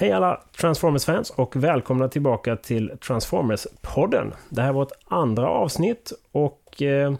Hej 0.00 0.12
alla 0.12 0.40
Transformers-fans 0.60 1.30
och 1.30 1.56
välkomna 1.56 2.08
tillbaka 2.08 2.56
till 2.56 2.90
Transformers-podden. 2.90 4.32
Det 4.48 4.62
här 4.62 4.68
är 4.68 4.72
vårt 4.72 4.92
andra 5.06 5.48
avsnitt 5.48 6.12
och 6.32 6.82
eh, 6.82 7.14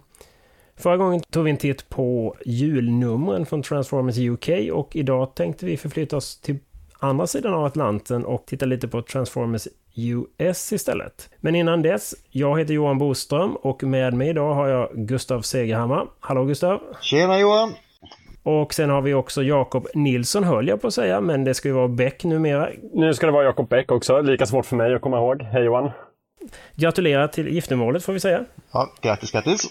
förra 0.76 0.96
gången 0.96 1.20
tog 1.20 1.44
vi 1.44 1.50
en 1.50 1.56
titt 1.56 1.88
på 1.88 2.36
julnumren 2.44 3.46
från 3.46 3.62
Transformers 3.62 4.18
UK 4.18 4.48
och 4.72 4.96
idag 4.96 5.34
tänkte 5.34 5.66
vi 5.66 5.76
förflytta 5.76 6.16
oss 6.16 6.40
till 6.40 6.58
andra 6.98 7.26
sidan 7.26 7.54
av 7.54 7.64
Atlanten 7.64 8.24
och 8.24 8.46
titta 8.46 8.66
lite 8.66 8.88
på 8.88 9.02
Transformers 9.02 9.68
US 9.94 10.72
istället. 10.72 11.30
Men 11.36 11.54
innan 11.54 11.82
dess, 11.82 12.14
jag 12.30 12.58
heter 12.58 12.74
Johan 12.74 12.98
Boström 12.98 13.56
och 13.56 13.82
med 13.82 14.14
mig 14.14 14.28
idag 14.28 14.54
har 14.54 14.68
jag 14.68 14.90
Gustav 14.94 15.42
Segerhammar. 15.42 16.06
Hallå 16.20 16.44
Gustav! 16.44 16.80
Tjena 17.00 17.38
Johan! 17.38 17.72
Och 18.43 18.75
sen 18.75 18.91
har 18.91 19.02
vi 19.02 19.14
också 19.14 19.43
Jakob 19.43 19.86
Nilsson 19.95 20.45
höll 20.45 20.68
jag 20.68 20.80
på 20.80 20.86
att 20.86 20.95
säga, 20.95 21.20
men 21.20 21.45
det 21.45 21.54
ska 21.54 21.68
ju 21.68 21.75
vara 21.75 21.88
Bäck 21.88 22.25
numera. 22.25 22.68
Nu 22.95 23.14
ska 23.14 23.27
det 23.27 23.32
vara 23.32 23.45
Jakob 23.45 23.68
Bäck 23.68 23.93
också, 23.93 24.20
lika 24.20 24.46
svårt 24.46 24.66
för 24.66 24.77
mig 24.77 24.95
att 24.95 25.01
komma 25.01 25.16
ihåg. 25.16 25.42
Hej 25.42 25.64
Johan! 25.64 25.91
Gratulerar 26.74 27.28
till 27.28 27.48
giftermålet 27.48 28.05
får 28.05 28.12
vi 28.12 28.20
säga. 28.20 28.45
Ja, 28.73 28.92
grattis, 29.00 29.33
grattis! 29.33 29.66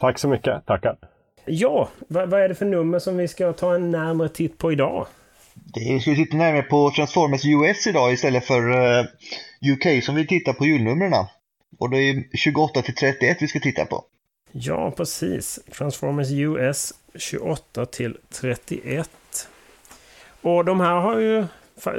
Tack 0.00 0.18
så 0.18 0.28
mycket, 0.28 0.66
tackar! 0.66 0.96
Ja, 1.44 1.88
vad, 2.08 2.30
vad 2.30 2.40
är 2.40 2.48
det 2.48 2.54
för 2.54 2.66
nummer 2.66 2.98
som 2.98 3.16
vi 3.16 3.28
ska 3.28 3.52
ta 3.52 3.74
en 3.74 3.90
närmare 3.90 4.28
titt 4.28 4.58
på 4.58 4.72
idag? 4.72 5.06
Det 5.54 6.00
ska 6.00 6.10
vi 6.10 6.16
titta 6.16 6.36
närmare 6.36 6.62
på 6.62 6.90
Transformers 6.90 7.44
US 7.44 7.86
idag 7.86 8.12
istället 8.12 8.44
för 8.44 8.70
uh, 8.70 9.04
UK 9.72 10.04
som 10.04 10.14
vi 10.14 10.26
tittar 10.26 10.52
på 10.52 10.66
julnumren. 10.66 11.12
Och 11.78 11.90
det 11.90 11.98
är 11.98 12.36
28 12.36 12.82
till 12.82 12.94
31 12.94 13.36
vi 13.40 13.48
ska 13.48 13.60
titta 13.60 13.84
på. 13.84 14.04
Ja, 14.56 14.90
precis. 14.90 15.60
Transformers 15.72 16.30
US 16.30 16.92
28 17.14 17.86
till 17.86 18.16
31. 18.30 19.10
Och 20.42 20.64
de 20.64 20.80
här 20.80 20.94
har 20.94 21.18
ju, 21.18 21.46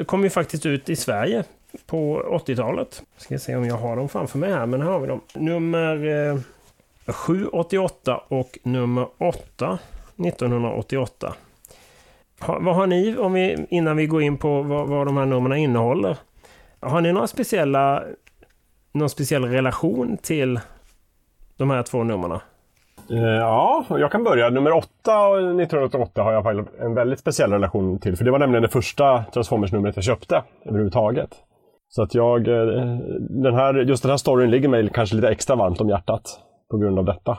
kom 0.06 0.24
ju 0.24 0.30
faktiskt 0.30 0.66
ut 0.66 0.90
i 0.90 0.96
Sverige 0.96 1.44
på 1.86 2.22
80-talet. 2.48 3.04
Ska 3.18 3.40
se 3.40 3.56
om 3.56 3.66
jag 3.66 3.78
har 3.78 3.96
dem 3.96 4.10
framför 4.10 4.38
mig 4.40 4.52
här, 4.52 4.66
men 4.66 4.82
här 4.82 4.90
har 4.90 5.00
vi 5.00 5.08
dem. 5.08 5.22
Nummer 5.34 6.06
eh, 6.06 6.40
788 7.14 8.22
och 8.28 8.60
nummer 8.64 9.08
8 9.18 9.80
1988. 10.18 11.36
Ha, 12.40 12.60
vad 12.60 12.76
har 12.76 12.88
ni, 12.88 13.18
om 13.18 13.34
vi, 13.34 13.66
innan 13.70 13.98
vi 13.98 14.08
går 14.08 14.22
in 14.22 14.38
på 14.38 14.62
vad, 14.62 14.88
vad 14.88 15.08
de 15.08 15.18
här 15.18 15.26
numren 15.26 15.58
innehåller? 15.58 16.18
Har 16.80 17.02
ni 17.02 17.14
några 17.14 17.28
speciella, 17.28 18.04
någon 18.92 19.10
speciell 19.10 19.46
relation 19.46 20.18
till 20.18 20.60
de 21.58 21.70
här 21.70 21.84
två 21.84 22.04
numren? 22.04 22.40
Ja, 23.40 23.86
jag 23.90 24.12
kan 24.12 24.24
börja. 24.24 24.50
Nummer 24.50 24.72
8 24.72 24.88
1988 25.04 26.24
har 26.24 26.32
jag 26.34 26.68
en 26.80 26.94
väldigt 26.96 27.20
speciell 27.20 27.52
relation 27.52 28.00
till. 28.00 28.18
För 28.18 28.26
det 28.26 28.32
var 28.32 28.40
nämligen 28.40 28.62
det 28.62 28.70
första 28.70 29.24
Transformers-numret 29.34 29.96
jag 29.96 30.04
köpte 30.06 30.44
överhuvudtaget. 30.66 31.30
Så 31.90 32.02
att 32.02 32.16
jag, 32.16 32.44
den 33.30 33.54
här, 33.54 33.74
just 33.74 34.04
den 34.04 34.10
här 34.10 34.18
storyn 34.18 34.52
ligger 34.52 34.70
mig 34.70 34.90
kanske 34.94 35.16
lite 35.16 35.30
extra 35.30 35.56
varmt 35.56 35.82
om 35.82 35.90
hjärtat 35.90 36.40
på 36.72 36.78
grund 36.78 37.00
av 37.00 37.06
detta. 37.06 37.38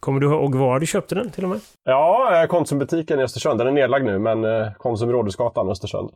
Kommer 0.00 0.20
du 0.20 0.26
ihåg 0.26 0.54
var 0.54 0.80
du 0.80 0.86
köpte 0.86 1.14
den 1.14 1.30
till 1.30 1.44
och 1.44 1.50
med? 1.50 1.60
Ja, 1.84 2.46
Konsumbutiken 2.48 3.20
i 3.20 3.22
Östersund. 3.22 3.58
Den 3.60 3.66
är 3.66 3.72
nedlagd 3.72 4.04
nu, 4.04 4.18
men 4.18 4.70
Konsum 4.78 5.12
Rådhusgatan, 5.12 5.70
Östersund. 5.70 6.10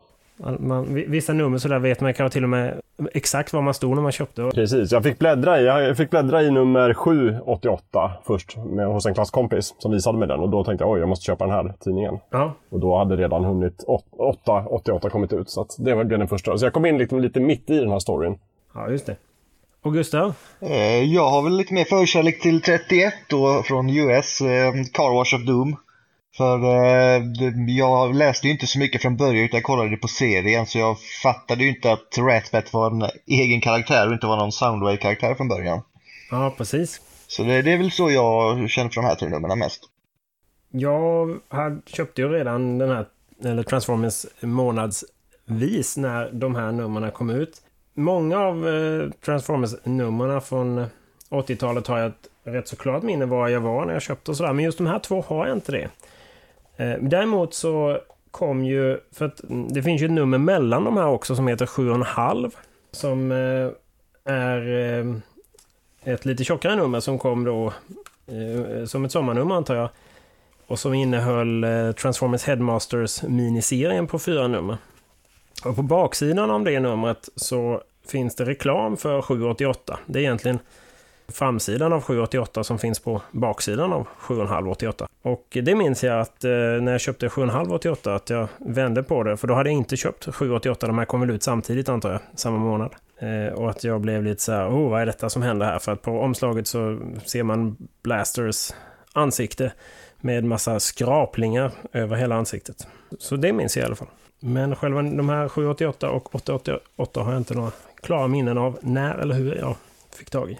Man, 0.58 0.94
vissa 0.94 1.32
nummer 1.32 1.58
så 1.58 1.68
där 1.68 1.78
vet 1.78 2.00
man 2.00 2.14
kanske 2.14 2.32
till 2.32 2.42
och 2.42 2.50
med 2.50 2.80
exakt 3.12 3.52
var 3.52 3.62
man 3.62 3.74
stod 3.74 3.94
när 3.94 4.02
man 4.02 4.12
köpte. 4.12 4.50
Precis, 4.54 4.92
jag 4.92 5.02
fick 5.02 5.18
bläddra 5.18 5.60
i, 5.60 5.64
jag 5.64 5.96
fick 5.96 6.10
bläddra 6.10 6.42
i 6.42 6.50
nummer 6.50 6.94
788 6.94 8.12
först 8.26 8.56
med, 8.56 8.86
hos 8.86 9.06
en 9.06 9.14
klasskompis 9.14 9.74
som 9.78 9.92
visade 9.92 10.18
mig 10.18 10.28
den 10.28 10.40
och 10.40 10.48
då 10.48 10.64
tänkte 10.64 10.84
jag 10.84 10.90
oj, 10.90 11.00
jag 11.00 11.08
måste 11.08 11.24
köpa 11.24 11.46
den 11.46 11.54
här 11.54 11.74
tidningen. 11.80 12.18
Ja. 12.30 12.54
Och 12.70 12.80
då 12.80 12.98
hade 12.98 13.16
redan 13.16 13.44
hunnit 13.44 13.84
888 13.86 15.10
kommit 15.10 15.32
ut 15.32 15.50
så 15.50 15.60
att 15.60 15.76
det 15.78 15.94
var 15.94 16.04
den 16.04 16.28
första. 16.28 16.58
Så 16.58 16.66
jag 16.66 16.72
kom 16.72 16.86
in 16.86 16.98
lite, 16.98 17.14
lite 17.14 17.40
mitt 17.40 17.70
i 17.70 17.78
den 17.78 17.90
här 17.90 17.98
storyn. 17.98 18.38
Ja, 18.74 18.90
just 18.90 19.06
det. 19.06 19.16
Och 19.82 19.92
Gustav? 19.92 20.34
Eh, 20.60 21.04
jag 21.14 21.30
har 21.30 21.42
väl 21.42 21.56
lite 21.56 21.74
mer 21.74 21.84
förkärlek 21.84 22.40
till 22.40 22.62
31 22.62 23.14
då 23.28 23.62
från 23.64 23.90
US, 23.90 24.40
eh, 24.40 24.72
Car 24.92 25.14
Wash 25.14 25.34
of 25.34 25.46
Doom. 25.46 25.76
För 26.36 26.64
eh, 26.64 27.22
jag 27.66 28.14
läste 28.14 28.46
ju 28.46 28.52
inte 28.52 28.66
så 28.66 28.78
mycket 28.78 29.02
från 29.02 29.16
början 29.16 29.44
utan 29.44 29.56
jag 29.56 29.64
kollade 29.64 29.96
på 29.96 30.08
serien 30.08 30.66
så 30.66 30.78
jag 30.78 30.96
fattade 31.22 31.64
ju 31.64 31.68
inte 31.68 31.92
att 31.92 32.18
Ratbat 32.18 32.72
var 32.72 32.90
en 32.90 33.10
egen 33.26 33.60
karaktär 33.60 34.06
och 34.06 34.12
inte 34.12 34.26
var 34.26 34.36
någon 34.36 34.52
Soundwave-karaktär 34.52 35.34
från 35.34 35.48
början. 35.48 35.82
Ja, 36.30 36.54
precis. 36.56 37.00
Så 37.26 37.42
det, 37.42 37.62
det 37.62 37.72
är 37.72 37.78
väl 37.78 37.90
så 37.90 38.10
jag 38.10 38.70
känner 38.70 38.90
för 38.90 39.00
de 39.00 39.06
här 39.06 39.14
tre 39.14 39.28
numren 39.28 39.58
mest. 39.58 39.82
Jag 40.70 41.40
hade, 41.48 41.80
köpte 41.86 42.22
ju 42.22 42.28
redan 42.28 42.78
den 42.78 42.90
här, 42.90 43.06
eller 43.44 43.62
Transformers 43.62 44.26
månadsvis 44.40 45.96
när 45.96 46.30
de 46.32 46.54
här 46.54 46.72
numren 46.72 47.10
kom 47.10 47.30
ut. 47.30 47.62
Många 47.94 48.38
av 48.38 48.68
eh, 48.68 49.10
Transformers-numren 49.24 50.40
från 50.40 50.86
80-talet 51.30 51.86
har 51.86 51.98
jag 51.98 52.06
ett 52.06 52.28
rätt 52.44 52.68
så 52.68 52.76
klart 52.76 53.02
minne 53.02 53.26
var 53.26 53.48
jag 53.48 53.60
var 53.60 53.84
när 53.86 53.92
jag 53.92 54.02
köpte 54.02 54.30
och 54.30 54.36
sådär. 54.36 54.52
Men 54.52 54.64
just 54.64 54.78
de 54.78 54.86
här 54.86 54.98
två 54.98 55.24
har 55.28 55.46
jag 55.46 55.56
inte 55.56 55.72
det. 55.72 55.90
Eh, 56.76 56.94
däremot 57.00 57.54
så 57.54 57.98
kom 58.30 58.64
ju, 58.64 58.98
för 59.12 59.24
att 59.24 59.44
mm, 59.44 59.72
det 59.72 59.82
finns 59.82 60.02
ju 60.02 60.06
ett 60.06 60.12
nummer 60.12 60.38
mellan 60.38 60.84
de 60.84 60.96
här 60.96 61.06
också 61.06 61.36
som 61.36 61.48
heter 61.48 61.66
7,5. 61.66 62.52
Som 62.90 63.32
eh, 63.32 63.68
är 64.32 64.78
eh, 64.98 66.12
ett 66.12 66.24
lite 66.24 66.44
tjockare 66.44 66.76
nummer 66.76 67.00
som 67.00 67.18
kom 67.18 67.44
då 67.44 67.72
som 68.86 69.04
ett 69.04 69.12
sommarnummer 69.12 69.54
antar 69.54 69.74
jag. 69.74 69.88
Och 70.66 70.78
som 70.78 70.94
innehöll 70.94 71.64
Transformers 71.94 72.44
Headmasters 72.44 73.22
miniserien 73.22 74.06
på 74.06 74.18
fyra 74.18 74.48
nummer. 74.48 74.76
Och 75.64 75.76
på 75.76 75.82
baksidan 75.82 76.50
av 76.50 76.64
det 76.64 76.80
numret 76.80 77.28
så 77.36 77.82
finns 78.06 78.34
det 78.36 78.44
reklam 78.44 78.96
för 78.96 79.22
788. 79.22 79.98
Det 80.06 80.18
är 80.18 80.22
egentligen 80.22 80.58
framsidan 81.32 81.92
av 81.92 82.00
788 82.00 82.64
som 82.64 82.78
finns 82.78 83.00
på 83.00 83.22
baksidan 83.30 83.92
av 83.92 84.06
7,588. 84.18 85.08
Och 85.22 85.46
det 85.62 85.74
minns 85.74 86.04
jag 86.04 86.20
att 86.20 86.44
eh, 86.44 86.50
när 86.50 86.92
jag 86.92 87.00
köpte 87.00 87.28
7,588 87.28 88.14
att 88.14 88.30
jag 88.30 88.48
vände 88.58 89.02
på 89.02 89.22
det, 89.22 89.36
för 89.36 89.48
då 89.48 89.54
hade 89.54 89.70
jag 89.70 89.76
inte 89.76 89.96
köpt 89.96 90.34
788, 90.34 90.86
de 90.86 90.98
här 90.98 91.04
kom 91.04 91.20
väl 91.20 91.30
ut 91.30 91.42
samtidigt 91.42 91.88
antar 91.88 92.12
jag, 92.12 92.20
samma 92.34 92.58
månad. 92.58 92.90
Eh, 93.18 93.54
och 93.54 93.70
att 93.70 93.84
jag 93.84 94.00
blev 94.00 94.22
lite 94.22 94.42
så 94.42 94.52
här, 94.52 94.68
oh 94.68 94.90
vad 94.90 95.02
är 95.02 95.06
detta 95.06 95.30
som 95.30 95.42
händer 95.42 95.66
här? 95.66 95.78
För 95.78 95.92
att 95.92 96.02
på 96.02 96.20
omslaget 96.20 96.66
så 96.66 96.98
ser 97.24 97.42
man 97.42 97.76
Blasters 98.02 98.72
ansikte 99.12 99.72
med 100.20 100.44
massa 100.44 100.80
skraplingar 100.80 101.72
över 101.92 102.16
hela 102.16 102.34
ansiktet. 102.34 102.86
Så 103.18 103.36
det 103.36 103.52
minns 103.52 103.76
jag 103.76 103.82
i 103.82 103.86
alla 103.86 103.96
fall. 103.96 104.08
Men 104.40 104.76
själva 104.76 105.02
de 105.02 105.28
här 105.28 105.48
788 105.48 106.10
och 106.10 106.34
888 106.34 107.22
har 107.22 107.32
jag 107.32 107.40
inte 107.40 107.54
några 107.54 107.70
klara 108.02 108.28
minnen 108.28 108.58
av 108.58 108.78
när 108.82 109.14
eller 109.14 109.34
hur 109.34 109.54
jag 109.54 109.76
fick 110.16 110.30
tag 110.30 110.50
i. 110.50 110.58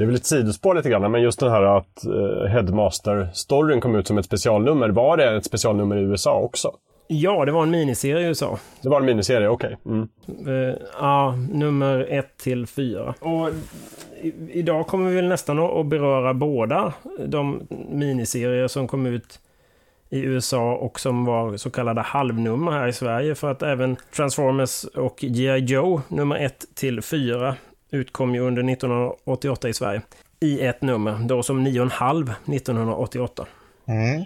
Det 0.00 0.04
är 0.04 0.06
väl 0.06 0.16
ett 0.16 0.26
sidospår 0.26 0.74
lite 0.74 0.90
grann, 0.90 1.12
men 1.12 1.22
just 1.22 1.40
det 1.40 1.50
här 1.50 1.62
att 1.62 2.04
uh, 2.06 2.46
Headmaster-storyn 2.46 3.80
kom 3.80 3.96
ut 3.96 4.06
som 4.06 4.18
ett 4.18 4.24
specialnummer. 4.24 4.88
Var 4.88 5.16
det 5.16 5.36
ett 5.36 5.44
specialnummer 5.44 5.96
i 5.96 6.00
USA 6.00 6.40
också? 6.40 6.72
Ja, 7.06 7.44
det 7.44 7.52
var 7.52 7.62
en 7.62 7.70
miniserie 7.70 8.20
i 8.20 8.28
USA. 8.28 8.58
Det 8.82 8.88
var 8.88 9.00
en 9.00 9.06
miniserie, 9.06 9.48
okej. 9.48 9.76
Okay. 9.84 9.94
Mm. 9.94 10.08
Uh, 10.48 10.74
ja, 11.00 11.34
nummer 11.52 12.06
1 12.10 12.36
till 12.36 12.66
4. 12.66 13.14
Och 13.20 13.48
idag 14.48 14.86
kommer 14.86 15.10
vi 15.10 15.16
väl 15.16 15.28
nästan 15.28 15.58
att 15.58 15.86
beröra 15.86 16.34
båda 16.34 16.92
de 17.26 17.62
miniserier 17.90 18.68
som 18.68 18.88
kom 18.88 19.06
ut 19.06 19.40
i 20.10 20.20
USA 20.20 20.74
och 20.74 21.00
som 21.00 21.24
var 21.24 21.56
så 21.56 21.70
kallade 21.70 22.00
halvnummer 22.00 22.72
här 22.72 22.88
i 22.88 22.92
Sverige. 22.92 23.34
För 23.34 23.50
att 23.50 23.62
även 23.62 23.96
Transformers 24.16 24.84
och 24.84 25.16
G.I. 25.20 25.58
Joe 25.58 26.02
nummer 26.08 26.36
1 26.36 26.64
till 26.74 27.02
4 27.02 27.56
utkom 27.90 28.34
ju 28.34 28.40
under 28.40 28.72
1988 28.72 29.68
i 29.68 29.72
Sverige. 29.72 30.02
I 30.40 30.60
ett 30.60 30.82
nummer, 30.82 31.18
då 31.28 31.42
som 31.42 31.66
9,5 31.66 32.54
1988. 32.54 33.46
Mm. 33.88 34.20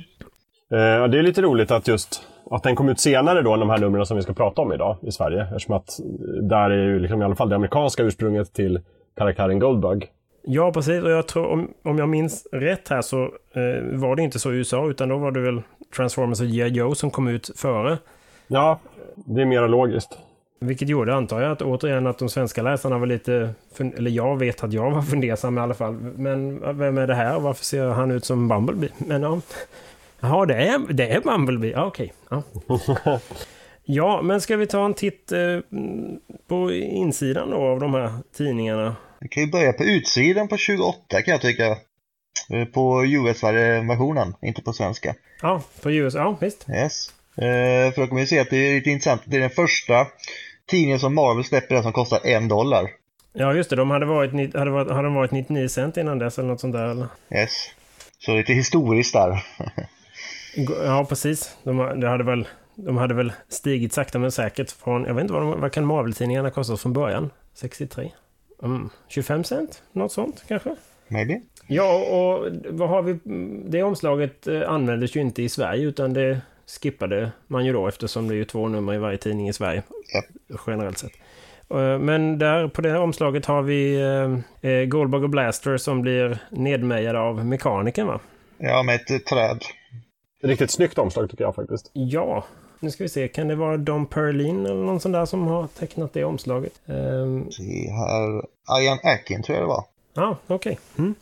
Eh, 0.70 1.08
det 1.08 1.18
är 1.18 1.22
lite 1.22 1.42
roligt 1.42 1.70
att 1.70 1.88
just 1.88 2.22
att 2.50 2.62
den 2.62 2.76
kom 2.76 2.88
ut 2.88 3.00
senare 3.00 3.42
då 3.42 3.52
än 3.52 3.60
de 3.60 3.70
här 3.70 3.78
numren 3.78 4.06
som 4.06 4.16
vi 4.16 4.22
ska 4.22 4.32
prata 4.32 4.62
om 4.62 4.72
idag 4.72 4.96
i 5.02 5.12
Sverige. 5.12 5.42
Eftersom 5.42 5.74
att 5.74 5.98
där 6.42 6.70
är 6.70 6.84
ju 6.84 6.98
liksom 6.98 7.22
i 7.22 7.24
alla 7.24 7.34
fall 7.34 7.48
det 7.48 7.56
amerikanska 7.56 8.02
ursprunget 8.02 8.52
till 8.52 8.80
karaktären 9.16 9.58
Goldbug. 9.58 10.10
Ja, 10.42 10.72
precis. 10.72 11.02
Och 11.02 11.10
jag 11.10 11.28
tror, 11.28 11.46
om, 11.46 11.70
om 11.84 11.98
jag 11.98 12.08
minns 12.08 12.46
rätt 12.52 12.88
här 12.88 13.02
så 13.02 13.22
eh, 13.22 13.98
var 13.98 14.16
det 14.16 14.22
inte 14.22 14.38
så 14.38 14.52
i 14.52 14.56
USA, 14.56 14.88
utan 14.88 15.08
då 15.08 15.18
var 15.18 15.30
det 15.30 15.40
väl 15.40 15.62
Transformers 15.96 16.40
och 16.40 16.46
G.I. 16.46 16.68
Joe 16.68 16.94
som 16.94 17.10
kom 17.10 17.28
ut 17.28 17.50
före. 17.56 17.98
Ja, 18.46 18.78
det 19.14 19.42
är 19.42 19.46
mera 19.46 19.66
logiskt. 19.66 20.18
Vilket 20.66 20.88
gjorde, 20.88 21.14
antar 21.14 21.40
jag, 21.40 21.52
att 21.52 21.62
återigen 21.62 22.06
att 22.06 22.18
de 22.18 22.28
svenska 22.28 22.62
läsarna 22.62 22.98
var 22.98 23.06
lite... 23.06 23.54
Eller 23.96 24.10
jag 24.10 24.38
vet 24.38 24.64
att 24.64 24.72
jag 24.72 24.90
var 24.90 25.02
fundersam 25.02 25.58
i 25.58 25.60
alla 25.60 25.74
fall. 25.74 25.94
Men 26.16 26.60
vem 26.78 26.98
är 26.98 27.06
det 27.06 27.14
här? 27.14 27.40
Varför 27.40 27.64
ser 27.64 27.86
han 27.86 28.10
ut 28.10 28.24
som 28.24 28.48
Bumblebee? 28.48 28.90
Men 28.98 29.22
ja... 29.22 29.40
Jaha, 30.20 30.46
det 30.46 30.54
är, 30.54 30.92
det 30.92 31.08
är 31.08 31.20
Bumblebee? 31.20 31.70
Ja, 31.70 31.86
okej. 31.86 32.12
Ja. 32.28 32.42
ja, 33.84 34.22
men 34.22 34.40
ska 34.40 34.56
vi 34.56 34.66
ta 34.66 34.84
en 34.84 34.94
titt 34.94 35.32
eh, 35.32 35.58
på 36.48 36.72
insidan 36.72 37.50
då 37.50 37.56
av 37.56 37.80
de 37.80 37.94
här 37.94 38.12
tidningarna? 38.36 38.96
Vi 39.20 39.28
kan 39.28 39.42
ju 39.42 39.50
börja 39.50 39.72
på 39.72 39.84
utsidan 39.84 40.48
på 40.48 40.56
28 40.56 41.22
kan 41.22 41.32
jag 41.32 41.40
tycka. 41.40 41.76
På 42.72 43.04
US-versionen, 43.04 44.34
inte 44.42 44.62
på 44.62 44.72
svenska. 44.72 45.14
Ja, 45.42 45.62
på 45.82 45.90
US, 45.90 46.14
ja 46.14 46.36
visst. 46.40 46.66
Yes. 46.68 47.12
Eh, 47.36 47.92
för 47.94 48.00
då 48.00 48.06
kan 48.06 48.16
vi 48.16 48.26
se 48.26 48.38
att 48.38 48.50
det 48.50 48.56
är 48.56 48.74
lite 48.74 48.90
intressant. 48.90 49.22
Det 49.24 49.36
är 49.36 49.40
den 49.40 49.50
första 49.50 50.06
tidningen 50.66 51.00
som 51.00 51.14
Marvel 51.14 51.44
släpper 51.44 51.74
den 51.74 51.82
som 51.82 51.92
kostar 51.92 52.26
en 52.26 52.48
dollar. 52.48 52.90
Ja, 53.32 53.54
just 53.54 53.70
det. 53.70 53.76
De 53.76 53.90
hade 53.90 54.06
varit, 54.06 54.54
hade 54.54 54.70
varit, 54.70 54.90
hade 54.90 55.02
de 55.02 55.14
varit 55.14 55.30
99 55.30 55.68
cent 55.68 55.96
innan 55.96 56.18
dess 56.18 56.38
eller 56.38 56.48
något 56.48 56.60
sånt 56.60 56.74
där? 56.74 56.84
Eller? 56.84 57.06
Yes. 57.30 57.50
Så 58.18 58.36
lite 58.36 58.52
historiskt 58.52 59.12
där. 59.12 59.44
ja, 60.84 61.06
precis. 61.08 61.56
De, 61.62 62.00
det 62.00 62.08
hade 62.08 62.24
väl, 62.24 62.48
de 62.74 62.96
hade 62.96 63.14
väl 63.14 63.32
stigit 63.48 63.92
sakta 63.92 64.18
men 64.18 64.32
säkert 64.32 64.70
från, 64.70 65.04
jag 65.04 65.14
vet 65.14 65.22
inte 65.22 65.34
vad, 65.34 65.42
de, 65.42 65.60
vad 65.60 65.72
kan 65.72 65.86
Marvel-tidningarna 65.86 66.50
kosta 66.50 66.76
från 66.76 66.92
början? 66.92 67.30
63? 67.54 68.12
Mm, 68.62 68.90
25 69.08 69.44
cent? 69.44 69.82
Något 69.92 70.12
sånt 70.12 70.44
kanske? 70.48 70.76
Maybe. 71.08 71.40
Ja, 71.66 71.94
och 71.94 72.48
vad 72.70 72.88
har 72.88 73.02
vi? 73.02 73.18
Det 73.70 73.82
omslaget 73.82 74.46
eh, 74.46 74.70
användes 74.70 75.16
ju 75.16 75.20
inte 75.20 75.42
i 75.42 75.48
Sverige 75.48 75.84
utan 75.84 76.12
det 76.12 76.40
skippade 76.66 77.32
man 77.46 77.64
ju 77.64 77.72
då 77.72 77.88
eftersom 77.88 78.28
det 78.28 78.34
är 78.34 78.36
ju 78.36 78.44
två 78.44 78.68
nummer 78.68 78.94
i 78.94 78.98
varje 78.98 79.18
tidning 79.18 79.48
i 79.48 79.52
Sverige. 79.52 79.82
Yep. 80.14 80.60
Generellt 80.66 80.98
sett. 80.98 81.12
Eh, 81.70 81.98
men 81.98 82.38
där 82.38 82.68
på 82.68 82.82
det 82.82 82.90
här 82.90 83.00
omslaget 83.00 83.46
har 83.46 83.62
vi 83.62 83.94
eh, 84.00 84.70
eh, 84.70 84.84
Goldbug 84.84 85.22
och 85.22 85.30
Blaster 85.30 85.76
som 85.76 86.02
blir 86.02 86.38
nedmejade 86.50 87.18
av 87.18 87.46
mekanikern 87.46 88.06
va? 88.06 88.20
Ja, 88.58 88.82
med 88.82 88.94
ett 88.94 89.26
träd. 89.26 89.62
Riktigt 90.42 90.70
snyggt 90.70 90.98
omslag 90.98 91.30
tycker 91.30 91.44
jag 91.44 91.54
faktiskt. 91.54 91.90
Ja, 91.92 92.44
nu 92.80 92.90
ska 92.90 93.04
vi 93.04 93.08
se. 93.08 93.28
Kan 93.28 93.48
det 93.48 93.54
vara 93.54 93.76
Don 93.76 94.06
Perlin 94.06 94.66
eller 94.66 94.84
någon 94.84 95.00
sån 95.00 95.12
där 95.12 95.24
som 95.24 95.46
har 95.46 95.66
tecknat 95.66 96.12
det 96.12 96.24
omslaget? 96.24 96.72
Um... 96.86 97.50
Se 97.50 97.90
här. 97.90 98.44
Ian 98.82 98.98
Akin 99.02 99.42
tror 99.42 99.58
jag 99.58 99.64
det 99.64 99.68
var. 99.68 99.84
Ja, 100.14 100.22
ah, 100.22 100.36
okej. 100.46 100.78
Okay. 100.94 101.04
Mm. 101.04 101.14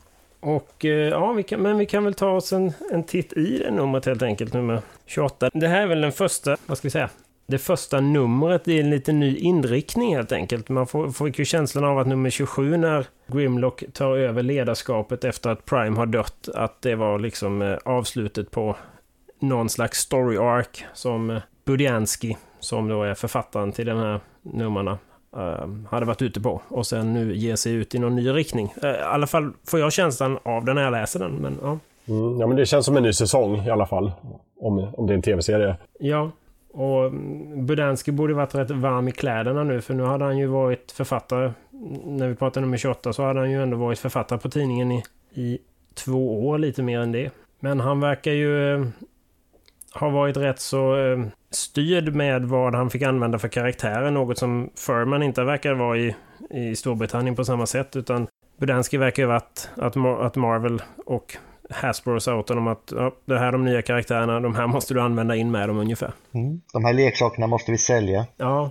Och 0.43 0.85
eh, 0.85 0.91
ja, 0.91 1.33
vi 1.33 1.43
kan, 1.43 1.61
men 1.61 1.79
vi 1.79 1.87
kan 1.87 2.05
väl 2.05 2.15
ta 2.15 2.31
oss 2.31 2.53
en, 2.53 2.73
en 2.91 3.05
titt 3.05 3.33
i 3.33 3.59
det 3.59 3.71
numret 3.71 4.07
helt 4.07 4.23
enkelt, 4.23 4.53
nummer 4.53 4.83
28. 5.07 5.51
Det 5.55 5.69
här 5.69 5.83
är 5.83 5.87
väl 5.87 6.01
den 6.01 6.13
första, 6.13 6.57
vad 6.67 6.79
ska 6.79 6.87
vi 6.87 6.91
säga, 6.91 7.11
det 7.47 7.59
första 7.59 8.01
numret 8.01 8.69
i 8.69 8.81
en 8.81 8.91
lite 8.91 9.13
ny 9.13 9.37
inriktning 9.37 10.17
helt 10.17 10.33
enkelt. 10.33 10.69
Man 10.69 10.87
får, 10.87 11.11
får 11.11 11.39
ju 11.39 11.45
känslan 11.45 11.85
av 11.85 11.99
att 11.99 12.07
nummer 12.07 12.31
27 12.31 12.77
när 12.77 13.07
Grimlock 13.27 13.85
tar 13.93 14.17
över 14.17 14.43
ledarskapet 14.43 15.25
efter 15.25 15.51
att 15.51 15.65
Prime 15.65 15.97
har 15.97 16.07
dött, 16.07 16.49
att 16.55 16.83
det 16.83 16.95
var 16.95 17.19
liksom 17.19 17.63
eh, 17.63 17.79
avslutet 17.85 18.51
på 18.51 18.77
någon 19.39 19.69
slags 19.69 19.99
story 19.99 20.37
arc 20.37 20.85
som 20.95 21.31
eh, 21.31 21.43
Budiansky, 21.65 22.35
som 22.61 22.89
då 22.89 23.03
är 23.03 23.15
författaren 23.15 23.73
till 23.73 23.87
de 23.87 23.99
här 23.99 24.21
numren, 24.43 24.97
hade 25.91 26.07
varit 26.07 26.23
ute 26.23 26.41
på. 26.41 26.63
Och 26.69 26.87
sen 26.87 27.15
nu 27.15 27.37
ger 27.37 27.57
sig 27.57 27.73
ut 27.73 27.95
i 27.95 27.99
någon 27.99 28.17
ny 28.17 28.31
riktning. 28.31 28.75
Uh, 28.85 28.91
I 28.91 29.01
alla 29.03 29.27
fall 29.27 29.53
får 29.67 29.81
jag 29.81 29.93
känslan 29.93 30.39
av 30.43 30.65
det 30.65 30.75
när 30.75 30.83
jag 30.83 30.91
läser 30.91 31.21
den. 31.21 31.33
Men, 31.33 31.61
uh. 31.61 31.77
Mm, 32.09 32.41
ja, 32.41 32.47
men 32.47 32.57
det 32.57 32.67
känns 32.67 32.87
som 32.87 32.97
en 32.97 33.03
ny 33.03 33.13
säsong 33.13 33.67
i 33.67 33.71
alla 33.71 33.87
fall. 33.87 34.13
Om, 34.61 34.79
om 34.95 35.07
det 35.07 35.13
är 35.13 35.15
en 35.15 35.23
tv-serie. 35.23 35.77
Ja, 35.99 36.31
och 36.73 37.13
Budansky 37.57 38.13
borde 38.13 38.35
varit 38.35 38.55
rätt 38.55 38.71
varm 38.71 39.09
i 39.09 39.13
kläderna 39.13 39.65
nu 39.65 39.81
för 39.81 39.95
nu 39.95 40.03
hade 40.03 40.25
han 40.25 40.39
ju 40.39 40.47
varit 40.47 40.93
författare. 40.93 41.53
När 42.05 42.29
vi 42.29 42.35
pratar 42.35 42.61
nummer 42.61 42.77
28 42.77 43.13
så 43.13 43.23
hade 43.23 43.41
han 43.41 43.51
ju 43.51 43.63
ändå 43.63 43.77
varit 43.77 43.99
författare 43.99 44.39
på 44.39 44.51
tidningen 44.51 44.93
i, 44.93 45.03
i 45.35 45.59
två 45.95 46.49
år, 46.49 46.59
lite 46.59 46.83
mer 46.83 47.01
än 47.01 47.13
det. 47.13 47.31
Men 47.61 47.81
han 47.81 48.01
verkar 48.01 48.33
ju 48.33 48.75
eh, 48.75 48.87
ha 49.95 50.09
varit 50.09 50.37
rätt 50.37 50.61
så 50.61 50.97
eh, 50.97 51.19
styrd 51.55 52.15
med 52.15 52.45
vad 52.45 52.75
han 52.75 52.91
fick 52.91 53.03
använda 53.03 53.39
för 53.39 53.49
karaktärer. 53.49 54.11
Något 54.11 54.39
som 54.39 54.71
Furman 54.75 55.23
inte 55.23 55.45
verkar 55.45 55.75
vara 55.75 55.99
i, 55.99 56.15
i 56.51 56.77
Storbritannien 56.77 57.37
på 57.37 57.45
samma 57.45 57.67
sätt. 57.67 57.97
Utan 57.97 58.27
Budansky 58.57 58.99
verkar 58.99 59.23
ju 59.23 59.27
varit 59.29 59.71
att, 59.77 59.97
att 59.97 60.37
Marvel 60.37 60.83
och 61.07 61.37
Hasbro 61.71 62.21
sa 62.21 62.39
åt 62.39 62.49
honom 62.49 62.67
att 62.67 62.93
ja, 62.97 63.13
det 63.25 63.39
här 63.39 63.49
är 63.49 63.53
de 63.53 63.65
nya 63.65 63.83
karaktärerna, 63.83 64.41
de 64.41 64.55
här 64.55 64.67
måste 64.67 64.95
du 64.95 65.01
använda 65.01 65.37
in 65.37 65.51
med 65.51 65.69
dem 65.69 65.79
ungefär. 65.79 66.13
Mm. 66.35 66.61
De 66.73 66.85
här 66.85 66.93
leksakerna 66.93 67.47
måste 67.47 67.71
vi 67.71 67.79
sälja. 67.79 68.27
Ja. 68.37 68.71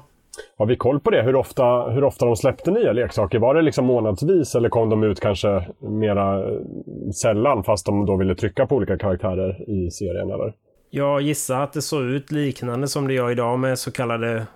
Har 0.57 0.66
vi 0.66 0.75
koll 0.75 1.00
på 1.00 1.10
det? 1.10 1.22
Hur 1.22 1.36
ofta, 1.36 1.89
hur 1.89 2.04
ofta 2.04 2.25
de 2.25 2.36
släppte 2.36 2.72
nya 2.72 2.92
leksaker? 2.92 3.39
Var 3.39 3.56
det 3.56 3.62
liksom 3.62 3.86
månadsvis 3.86 4.56
eller 4.56 4.69
kom 4.69 4.89
de 4.89 5.04
ut 5.04 5.19
kanske 5.19 5.68
mera 5.80 6.44
sällan 7.22 7.63
fast 7.63 7.86
de 7.86 8.06
då 8.06 8.16
ville 8.18 8.36
trycka 8.36 8.66
på 8.68 8.75
olika 8.75 8.98
karaktärer 8.98 9.69
i 9.69 9.92
serien? 9.92 10.31
Eller? 10.31 10.54
Jag 10.94 11.22
gissar 11.22 11.62
att 11.62 11.74
det 11.74 11.82
såg 11.82 12.04
ut 12.04 12.32
liknande 12.32 12.88
som 12.88 13.08
det 13.08 13.14
gör 13.14 13.32
idag 13.32 13.60
med 13.60 13.80
så 13.80 13.92
kallade 13.92 14.48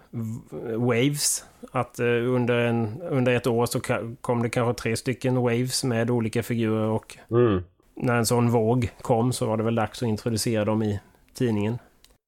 waves. 0.78 1.46
Att 1.72 2.00
eh, 2.00 2.06
under, 2.06 2.56
en, 2.56 3.02
under 3.02 3.36
ett 3.36 3.48
år 3.48 3.66
så 3.66 3.80
kom 4.22 4.44
det 4.44 4.50
kanske 4.50 4.82
tre 4.82 4.96
stycken 4.96 5.36
waves 5.36 5.84
med 5.84 6.10
olika 6.10 6.44
figurer 6.44 6.88
och 6.88 7.18
mm 7.32 7.64
när 7.96 8.16
en 8.16 8.26
sån 8.26 8.52
våg 8.52 8.90
kom 9.02 9.34
så 9.34 9.46
var 9.46 9.58
det 9.58 9.64
väl 9.64 9.76
dags 9.76 10.04
att 10.04 10.10
introducera 10.10 10.66
dem 10.66 10.84
i 10.84 11.00
tidningen. 11.34 11.78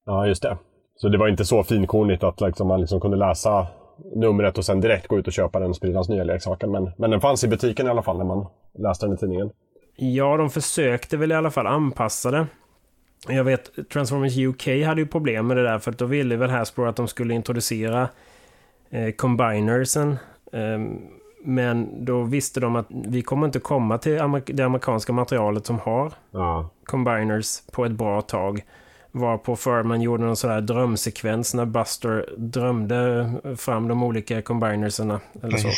Ja, 0.06 0.28
just 0.28 0.42
det. 0.42 0.58
Så 0.96 1.10
det 1.10 1.18
var 1.18 1.28
inte 1.28 1.46
så 1.46 1.64
finkornigt 1.64 2.24
att 2.24 2.42
liksom, 2.42 2.68
man 2.68 2.82
liksom 2.82 3.02
kunde 3.02 3.18
läsa 3.18 3.68
numret 4.16 4.58
och 4.58 4.66
sen 4.66 4.82
direkt 4.82 5.08
gå 5.08 5.20
ut 5.20 5.28
och 5.28 5.34
köpa 5.34 5.60
den 5.60 5.74
Spridans 5.74 6.10
nya 6.10 6.24
leksaken. 6.24 6.72
Men, 6.72 6.92
men 6.98 7.12
den 7.12 7.22
fanns 7.22 7.44
i 7.44 7.48
butiken 7.48 7.88
i 7.88 7.90
alla 7.90 8.02
fall 8.02 8.18
när 8.18 8.26
man 8.26 8.46
läste 8.80 9.06
den 9.06 9.16
i 9.16 9.18
tidningen. 9.18 9.50
Ja, 9.96 10.38
de 10.38 10.50
försökte 10.50 11.18
väl 11.18 11.32
i 11.32 11.36
alla 11.36 11.52
fall 11.52 11.68
anpassa 11.68 12.32
det. 12.32 12.48
Jag 13.28 13.44
vet 13.44 13.90
Transformers 13.90 14.38
UK 14.38 14.68
hade 14.86 15.02
ju 15.02 15.08
problem 15.08 15.48
med 15.48 15.58
det 15.58 15.64
där 15.64 15.80
för 15.80 15.92
att 15.92 15.98
då 15.98 16.06
ville 16.06 16.36
väl 16.36 16.50
Hasbro 16.50 16.86
att 16.86 16.96
de 16.96 17.08
skulle 17.08 17.34
introducera 17.34 18.10
eh, 18.90 19.12
combinersen. 19.12 20.18
Eh, 20.52 20.80
men 21.44 22.06
då 22.06 22.24
visste 22.24 22.60
de 22.60 22.76
att 22.76 22.86
vi 22.90 23.22
kommer 23.22 23.46
inte 23.46 23.60
komma 23.60 23.98
till 23.98 24.42
det 24.46 24.64
amerikanska 24.64 25.14
materialet 25.14 25.66
som 25.66 25.80
har 25.80 26.14
ja. 26.32 26.70
combiners 26.86 27.62
på 27.72 27.86
ett 27.86 27.92
bra 27.92 28.22
tag. 28.22 28.64
Var 29.18 29.38
på 29.38 29.56
Furman 29.56 30.02
gjorde 30.02 30.24
någon 30.24 30.36
sån 30.36 30.50
här 30.50 30.62
drömsekvens 30.62 31.54
när 31.54 31.66
Buster 31.66 32.26
drömde 32.38 33.32
fram 33.58 33.88
de 33.88 34.04
olika 34.04 34.42
combinerserna. 34.42 35.20
Eller 35.44 35.58
så. 35.58 35.70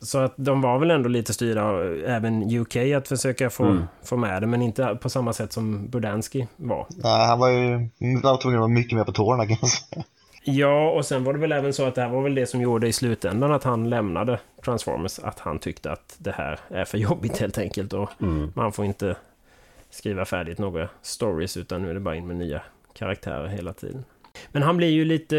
så 0.06 0.18
att 0.18 0.34
de 0.36 0.60
var 0.60 0.78
väl 0.78 0.90
ändå 0.90 1.08
lite 1.08 1.32
styrda, 1.32 1.84
även 2.06 2.56
UK, 2.56 2.76
att 2.76 3.08
försöka 3.08 3.50
få, 3.50 3.64
mm. 3.64 3.82
få 4.04 4.16
med 4.16 4.42
det. 4.42 4.46
Men 4.46 4.62
inte 4.62 4.98
på 5.02 5.10
samma 5.10 5.32
sätt 5.32 5.52
som 5.52 5.88
Budansky 5.88 6.46
var. 6.56 6.86
Nej, 6.88 7.26
han 7.26 7.38
var 7.38 7.48
ju 7.48 7.88
var 8.22 8.42
tvungen 8.42 8.58
att 8.58 8.62
vara 8.62 8.68
mycket 8.68 8.96
mer 8.98 9.04
på 9.04 9.12
tårna 9.12 9.46
kan 9.46 9.56
man 9.60 9.70
säga. 9.70 10.04
Ja, 10.44 10.90
och 10.90 11.06
sen 11.06 11.24
var 11.24 11.32
det 11.32 11.38
väl 11.38 11.52
även 11.52 11.72
så 11.72 11.86
att 11.86 11.94
det 11.94 12.02
här 12.02 12.08
var 12.08 12.22
väl 12.22 12.34
det 12.34 12.46
som 12.46 12.60
gjorde 12.60 12.88
i 12.88 12.92
slutändan 12.92 13.52
att 13.52 13.64
han 13.64 13.90
lämnade 13.90 14.40
Transformers. 14.64 15.18
Att 15.18 15.38
han 15.38 15.58
tyckte 15.58 15.92
att 15.92 16.16
det 16.18 16.32
här 16.32 16.60
är 16.68 16.84
för 16.84 16.98
jobbigt 16.98 17.38
helt 17.38 17.58
enkelt. 17.58 17.92
Och 17.92 18.10
mm. 18.20 18.52
man 18.54 18.72
får 18.72 18.84
inte 18.84 19.16
skriva 19.92 20.24
färdigt 20.24 20.58
några 20.58 20.88
stories 21.02 21.56
utan 21.56 21.82
nu 21.82 21.90
är 21.90 21.94
det 21.94 22.00
bara 22.00 22.16
in 22.16 22.26
med 22.26 22.36
nya 22.36 22.62
karaktärer 22.92 23.46
hela 23.46 23.72
tiden. 23.72 24.04
Men 24.48 24.62
han 24.62 24.76
blir 24.76 24.88
ju 24.88 25.04
lite... 25.04 25.36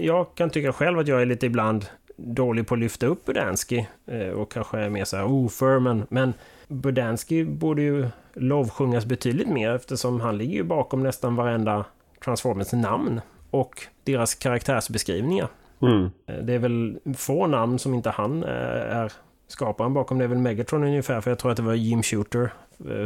Jag 0.00 0.34
kan 0.34 0.50
tycka 0.50 0.72
själv 0.72 0.98
att 0.98 1.08
jag 1.08 1.22
är 1.22 1.26
lite 1.26 1.46
ibland 1.46 1.86
dålig 2.16 2.66
på 2.66 2.74
att 2.74 2.80
lyfta 2.80 3.06
upp 3.06 3.24
Budansky 3.24 3.84
eh, 4.06 4.28
och 4.28 4.52
kanske 4.52 4.78
är 4.78 4.90
mer 4.90 5.04
så 5.04 5.16
här 5.16 5.24
oh, 5.24 5.48
Furman. 5.48 6.06
Men 6.08 6.34
Budansky 6.68 7.44
borde 7.44 7.82
ju 7.82 8.08
lovsjungas 8.34 9.06
betydligt 9.06 9.48
mer 9.48 9.70
eftersom 9.70 10.20
han 10.20 10.38
ligger 10.38 10.54
ju 10.54 10.62
bakom 10.62 11.02
nästan 11.02 11.36
varenda 11.36 11.84
Transformers 12.24 12.72
namn 12.72 13.20
och 13.50 13.86
deras 14.04 14.34
karaktärsbeskrivningar. 14.34 15.48
Mm. 15.82 16.10
Eh, 16.26 16.36
det 16.36 16.54
är 16.54 16.58
väl 16.58 16.98
få 17.16 17.46
namn 17.46 17.78
som 17.78 17.94
inte 17.94 18.10
han 18.10 18.42
eh, 18.42 18.96
är 18.96 19.12
skaparen 19.46 19.94
bakom. 19.94 20.18
Det 20.18 20.24
är 20.24 20.28
väl 20.28 20.38
Megatron 20.38 20.84
ungefär, 20.84 21.20
för 21.20 21.30
jag 21.30 21.38
tror 21.38 21.50
att 21.50 21.56
det 21.56 21.62
var 21.62 21.74
Jim 21.74 22.02
Shooter 22.02 22.42
eh, 22.42 22.48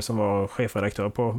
som 0.00 0.16
var 0.16 0.46
chefredaktör 0.46 1.08
på 1.08 1.32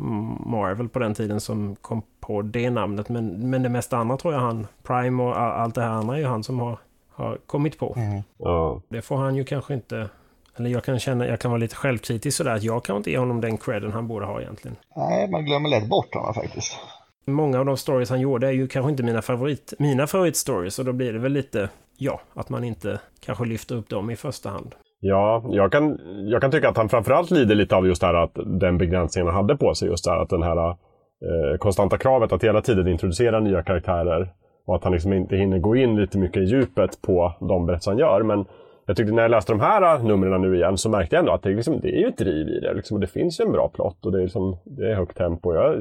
Marvel 0.45 0.89
på 0.89 0.99
den 0.99 1.13
tiden 1.13 1.39
som 1.39 1.75
kom 1.75 2.01
på 2.19 2.41
det 2.41 2.69
namnet. 2.69 3.09
Men, 3.09 3.49
men 3.49 3.63
det 3.63 3.69
mesta 3.69 3.97
andra 3.97 4.17
tror 4.17 4.33
jag 4.33 4.41
han, 4.41 4.67
Prime 4.83 5.23
och 5.23 5.39
allt 5.39 5.75
det 5.75 5.81
här 5.81 5.89
andra 5.89 6.15
är 6.15 6.19
ju 6.19 6.25
han 6.25 6.43
som 6.43 6.59
har, 6.59 6.77
har 7.09 7.37
kommit 7.45 7.79
på. 7.79 7.93
Mm. 7.97 8.23
Ja. 8.37 8.81
Det 8.87 9.01
får 9.01 9.17
han 9.17 9.35
ju 9.35 9.43
kanske 9.43 9.73
inte 9.73 10.09
eller 10.57 10.69
jag 10.69 10.83
kan 10.83 10.99
känna, 10.99 11.27
jag 11.27 11.39
kan 11.39 11.51
vara 11.51 11.59
lite 11.59 11.75
självkritisk 11.75 12.37
sådär 12.37 12.55
att 12.55 12.63
jag 12.63 12.83
kan 12.83 12.97
inte 12.97 13.11
ge 13.11 13.17
honom 13.17 13.41
den 13.41 13.57
credden 13.57 13.91
han 13.91 14.07
borde 14.07 14.25
ha 14.25 14.41
egentligen. 14.41 14.77
Nej, 14.95 15.31
man 15.31 15.45
glömmer 15.45 15.69
lätt 15.69 15.89
bort 15.89 16.13
honom 16.13 16.33
faktiskt. 16.33 16.77
Många 17.25 17.59
av 17.59 17.65
de 17.65 17.77
stories 17.77 18.09
han 18.09 18.19
gjorde 18.19 18.47
är 18.47 18.51
ju 18.51 18.67
kanske 18.67 18.91
inte 18.91 19.03
mina 19.03 19.21
favorit, 19.21 19.73
mina 19.79 20.07
favoritstories 20.07 20.79
och 20.79 20.85
då 20.85 20.93
blir 20.93 21.13
det 21.13 21.19
väl 21.19 21.31
lite, 21.31 21.69
ja, 21.97 22.21
att 22.33 22.49
man 22.49 22.63
inte 22.63 22.99
kanske 23.19 23.45
lyfter 23.45 23.75
upp 23.75 23.89
dem 23.89 24.09
i 24.09 24.15
första 24.15 24.49
hand. 24.49 24.75
Ja, 24.99 25.43
jag 25.49 25.71
kan, 25.71 25.99
jag 26.25 26.41
kan 26.41 26.51
tycka 26.51 26.69
att 26.69 26.77
han 26.77 26.89
framförallt 26.89 27.31
lider 27.31 27.55
lite 27.55 27.75
av 27.75 27.87
just 27.87 28.01
det 28.01 28.07
här 28.07 28.13
att 28.13 28.37
den 28.45 28.77
begränsningen 28.77 29.27
han 29.27 29.35
hade 29.35 29.57
på 29.57 29.73
sig. 29.73 29.89
Just 29.89 30.05
det 30.05 30.11
här 30.11 30.21
att 30.21 30.29
den 30.29 30.43
här 30.43 30.69
eh, 30.69 31.57
konstanta 31.59 31.97
kravet 31.97 32.31
att 32.31 32.43
hela 32.43 32.61
tiden 32.61 32.87
introducera 32.87 33.39
nya 33.39 33.63
karaktärer 33.63 34.33
och 34.67 34.75
att 34.75 34.83
han 34.83 34.93
liksom 34.93 35.13
inte 35.13 35.35
hinner 35.35 35.59
gå 35.59 35.75
in 35.75 35.95
lite 35.95 36.17
mycket 36.17 36.41
i 36.41 36.45
djupet 36.45 37.01
på 37.01 37.33
de 37.39 37.65
berättelser 37.65 37.91
han 37.91 37.99
gör. 37.99 38.23
Men 38.23 38.45
jag 38.85 38.97
tyckte 38.97 39.13
när 39.13 39.21
jag 39.21 39.31
läste 39.31 39.51
de 39.51 39.59
här 39.59 39.95
eh, 39.95 40.03
numren 40.03 40.41
nu 40.41 40.55
igen 40.55 40.77
så 40.77 40.89
märkte 40.89 41.15
jag 41.15 41.19
ändå 41.19 41.33
att 41.33 41.43
det, 41.43 41.49
liksom, 41.49 41.79
det 41.79 41.87
är 41.87 41.99
ju 41.99 42.07
ett 42.07 42.17
driv 42.17 42.47
i 42.47 42.59
det. 42.59 42.73
Liksom, 42.73 42.95
och 42.95 43.01
det 43.01 43.07
finns 43.07 43.39
ju 43.39 43.45
en 43.45 43.51
bra 43.51 43.69
plott 43.69 44.05
och 44.05 44.11
det 44.11 44.17
är, 44.17 44.23
liksom, 44.23 44.57
det 44.63 44.91
är 44.91 44.95
högt 44.95 45.17
tempo. 45.17 45.53
Jag 45.53 45.73
eh, 45.73 45.79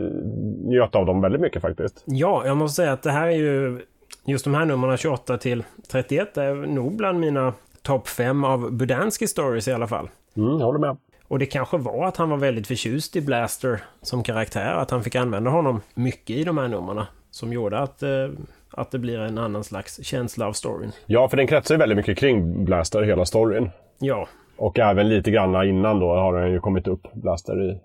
njöt 0.64 0.94
av 0.94 1.06
dem 1.06 1.20
väldigt 1.20 1.40
mycket 1.40 1.62
faktiskt. 1.62 2.04
Ja, 2.06 2.42
jag 2.46 2.56
måste 2.56 2.82
säga 2.82 2.92
att 2.92 3.02
det 3.02 3.10
här 3.10 3.26
är 3.26 3.36
ju... 3.36 3.80
Just 4.28 4.44
de 4.44 4.54
här 4.54 4.64
numren 4.64 4.96
28 4.96 5.38
till 5.38 5.64
31 5.92 6.36
är 6.36 6.54
nog 6.54 6.96
bland 6.96 7.20
mina 7.20 7.52
topp 7.86 8.08
5 8.08 8.44
av 8.44 8.72
Budansky 8.72 9.26
stories 9.26 9.68
i 9.68 9.72
alla 9.72 9.86
fall. 9.86 10.08
Mm, 10.36 10.48
jag 10.58 10.66
håller 10.66 10.78
med. 10.78 10.96
Och 11.28 11.38
det 11.38 11.46
kanske 11.46 11.76
var 11.78 12.06
att 12.06 12.16
han 12.16 12.30
var 12.30 12.36
väldigt 12.36 12.66
förtjust 12.66 13.16
i 13.16 13.20
Blaster 13.20 13.84
som 14.02 14.22
karaktär. 14.22 14.74
Att 14.74 14.90
han 14.90 15.02
fick 15.02 15.14
använda 15.14 15.50
honom 15.50 15.80
mycket 15.94 16.36
i 16.36 16.44
de 16.44 16.58
här 16.58 16.68
numren. 16.68 17.04
Som 17.30 17.52
gjorde 17.52 17.78
att 17.78 18.02
eh, 18.02 18.28
att 18.70 18.90
det 18.90 18.98
blir 18.98 19.18
en 19.18 19.38
annan 19.38 19.64
slags 19.64 20.04
känsla 20.04 20.46
av 20.46 20.52
storyn. 20.52 20.92
Ja, 21.06 21.28
för 21.28 21.36
den 21.36 21.46
kretsar 21.46 21.74
ju 21.74 21.78
väldigt 21.78 21.96
mycket 21.96 22.18
kring 22.18 22.64
Blaster, 22.64 23.02
hela 23.02 23.24
storyn. 23.24 23.70
Ja, 23.98 24.28
Och 24.56 24.78
även 24.78 25.08
lite 25.08 25.30
granna 25.30 25.64
innan 25.64 26.00
då 26.00 26.14
har 26.14 26.40
den 26.40 26.52
ju 26.52 26.60
kommit 26.60 26.88
upp, 26.88 27.12
Blaster, 27.14 27.62
i, 27.62 27.78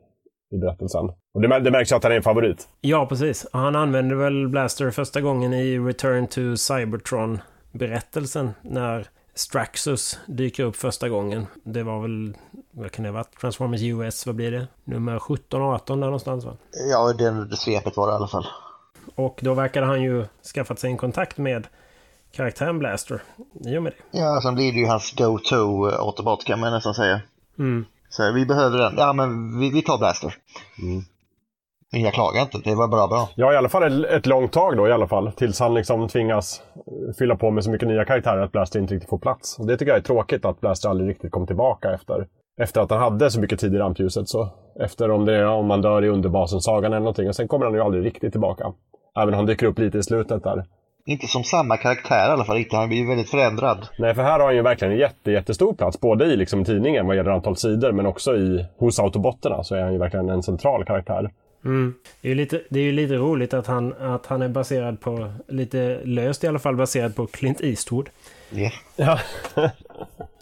i 0.56 0.58
berättelsen. 0.58 1.06
Och 1.34 1.42
det, 1.42 1.60
det 1.60 1.72
märks 1.72 1.92
att 1.92 2.04
han 2.04 2.12
är 2.12 2.16
en 2.16 2.24
favorit. 2.24 2.68
ja 2.82 3.06
precis. 3.06 3.48
Han 3.54 3.76
använde 3.76 4.16
väl 4.16 4.48
Blaster 4.48 4.92
första 4.92 5.22
gången 5.22 5.54
i 5.54 5.80
Return 5.80 6.28
to 6.28 6.42
Cybertron-berättelsen 6.58 8.50
när 8.62 9.08
Straxus 9.34 10.20
dyker 10.26 10.64
upp 10.64 10.76
första 10.76 11.10
gången. 11.10 11.48
Det 11.64 11.84
var 11.84 12.02
väl, 12.02 12.38
vad 12.72 12.92
kan 12.92 13.04
det 13.04 13.10
ha 13.10 13.14
varit? 13.14 13.40
Transformers 13.40 13.82
US, 13.82 14.26
vad 14.26 14.36
blir 14.36 14.52
det? 14.52 14.68
Nummer 14.84 15.20
17, 15.20 15.62
18 15.62 16.00
där 16.00 16.08
någonstans 16.08 16.46
va? 16.46 16.58
Ja, 16.92 17.14
det, 17.14 17.46
det 17.46 17.58
svepet 17.58 17.98
var 17.98 18.08
det 18.08 18.14
i 18.14 18.16
alla 18.16 18.28
fall. 18.28 18.48
Och 19.16 19.40
då 19.42 19.54
verkade 19.54 19.86
han 19.86 20.02
ju 20.02 20.26
skaffat 20.54 20.80
sig 20.80 20.92
en 20.92 20.98
kontakt 20.98 21.38
med 21.38 21.68
karaktären 22.32 22.80
Blaster 22.80 23.24
i 23.66 23.78
och 23.78 23.84
med 23.84 23.94
det. 23.98 24.20
Ja, 24.20 24.42
sen 24.42 24.56
blir 24.56 24.72
det 24.72 24.80
ju 24.80 24.86
hans 24.86 25.12
go-to 25.12 25.90
eh, 25.90 26.00
autobot 26.00 26.46
kan 26.46 26.60
man 26.60 26.74
nästan 26.74 26.94
säga. 26.94 27.22
Mm. 27.60 27.86
Så 28.10 28.32
vi 28.32 28.46
behöver 28.46 28.78
den. 28.78 28.94
Ja, 28.98 29.14
men 29.14 29.60
vi, 29.60 29.70
vi 29.70 29.82
tar 29.82 29.98
Blaster. 29.98 30.38
Men 31.92 32.02
jag 32.02 32.14
klagar 32.14 32.42
inte, 32.42 32.58
det 32.70 32.76
var 32.76 32.88
bra 32.88 33.08
bra. 33.08 33.30
Ja, 33.36 33.54
i 33.54 33.56
alla 33.56 33.70
fall 33.70 34.04
ett, 34.04 34.12
ett 34.12 34.26
långt 34.26 34.54
tag 34.54 34.78
då 34.78 34.88
i 34.88 34.92
alla 34.92 35.08
fall. 35.08 35.32
Tills 35.32 35.60
han 35.60 35.74
liksom 35.74 36.08
tvingas 36.08 36.62
fylla 37.20 37.36
på 37.36 37.52
med 37.52 37.64
så 37.64 37.72
mycket 37.72 37.88
nya 37.88 38.06
karaktärer 38.06 38.42
att 38.42 38.52
Blaster 38.52 38.80
inte 38.80 38.94
riktigt 38.94 39.10
får 39.10 39.18
plats. 39.18 39.60
Och 39.60 39.68
det 39.68 39.78
tycker 39.78 39.92
jag 39.92 40.00
är 40.00 40.04
tråkigt 40.04 40.46
att 40.46 40.62
Blaster 40.62 40.90
aldrig 40.90 41.10
riktigt 41.10 41.32
kom 41.32 41.48
tillbaka 41.48 41.94
efter, 41.94 42.28
efter 42.62 42.82
att 42.82 42.90
han 42.90 43.00
hade 43.00 43.32
så 43.32 43.40
mycket 43.40 43.60
tid 43.60 43.76
i 43.76 43.78
rampljuset. 43.78 44.30
Så 44.30 44.50
efter 44.80 45.12
om, 45.12 45.26
det, 45.26 45.48
om 45.48 45.66
man 45.66 45.82
dör 45.82 46.04
i 46.06 46.10
underbasen-sagan 46.10 46.94
eller 46.94 47.00
någonting. 47.00 47.28
Och 47.28 47.36
sen 47.36 47.48
kommer 47.48 47.66
han 47.66 47.76
ju 47.76 47.82
aldrig 47.82 48.06
riktigt 48.06 48.32
tillbaka. 48.32 48.74
Även 49.18 49.34
om 49.34 49.38
han 49.38 49.46
dyker 49.46 49.66
upp 49.66 49.80
lite 49.80 49.98
i 49.98 50.04
slutet 50.04 50.44
där. 50.44 50.66
Inte 51.06 51.28
som 51.28 51.44
samma 51.44 51.78
karaktär 51.78 52.30
i 52.30 52.32
alla 52.32 52.44
fall, 52.44 52.58
inte. 52.58 52.76
Han 52.76 52.90
blir 52.90 52.98
ju 52.98 53.08
väldigt 53.08 53.30
förändrad. 53.30 53.88
Nej, 54.00 54.16
för 54.16 54.24
här 54.24 54.40
har 54.40 54.46
han 54.46 54.56
ju 54.56 54.62
verkligen 54.62 54.94
en 54.94 55.00
jätte, 55.00 55.32
jättestor 55.32 55.74
plats. 55.74 56.00
Både 56.00 56.26
i 56.26 56.36
liksom 56.36 56.66
tidningen 56.66 57.08
vad 57.08 57.16
gäller 57.16 57.32
antal 57.32 57.56
sidor, 57.56 57.92
men 57.92 58.06
också 58.06 58.36
i, 58.36 58.66
hos 58.78 59.00
autobotterna 59.00 59.64
så 59.64 59.76
är 59.76 59.82
han 59.82 59.94
ju 59.94 60.00
verkligen 60.00 60.30
en 60.30 60.44
central 60.44 60.86
karaktär. 60.86 61.30
Mm. 61.66 61.94
Det 62.22 62.28
är 62.28 62.30
ju 62.30 62.36
lite, 62.36 62.62
det 62.70 62.80
är 62.80 62.84
ju 62.84 62.92
lite 62.92 63.16
roligt 63.16 63.54
att 63.54 63.68
han, 63.68 63.94
att 63.94 64.26
han 64.26 64.42
är 64.42 64.50
baserad 64.50 65.00
på, 65.02 65.34
lite 65.48 66.02
löst 66.04 66.44
i 66.44 66.48
alla 66.48 66.60
fall, 66.60 66.76
baserad 66.76 67.16
på 67.16 67.28
Clint 67.28 67.62
Eastwood. 67.62 68.10
Ja. 68.50 68.72
Ja. 68.96 69.20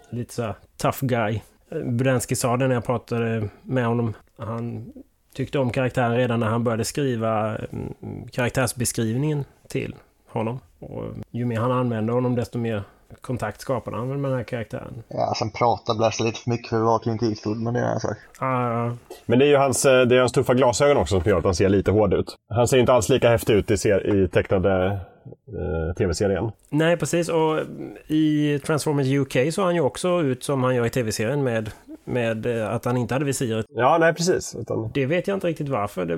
Lite 0.09 0.33
så 0.33 0.41
här 0.41 0.55
tough 0.77 1.05
guy. 1.05 1.41
Budenski 1.69 2.35
sa 2.35 2.57
det 2.57 2.67
när 2.67 2.75
jag 2.75 2.85
pratade 2.85 3.49
med 3.61 3.85
honom. 3.85 4.13
Han 4.38 4.93
tyckte 5.33 5.59
om 5.59 5.69
karaktären 5.69 6.17
redan 6.17 6.39
när 6.39 6.47
han 6.47 6.63
började 6.63 6.85
skriva 6.85 7.55
mm, 7.55 8.27
karaktärsbeskrivningen 8.31 9.45
till 9.67 9.95
honom. 10.27 10.59
Och 10.79 11.05
ju 11.31 11.45
mer 11.45 11.59
han 11.59 11.71
använde 11.71 12.13
honom 12.13 12.35
desto 12.35 12.57
mer 12.57 12.83
kontakt 13.21 13.61
skapade 13.61 13.97
han 13.97 14.09
väl 14.09 14.17
med 14.17 14.31
den 14.31 14.37
här 14.37 14.43
karaktären. 14.45 15.03
ja, 15.07 15.33
sen 15.39 15.51
pratar 15.51 15.95
Blaster 15.95 16.23
lite 16.23 16.39
för 16.39 16.49
mycket 16.49 16.69
för 16.69 16.77
att 16.77 16.83
vara 16.83 16.99
Clint 16.99 17.23
Eastwood, 17.23 17.57
men 17.57 17.73
det 17.73 17.79
är 17.79 17.93
en 17.93 17.99
sak. 17.99 18.17
Ah, 18.39 18.91
Men 19.25 19.39
det 19.39 19.45
är 19.45 19.49
ju 19.49 19.57
hans, 19.57 19.85
eh, 19.85 20.01
det 20.01 20.15
är 20.15 20.19
hans 20.19 20.31
tuffa 20.31 20.53
glasögon 20.53 20.97
också 20.97 21.21
som 21.21 21.29
gör 21.29 21.37
att 21.37 21.43
han 21.45 21.55
ser 21.55 21.69
lite 21.69 21.91
hård 21.91 22.13
ut. 22.13 22.35
Han 22.49 22.67
ser 22.67 22.77
inte 22.77 22.93
alls 22.93 23.09
lika 23.09 23.29
häftig 23.29 23.53
ut 23.53 23.71
i, 23.71 23.77
ser, 23.77 24.23
i 24.25 24.27
tecknade 24.27 24.85
eh, 25.47 25.95
tv-serien. 25.97 26.51
nej, 26.69 26.97
precis. 26.97 27.29
Och 27.29 27.59
i 28.07 28.59
Transformers 28.59 29.07
UK 29.07 29.53
så 29.53 29.63
han 29.63 29.75
ju 29.75 29.81
också 29.81 30.21
ut 30.21 30.43
som 30.43 30.63
han 30.63 30.75
gör 30.75 30.85
i 30.85 30.89
tv-serien 30.89 31.43
med, 31.43 31.69
med 32.09 32.45
eh, 32.45 32.73
att 32.73 32.85
han 32.85 32.97
inte 32.97 33.13
hade 33.15 33.25
visiret. 33.25 33.65
Ja, 33.69 33.97
nej 33.99 34.13
precis. 34.13 34.55
Utan, 34.55 34.91
Det 34.93 35.05
vet 35.05 35.27
jag 35.27 35.37
inte 35.37 35.47
riktigt 35.47 35.69
varför 35.69 36.05
det 36.05 36.17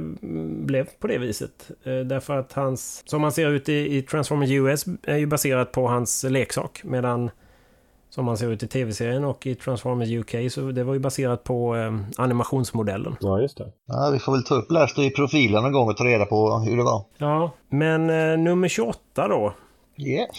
blev 0.65 0.87
på 0.99 1.07
det 1.07 1.17
viset. 1.17 1.71
Eh, 1.83 1.99
Därför 1.99 2.37
att 2.39 2.53
hans, 2.53 3.03
som 3.05 3.23
han 3.23 3.31
ser 3.31 3.49
ut 3.51 3.69
i, 3.69 3.97
i 3.97 4.01
Transformers 4.01 4.49
US, 4.49 4.85
är 5.03 5.17
ju 5.17 5.25
baserat 5.25 5.71
på 5.71 5.87
hans 5.87 6.23
leksak. 6.23 6.81
Medan 6.83 7.29
som 8.09 8.27
han 8.27 8.37
ser 8.37 8.51
ut 8.51 8.63
i 8.63 8.67
tv-serien 8.67 9.23
och 9.23 9.45
i 9.47 9.55
Transformers 9.55 10.09
UK, 10.09 10.51
så 10.51 10.61
det 10.61 10.83
var 10.83 10.93
ju 10.93 10.99
baserat 10.99 11.43
på 11.43 11.75
eh, 11.75 11.97
animationsmodellen. 12.17 13.15
ja, 13.19 13.41
just 13.41 13.57
det. 13.57 13.71
Ja, 13.87 14.09
vi 14.13 14.19
får 14.19 14.31
väl 14.31 14.43
ta 14.43 14.55
upp 14.55 14.67
Blaster 14.67 15.01
i 15.03 15.09
profilen 15.09 15.63
någon 15.63 15.71
gång 15.73 15.89
och 15.89 15.97
ta 15.97 16.03
reda 16.03 16.25
på 16.25 16.57
hur 16.57 16.77
det 16.77 16.83
var. 16.83 17.03
Ja, 17.17 17.51
men 17.69 18.09
eh, 18.09 18.37
nummer 18.37 18.67
28 18.67 19.27
då. 19.27 19.35
Om 19.35 19.53
vi, 20.05 20.13
Yes. 20.15 20.29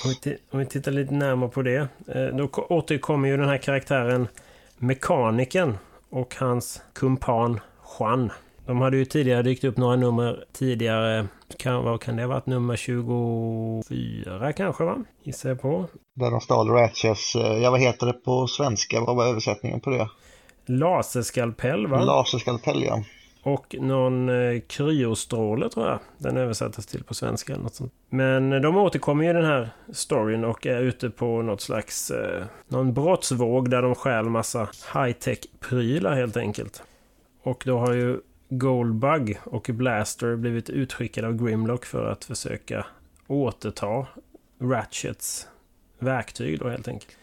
om 0.50 0.59
vi 0.59 0.66
tittar 0.66 0.92
lite 0.92 1.14
närmare 1.14 1.50
på 1.50 1.62
det. 1.62 1.88
Eh, 2.09 2.25
då 2.37 2.49
ko- 2.49 2.66
återkommer 2.68 3.28
ju 3.28 3.37
den 3.37 3.49
här 3.49 3.59
karaktären 3.59 4.28
Mekaniken 4.85 5.79
och 6.11 6.35
hans 6.39 6.83
kumpan 6.93 7.61
Juan. 7.99 8.31
De 8.67 8.81
hade 8.81 8.97
ju 8.97 9.05
tidigare 9.05 9.43
dykt 9.43 9.65
upp 9.65 9.77
några 9.77 9.97
nummer 9.97 10.45
tidigare. 10.53 11.27
Kan, 11.59 11.85
vad 11.85 12.01
kan 12.01 12.17
det 12.17 12.23
ha 12.23 12.29
varit? 12.29 12.47
Nummer 12.47 12.77
24 12.77 14.53
kanske 14.53 14.85
va? 14.85 15.05
Gissar 15.23 15.49
jag 15.49 15.61
på. 15.61 15.87
Där 16.15 16.31
de 16.31 16.41
stal 16.41 16.69
Ratchets, 16.69 17.35
eh, 17.35 17.59
ja 17.59 17.71
vad 17.71 17.81
heter 17.81 18.07
det 18.07 18.12
på 18.12 18.47
svenska? 18.47 19.01
Vad 19.01 19.17
var 19.17 19.27
översättningen 19.27 19.81
på 19.81 19.91
det? 19.91 20.09
Laserskalpell 20.67 21.87
va? 21.87 22.05
Laserskalpell 22.05 22.83
ja. 22.83 23.03
Och 23.42 23.76
någon 23.80 24.28
eh, 24.28 24.61
kryostråle 24.61 25.68
tror 25.68 25.87
jag 25.87 25.99
den 26.18 26.37
översattes 26.37 26.87
till 26.87 27.04
på 27.04 27.14
svenska. 27.14 27.52
Eller 27.52 27.62
något 27.62 27.75
sånt. 27.75 27.92
Men 28.08 28.52
eh, 28.52 28.61
de 28.61 28.76
återkommer 28.76 29.25
ju 29.25 29.30
i 29.30 29.32
den 29.32 29.44
här 29.44 29.70
storyn 29.92 30.44
och 30.44 30.66
är 30.66 30.80
ute 30.80 31.11
på 31.11 31.42
något 31.42 31.61
slags 31.61 32.11
eh, 32.11 32.44
någon 32.68 32.94
brottsvåg 32.94 33.70
där 33.70 33.82
de 33.82 33.94
stjäl 33.94 34.25
massa 34.25 34.68
high-tech-prylar 34.94 36.14
helt 36.14 36.37
enkelt. 36.37 36.82
Och 37.42 37.62
då 37.66 37.78
har 37.78 37.92
ju 37.92 38.20
Goldbug 38.49 39.38
och 39.44 39.70
Blaster 39.72 40.37
blivit 40.37 40.70
utskickade 40.70 41.26
av 41.26 41.44
Grimlock 41.44 41.84
för 41.84 42.11
att 42.11 42.25
försöka 42.25 42.87
återta 43.26 44.06
Ratchets 44.61 45.49
verktyg 45.99 46.58
då 46.58 46.68
helt 46.68 46.88
enkelt. 46.88 47.16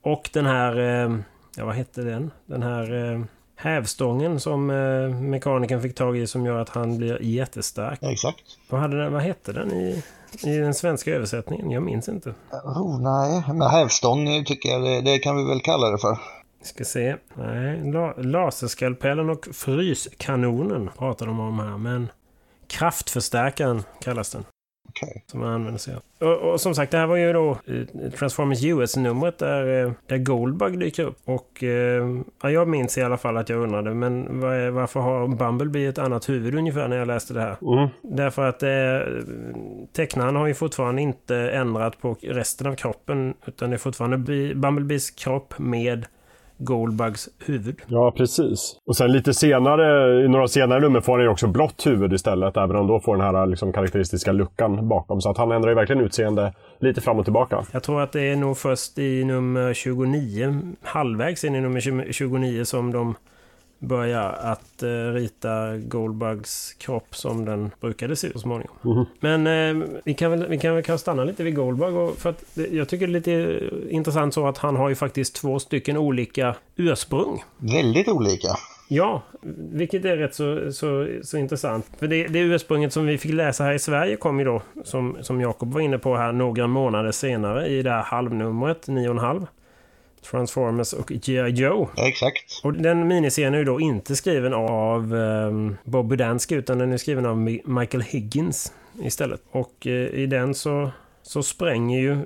Och 0.00 0.30
den 0.32 0.46
här, 0.46 0.78
eh, 0.78 1.18
ja 1.56 1.64
vad 1.64 1.74
hette 1.74 2.02
den? 2.02 2.30
Den 2.46 2.62
här 2.62 3.12
eh, 3.12 3.24
hävstången 3.62 4.40
som 4.40 4.70
eh, 4.70 5.20
mekanikern 5.20 5.82
fick 5.82 5.94
tag 5.94 6.18
i 6.18 6.26
som 6.26 6.46
gör 6.46 6.58
att 6.58 6.68
han 6.68 6.98
blir 6.98 7.22
jättestark. 7.22 7.98
ja 8.02 8.12
exakt. 8.12 8.40
Vad, 8.68 8.80
hade 8.80 9.02
den, 9.02 9.12
vad 9.12 9.22
hette 9.22 9.52
den 9.52 9.72
i, 9.72 10.02
i 10.44 10.56
den 10.56 10.74
svenska 10.74 11.10
översättningen? 11.10 11.70
Jag 11.70 11.82
minns 11.82 12.08
inte. 12.08 12.34
Oh, 12.64 13.00
nej, 13.00 13.42
men 13.46 13.62
hävstång 13.62 14.44
tycker 14.44 14.68
jag 14.68 14.82
det, 14.82 15.00
det 15.00 15.18
kan 15.18 15.36
vi 15.36 15.44
väl 15.44 15.60
kalla 15.60 15.90
det 15.90 15.98
för. 15.98 16.18
Vi 16.60 16.66
ska 16.66 16.84
se. 16.84 17.16
Nej, 17.34 17.92
la, 17.92 18.14
laserskalpellen 18.16 19.30
och 19.30 19.48
fryskanonen 19.52 20.90
pratar 20.98 21.26
de 21.26 21.40
om 21.40 21.58
här. 21.58 21.78
Men 21.78 22.08
kraftförstärkaren 22.66 23.82
kallas 24.00 24.30
den. 24.30 24.44
Okej. 24.92 25.24
Som 25.26 25.40
man 25.40 25.48
använder 25.48 25.78
sig 25.78 25.94
av. 25.94 26.28
Och, 26.28 26.52
och 26.52 26.60
som 26.60 26.74
sagt, 26.74 26.92
det 26.92 26.98
här 26.98 27.06
var 27.06 27.16
ju 27.16 27.32
då 27.32 27.58
Transformers 28.18 28.64
US-numret 28.64 29.38
där, 29.38 29.84
eh, 29.84 29.92
där 30.06 30.18
Goldbug 30.18 30.78
dyker 30.78 31.04
upp. 31.04 31.18
Och 31.24 31.62
eh, 31.62 32.20
ja, 32.42 32.50
jag 32.50 32.68
minns 32.68 32.98
i 32.98 33.02
alla 33.02 33.16
fall 33.16 33.36
att 33.36 33.48
jag 33.48 33.62
undrade, 33.62 33.94
men 33.94 34.40
vad 34.40 34.54
är, 34.56 34.70
varför 34.70 35.00
har 35.00 35.28
Bumblebee 35.28 35.88
ett 35.88 35.98
annat 35.98 36.28
huvud 36.28 36.54
ungefär 36.54 36.88
när 36.88 36.96
jag 36.96 37.06
läste 37.06 37.34
det 37.34 37.40
här? 37.40 37.56
Mm. 37.62 37.88
Därför 38.02 38.48
att 38.48 38.62
eh, 38.62 39.24
tecknaren 39.92 40.36
har 40.36 40.46
ju 40.46 40.54
fortfarande 40.54 41.02
inte 41.02 41.36
ändrat 41.36 42.00
på 42.00 42.16
resten 42.22 42.66
av 42.66 42.74
kroppen. 42.74 43.34
Utan 43.46 43.70
det 43.70 43.76
är 43.76 43.78
fortfarande 43.78 44.18
Bumblebees 44.54 45.10
kropp 45.10 45.58
med 45.58 46.06
Goldbugs 46.64 47.28
huvud. 47.46 47.80
Ja, 47.86 48.10
precis. 48.16 48.76
Och 48.86 48.96
sen 48.96 49.12
lite 49.12 49.34
senare, 49.34 50.24
i 50.24 50.28
några 50.28 50.48
senare 50.48 50.80
nummer 50.80 51.00
får 51.00 51.12
han 51.12 51.22
ju 51.22 51.28
också 51.28 51.46
blått 51.46 51.86
huvud 51.86 52.12
istället. 52.12 52.56
Även 52.56 52.76
om 52.76 52.86
då 52.86 53.00
får 53.00 53.16
den 53.16 53.26
här 53.26 53.46
liksom, 53.46 53.72
karaktäristiska 53.72 54.32
luckan 54.32 54.88
bakom. 54.88 55.20
Så 55.20 55.30
att 55.30 55.38
han 55.38 55.52
ändrar 55.52 55.70
ju 55.70 55.74
verkligen 55.74 56.04
utseende 56.04 56.52
lite 56.78 57.00
fram 57.00 57.18
och 57.18 57.24
tillbaka. 57.24 57.64
Jag 57.72 57.82
tror 57.82 58.02
att 58.02 58.12
det 58.12 58.22
är 58.22 58.36
nog 58.36 58.56
först 58.56 58.98
i 58.98 59.24
nummer 59.24 59.74
29, 59.74 60.60
halvvägs 60.82 61.44
in 61.44 61.54
i 61.54 61.60
nummer 61.60 62.12
29 62.12 62.64
som 62.64 62.92
de 62.92 63.14
börjar 63.82 64.32
att 64.32 64.82
eh, 64.82 64.88
rita 64.88 65.76
Goldbugs 65.76 66.72
kropp 66.78 67.16
som 67.16 67.44
den 67.44 67.70
brukade 67.80 68.16
se 68.16 68.26
ut 68.26 68.32
så 68.32 68.38
småningom. 68.38 68.76
Mhm. 68.82 69.04
Men 69.20 69.46
eh, 69.46 69.86
vi, 70.04 70.14
kan 70.14 70.30
väl, 70.30 70.48
vi 70.48 70.58
kan 70.58 70.74
väl 70.74 70.84
kanske 70.84 71.02
stanna 71.02 71.24
lite 71.24 71.44
vid 71.44 71.56
Goldbug. 71.56 71.96
Och, 71.96 72.18
för 72.18 72.30
att 72.30 72.44
jag 72.70 72.88
tycker 72.88 73.06
det 73.06 73.12
är 73.12 73.14
lite 73.14 73.60
intressant 73.90 74.34
så 74.34 74.46
att 74.46 74.58
han 74.58 74.76
har 74.76 74.88
ju 74.88 74.94
faktiskt 74.94 75.34
två 75.34 75.58
stycken 75.58 75.96
olika 75.96 76.54
ursprung. 76.76 77.44
Väldigt 77.58 78.08
olika. 78.08 78.48
Ja, 78.88 79.22
vilket 79.72 80.04
är 80.04 80.16
rätt 80.16 80.34
så, 80.34 80.72
så, 80.72 81.08
så 81.22 81.38
intressant. 81.38 81.86
För 81.98 82.06
det, 82.06 82.26
det 82.26 82.38
ursprunget 82.38 82.92
som 82.92 83.06
vi 83.06 83.18
fick 83.18 83.32
läsa 83.32 83.64
här 83.64 83.72
i 83.72 83.78
Sverige 83.78 84.16
kom 84.16 84.38
ju 84.38 84.44
då, 84.44 84.62
som, 84.84 85.16
som 85.20 85.40
Jakob 85.40 85.72
var 85.72 85.80
inne 85.80 85.98
på 85.98 86.16
här, 86.16 86.32
några 86.32 86.66
månader 86.66 87.12
senare 87.12 87.68
i 87.68 87.82
det 87.82 87.90
här 87.90 88.02
halvnumret, 88.02 88.88
9,5. 88.88 89.46
Transformers 90.30 90.92
och 90.92 91.08
G.I. 91.08 91.48
Joe. 91.50 91.88
Ja, 91.96 92.08
exakt. 92.08 92.60
Och 92.64 92.72
den 92.72 93.08
miniserien 93.08 93.54
är 93.54 93.58
ju 93.58 93.64
då 93.64 93.80
inte 93.80 94.16
skriven 94.16 94.54
av 94.54 95.14
um, 95.14 95.76
Bob 95.84 96.08
Budansky 96.08 96.54
utan 96.54 96.78
den 96.78 96.92
är 96.92 96.96
skriven 96.96 97.26
av 97.26 97.36
Mi- 97.36 97.78
Michael 97.80 98.02
Higgins 98.02 98.72
istället. 99.02 99.40
Och 99.50 99.86
eh, 99.86 99.92
i 99.92 100.26
den 100.26 100.54
så, 100.54 100.90
så 101.22 101.42
spränger 101.42 102.00
ju 102.00 102.16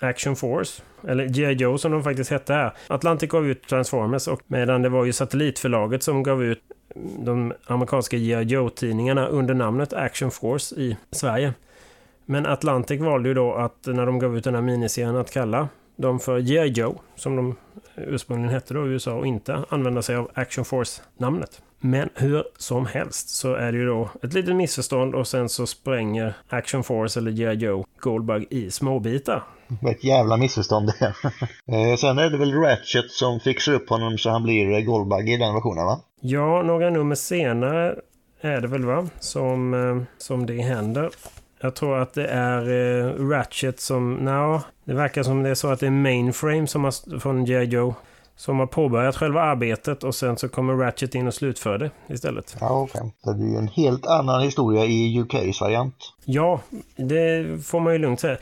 Action 0.00 0.36
Force, 0.36 0.82
eller 1.08 1.26
G.I. 1.26 1.52
Joe 1.52 1.78
som 1.78 1.92
de 1.92 2.02
faktiskt 2.02 2.30
hette 2.30 2.52
här. 2.52 2.72
Atlantic 2.88 3.30
gav 3.30 3.46
ut 3.46 3.68
Transformers 3.68 4.28
och 4.28 4.40
medan 4.46 4.82
det 4.82 4.88
var 4.88 5.04
ju 5.04 5.12
satellitförlaget 5.12 6.02
som 6.02 6.22
gav 6.22 6.44
ut 6.44 6.60
de 7.18 7.52
amerikanska 7.66 8.16
G.I. 8.16 8.42
Joe-tidningarna 8.42 9.26
under 9.26 9.54
namnet 9.54 9.92
Action 9.92 10.30
Force 10.30 10.74
i 10.74 10.96
Sverige. 11.10 11.54
Men 12.24 12.46
Atlantic 12.46 13.00
valde 13.00 13.28
ju 13.28 13.34
då 13.34 13.54
att 13.54 13.86
när 13.86 14.06
de 14.06 14.18
gav 14.18 14.36
ut 14.38 14.44
den 14.44 14.54
här 14.54 14.62
miniserien 14.62 15.16
att 15.16 15.30
kalla 15.32 15.68
dem 15.96 16.20
för 16.20 16.40
G.I. 16.40 16.66
Joe, 16.68 17.00
som 17.16 17.36
de 17.36 17.56
ursprungligen 17.96 18.54
hette 18.54 18.74
då 18.74 18.86
i 18.86 18.90
USA, 18.90 19.12
och 19.12 19.26
inte 19.26 19.64
använda 19.68 20.02
sig 20.02 20.16
av 20.16 20.30
Action 20.34 20.64
Force-namnet. 20.64 21.62
Men 21.80 22.08
hur 22.14 22.44
som 22.58 22.86
helst 22.86 23.28
så 23.28 23.54
är 23.54 23.72
det 23.72 23.78
ju 23.78 23.86
då 23.86 24.10
ett 24.22 24.32
litet 24.32 24.56
missförstånd 24.56 25.14
och 25.14 25.26
sen 25.28 25.48
så 25.48 25.66
spränger 25.66 26.34
Action 26.48 26.84
Force 26.84 27.20
eller 27.20 27.30
G.I. 27.30 27.54
Joe 27.54 27.84
Goldbug 28.00 28.46
i 28.50 28.70
småbitar. 28.70 29.42
Ett 29.90 30.04
jävla 30.04 30.36
missförstånd 30.36 30.92
det. 31.00 31.14
Eh, 31.72 31.96
Sen 31.96 32.18
är 32.18 32.30
det 32.30 32.38
väl 32.38 32.54
Ratchet 32.54 33.10
som 33.10 33.40
fixar 33.40 33.72
upp 33.72 33.88
honom 33.88 34.18
så 34.18 34.30
han 34.30 34.42
blir 34.42 34.80
Goldbug 34.84 35.28
i 35.30 35.36
den 35.36 35.54
versionen 35.54 35.86
va? 35.86 36.00
Ja, 36.20 36.62
några 36.62 36.90
nummer 36.90 37.14
senare 37.14 37.94
är 38.40 38.60
det 38.60 38.68
väl 38.68 38.84
va? 38.84 39.08
Som, 39.20 39.74
eh, 39.74 40.02
som 40.18 40.46
det 40.46 40.62
händer. 40.62 41.10
Jag 41.60 41.74
tror 41.74 41.98
att 41.98 42.14
det 42.14 42.26
är 42.26 42.68
eh, 42.70 43.28
Ratchet 43.28 43.80
som... 43.80 44.14
Nja, 44.14 44.62
det 44.84 44.94
verkar 44.94 45.22
som 45.22 45.42
det 45.42 45.50
är 45.50 45.54
så 45.54 45.68
att 45.68 45.80
det 45.80 45.86
är 45.86 45.90
Mainframe 45.90 46.66
som 46.66 46.84
har, 46.84 47.18
från 47.18 47.44
G.I. 47.44 47.64
Joe 47.64 47.94
som 48.36 48.58
har 48.58 48.66
påbörjat 48.66 49.16
själva 49.16 49.42
arbetet 49.42 50.04
och 50.04 50.14
sen 50.14 50.36
så 50.36 50.48
kommer 50.48 50.74
Ratchet 50.74 51.14
in 51.14 51.26
och 51.26 51.34
slutför 51.34 51.78
det 51.78 51.90
istället. 52.08 52.56
Ja, 52.60 52.80
okej. 52.82 53.14
Så 53.24 53.32
det 53.32 53.44
är 53.44 53.48
ju 53.48 53.56
en 53.56 53.68
helt 53.68 54.06
annan 54.06 54.42
historia 54.42 54.84
i 54.84 55.18
UKs 55.18 55.60
variant. 55.60 55.96
Ja, 56.24 56.60
det 56.96 57.46
får 57.66 57.80
man 57.80 57.92
ju 57.92 57.98
lugnt 57.98 58.20
säga. 58.20 58.36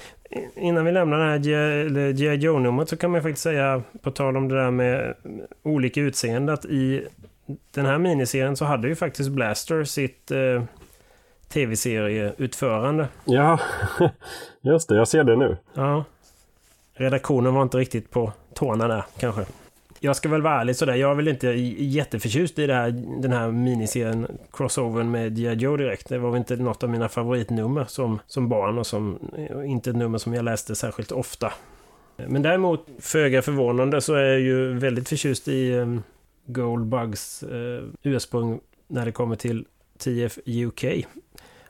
Innan 0.57 0.85
vi 0.85 0.93
lämnar 0.93 1.19
det 1.19 1.25
här 1.25 2.13
G.I. 2.13 2.35
Joe-numret 2.35 2.89
så 2.89 2.97
kan 2.97 3.11
man 3.11 3.19
ju 3.19 3.23
faktiskt 3.23 3.43
säga, 3.43 3.83
på 4.03 4.11
tal 4.11 4.37
om 4.37 4.49
det 4.49 4.55
där 4.63 4.71
med 4.71 5.15
olika 5.63 6.01
utseende, 6.01 6.53
att 6.53 6.65
i 6.65 7.07
den 7.75 7.87
här 7.87 7.99
miniserien 7.99 8.57
så 8.57 8.65
hade 8.65 8.89
ju 8.89 8.95
faktiskt 8.95 9.31
Blaster 9.31 9.85
sitt 9.85 10.31
eh, 10.31 10.63
tv-serieutförande. 11.55 13.09
Ja, 13.25 13.61
just 14.61 14.89
det. 14.89 14.97
Jag 14.97 15.09
ser 15.09 15.25
det 15.25 15.37
nu. 15.37 15.57
Ja. 15.75 16.05
Redaktionen 16.95 17.55
var 17.55 17.63
inte 17.63 17.79
riktigt 17.79 18.11
på 18.11 18.33
tårna 18.55 18.89
där 18.89 19.05
kanske. 19.19 19.45
Jag 20.01 20.17
ska 20.17 20.29
väl 20.29 20.43
vara 20.43 20.61
ärlig 20.61 20.77
sådär, 20.77 20.95
jag 20.95 21.11
är 21.11 21.15
väl 21.15 21.29
inte 21.29 21.49
jätteförtjust 21.49 22.59
i 22.59 22.73
här, 22.73 22.91
den 23.23 23.33
här 23.33 23.51
miniserien 23.51 24.39
Crossovern 24.53 25.11
med 25.11 25.37
G.I. 25.37 25.55
Joe 25.55 25.77
direkt. 25.77 26.09
Det 26.09 26.19
var 26.19 26.31
väl 26.31 26.39
inte 26.39 26.57
något 26.57 26.83
av 26.83 26.91
mina 26.91 27.09
favoritnummer 27.09 27.85
som, 27.85 28.21
som 28.27 28.49
barn 28.49 28.79
och 28.79 28.87
som 28.87 29.19
inte 29.67 29.91
ett 29.91 29.97
nummer 29.97 30.19
som 30.19 30.35
jag 30.35 30.45
läste 30.45 30.75
särskilt 30.75 31.13
ofta. 31.13 31.53
Men 32.17 32.43
däremot, 32.43 32.87
föga 32.99 33.43
förvånande, 33.43 34.01
så 34.01 34.15
är 34.15 34.25
jag 34.25 34.41
ju 34.41 34.79
väldigt 34.79 35.09
förtjust 35.09 35.49
i 35.49 35.73
um, 35.73 36.03
Goldbugs 36.47 37.45
uh, 37.53 37.83
ursprung 38.03 38.61
när 38.89 39.05
det 39.05 39.13
kommer 39.13 39.37
till 39.37 39.65
TF 39.99 40.39
UK. 40.47 40.85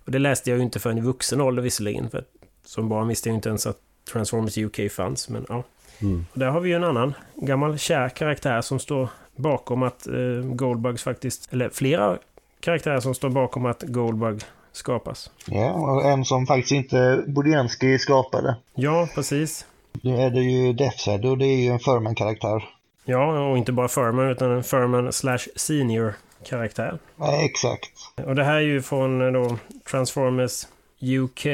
Och 0.04 0.12
det 0.12 0.18
läste 0.18 0.50
jag 0.50 0.56
ju 0.56 0.62
inte 0.62 0.80
förrän 0.80 0.98
i 0.98 1.00
vuxen 1.00 1.40
ålder 1.40 1.62
visserligen. 1.62 2.10
För 2.10 2.24
som 2.64 2.88
barn 2.88 3.08
visste 3.08 3.28
jag 3.28 3.36
inte 3.36 3.48
ens 3.48 3.66
att 3.66 3.78
Transformers 4.12 4.58
UK 4.58 4.92
fanns. 4.92 5.28
Men 5.28 5.46
ja. 5.48 5.62
Mm. 6.02 6.26
Och 6.32 6.38
där 6.38 6.46
har 6.46 6.60
vi 6.60 6.68
ju 6.68 6.74
en 6.74 6.84
annan 6.84 7.14
gammal 7.34 7.78
kär 7.78 8.08
karaktär 8.08 8.60
som 8.60 8.78
står 8.78 9.08
bakom 9.36 9.82
att 9.82 10.06
eh, 10.06 10.14
Goldbugs 10.42 11.02
faktiskt... 11.02 11.52
Eller 11.52 11.68
flera 11.68 12.18
karaktärer 12.60 13.00
som 13.00 13.14
står 13.14 13.30
bakom 13.30 13.66
att 13.66 13.82
Goldbug 13.82 14.42
skapas. 14.72 15.30
Ja, 15.46 15.72
och 15.72 16.04
en 16.04 16.24
som 16.24 16.46
faktiskt 16.46 16.72
inte 16.72 17.24
Budiansky 17.26 17.98
skapade. 17.98 18.56
Ja, 18.74 19.08
precis. 19.14 19.66
Nu 20.02 20.16
är 20.20 20.30
det 20.30 20.40
ju 20.40 20.72
Deathshead 20.72 21.28
och 21.30 21.38
det 21.38 21.46
är 21.46 21.56
ju 21.56 21.68
en 21.68 21.78
Furman-karaktär. 21.78 22.64
Ja, 23.04 23.50
och 23.50 23.58
inte 23.58 23.72
bara 23.72 23.88
Furman 23.88 24.30
utan 24.30 24.50
en 24.50 24.64
Furman 24.64 25.12
slash 25.12 25.38
senior 25.56 26.14
karaktär. 26.44 26.98
Ja, 27.16 27.44
exakt. 27.44 27.90
Och 28.26 28.34
det 28.34 28.44
här 28.44 28.54
är 28.54 28.60
ju 28.60 28.82
från 28.82 29.20
eh, 29.20 29.32
då 29.32 29.56
Transformers 29.90 30.66
UK 31.00 31.46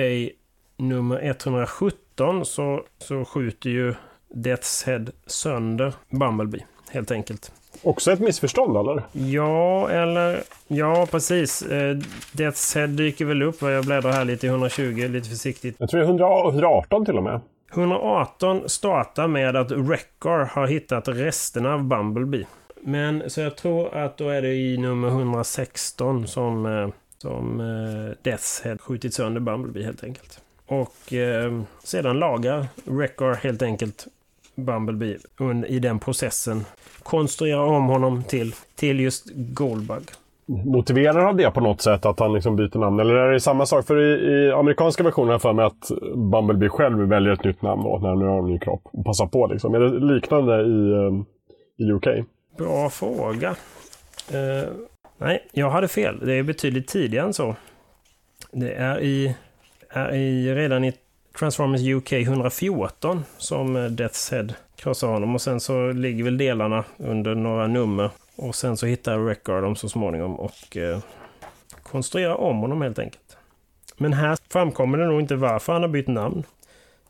nummer 0.77 1.21
117 1.23 2.45
så, 2.45 2.85
så 2.99 3.25
skjuter 3.25 3.71
ju 3.71 3.95
Death's 4.35 4.87
Head 4.87 5.07
sönder 5.27 5.93
Bumblebee, 6.11 6.65
helt 6.91 7.11
enkelt. 7.11 7.53
Också 7.83 8.13
ett 8.13 8.21
missförstånd 8.21 8.77
eller? 8.77 9.03
Ja, 9.13 9.91
eller... 9.91 10.43
Ja, 10.69 11.07
precis. 11.11 11.63
Eh, 11.63 11.97
Death's 12.33 12.75
Head 12.79 12.87
dyker 12.87 13.25
väl 13.25 13.43
upp. 13.43 13.63
Jag 13.63 13.85
bläddrar 13.85 14.13
här 14.13 14.25
lite 14.25 14.47
i 14.47 14.51
120, 14.51 15.09
lite 15.09 15.29
försiktigt. 15.29 15.77
Jag 15.79 15.91
tror 15.91 16.01
det 16.01 16.07
är 16.07 16.09
100, 16.09 16.49
118 16.49 17.05
till 17.05 17.17
och 17.17 17.23
med. 17.23 17.41
118 17.73 18.69
startar 18.69 19.29
med 19.29 19.57
att 19.57 19.71
Wreckar 19.71 20.45
har 20.45 20.67
hittat 20.67 21.09
resterna 21.09 21.75
av 21.75 21.85
Bumblebee. 21.85 22.47
Men 22.83 23.31
så 23.31 23.41
jag 23.41 23.57
tror 23.57 23.95
att 23.95 24.17
då 24.17 24.29
är 24.29 24.43
det 24.43 24.55
i 24.55 24.77
nummer 24.77 25.09
116 25.09 26.27
som, 26.27 26.93
som 27.19 27.61
eh, 27.61 28.33
eh 28.33 28.79
skjutit 28.79 29.15
sönder 29.15 29.41
Bumblebee 29.41 29.85
helt 29.85 30.05
enkelt. 30.05 30.41
Och 30.67 31.13
eh, 31.13 31.61
sedan 31.85 32.19
lagar 32.19 32.67
Wreckar 32.85 33.35
helt 33.35 33.63
enkelt 33.63 34.07
Bumblebee 34.55 35.19
i 35.67 35.79
den 35.79 35.99
processen. 35.99 36.65
Konstruerar 37.03 37.63
om 37.63 37.87
honom 37.87 38.25
till, 38.25 38.55
till 38.75 39.01
just 39.01 39.27
Goldbug. 39.35 40.03
Motiverar 40.47 41.25
han 41.25 41.37
det 41.37 41.51
på 41.51 41.61
något 41.61 41.81
sätt 41.81 42.07
att 42.07 42.21
han 42.21 42.33
liksom 42.33 42.57
byter 42.57 42.79
namn? 42.79 43.01
Eller 43.01 43.15
är 43.15 43.33
det 43.33 43.41
samma 43.41 43.67
sak? 43.67 43.87
För 43.87 44.01
i, 44.01 44.33
i 44.33 44.53
amerikanska 44.53 45.03
versionen 45.03 45.41
för 45.41 45.53
mig 45.53 45.65
att 45.65 45.91
Bumblebee 46.15 46.69
själv 46.69 47.09
väljer 47.09 47.33
ett 47.33 47.45
nytt 47.45 47.63
namn 47.63 47.83
då, 47.83 47.99
när 48.03 48.09
han 48.09 48.19
nu 48.19 48.25
har 48.25 48.39
en 48.39 48.47
ny 48.47 48.59
kropp. 48.59 48.83
Och 48.85 49.05
passar 49.05 49.27
på 49.27 49.47
liksom. 49.47 49.75
Är 49.75 49.81
det 49.81 50.15
liknande 50.15 50.63
i, 50.63 50.93
eh, 50.93 51.87
i 51.87 51.93
UK? 51.93 52.07
Bra 52.61 52.91
fråga. 52.91 53.51
Uh, 54.35 54.73
nej, 55.19 55.49
jag 55.53 55.71
hade 55.71 55.89
fel. 55.89 56.27
Det 56.27 56.35
är 56.35 56.43
betydligt 56.43 56.89
tidigare 56.89 57.27
än 57.27 57.35
så. 57.35 57.57
Det 58.53 58.73
är 58.73 59.01
i, 59.01 59.35
är 59.89 60.13
i 60.15 60.55
redan 60.55 60.85
i 60.85 60.93
Transformers 61.39 61.81
UK 61.81 62.13
114 62.13 63.25
som 63.39 63.77
eh, 63.77 63.81
Death's 63.81 64.33
Head 64.33 64.55
krossar 64.77 65.09
honom. 65.09 65.35
Och 65.35 65.43
sen 65.43 65.61
så 65.61 65.93
ligger 65.93 66.25
väl 66.25 66.39
delarna 66.39 66.85
under 66.97 67.35
några 67.35 67.67
nummer. 67.67 68.11
Och 68.37 68.55
sen 68.55 68.77
så 68.77 68.87
hittar 68.87 69.19
Record 69.19 69.63
dem 69.63 69.77
så 69.77 69.89
småningom 69.89 70.41
och 70.41 70.77
eh, 70.77 70.99
konstruerar 71.83 72.35
om 72.35 72.57
honom 72.57 72.83
helt 72.83 72.99
enkelt. 72.99 73.37
Men 73.97 74.13
här 74.13 74.39
framkommer 74.49 74.99
det 74.99 75.07
nog 75.07 75.21
inte 75.21 75.37
varför 75.37 75.73
han 75.73 75.83
har 75.83 75.89
bytt 75.89 76.09
namn. 76.09 76.43